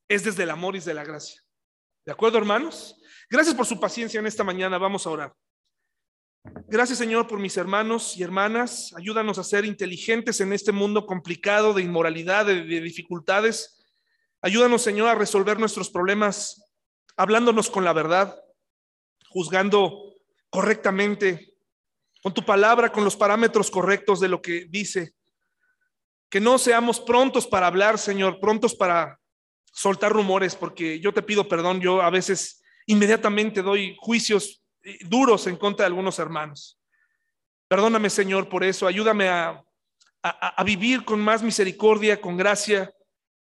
Es 0.07 0.23
desde 0.23 0.43
el 0.43 0.49
amor 0.49 0.75
y 0.75 0.79
desde 0.79 0.93
la 0.93 1.03
gracia. 1.03 1.41
¿De 2.05 2.11
acuerdo, 2.11 2.37
hermanos? 2.37 2.95
Gracias 3.29 3.55
por 3.55 3.65
su 3.65 3.79
paciencia 3.79 4.19
en 4.19 4.27
esta 4.27 4.43
mañana. 4.43 4.77
Vamos 4.77 5.05
a 5.05 5.09
orar. 5.09 5.33
Gracias, 6.67 6.97
Señor, 6.97 7.27
por 7.27 7.39
mis 7.39 7.55
hermanos 7.55 8.17
y 8.17 8.23
hermanas. 8.23 8.93
Ayúdanos 8.97 9.37
a 9.37 9.43
ser 9.43 9.63
inteligentes 9.63 10.41
en 10.41 10.51
este 10.53 10.71
mundo 10.71 11.05
complicado 11.05 11.73
de 11.73 11.83
inmoralidad, 11.83 12.45
de, 12.45 12.63
de 12.63 12.81
dificultades. 12.81 13.79
Ayúdanos, 14.41 14.81
Señor, 14.81 15.07
a 15.07 15.15
resolver 15.15 15.59
nuestros 15.59 15.89
problemas 15.89 16.71
hablándonos 17.15 17.69
con 17.69 17.83
la 17.83 17.93
verdad, 17.93 18.35
juzgando 19.29 20.15
correctamente, 20.49 21.50
con 22.21 22.33
tu 22.33 22.43
palabra, 22.43 22.91
con 22.91 23.03
los 23.03 23.15
parámetros 23.15 23.71
correctos 23.71 24.19
de 24.19 24.27
lo 24.27 24.41
que 24.41 24.65
dice. 24.69 25.13
Que 26.29 26.39
no 26.39 26.57
seamos 26.57 26.99
prontos 26.99 27.47
para 27.47 27.67
hablar, 27.67 27.97
Señor, 27.97 28.39
prontos 28.39 28.75
para 28.75 29.19
soltar 29.73 30.11
rumores, 30.11 30.55
porque 30.55 30.99
yo 30.99 31.13
te 31.13 31.21
pido 31.21 31.47
perdón, 31.47 31.81
yo 31.81 32.01
a 32.01 32.09
veces 32.09 32.61
inmediatamente 32.85 33.61
doy 33.61 33.95
juicios 33.99 34.61
eh, 34.83 34.99
duros 35.01 35.47
en 35.47 35.55
contra 35.55 35.83
de 35.83 35.87
algunos 35.87 36.19
hermanos. 36.19 36.79
Perdóname, 37.67 38.09
Señor, 38.09 38.49
por 38.49 38.63
eso. 38.63 38.85
Ayúdame 38.85 39.29
a, 39.29 39.63
a, 40.21 40.63
vivir 40.63 41.03
con 41.05 41.19
más 41.19 41.41
misericordia, 41.41 42.19
con 42.19 42.37
gracia, 42.37 42.93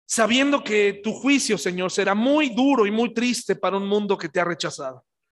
sabiendo 0.05 0.63
que 0.63 1.01
tu 1.03 1.13
juicio, 1.13 1.57
Señor, 1.57 1.91
será 1.91 2.15
muy 2.15 2.49
duro 2.49 2.85
y 2.85 2.91
muy 2.91 3.13
triste 3.13 3.55
para 3.55 3.77
un 3.77 3.87
mundo 3.87 4.17
que 4.17 4.29
te 4.29 4.39
ha 4.39 4.45
rechazado. 4.45 5.03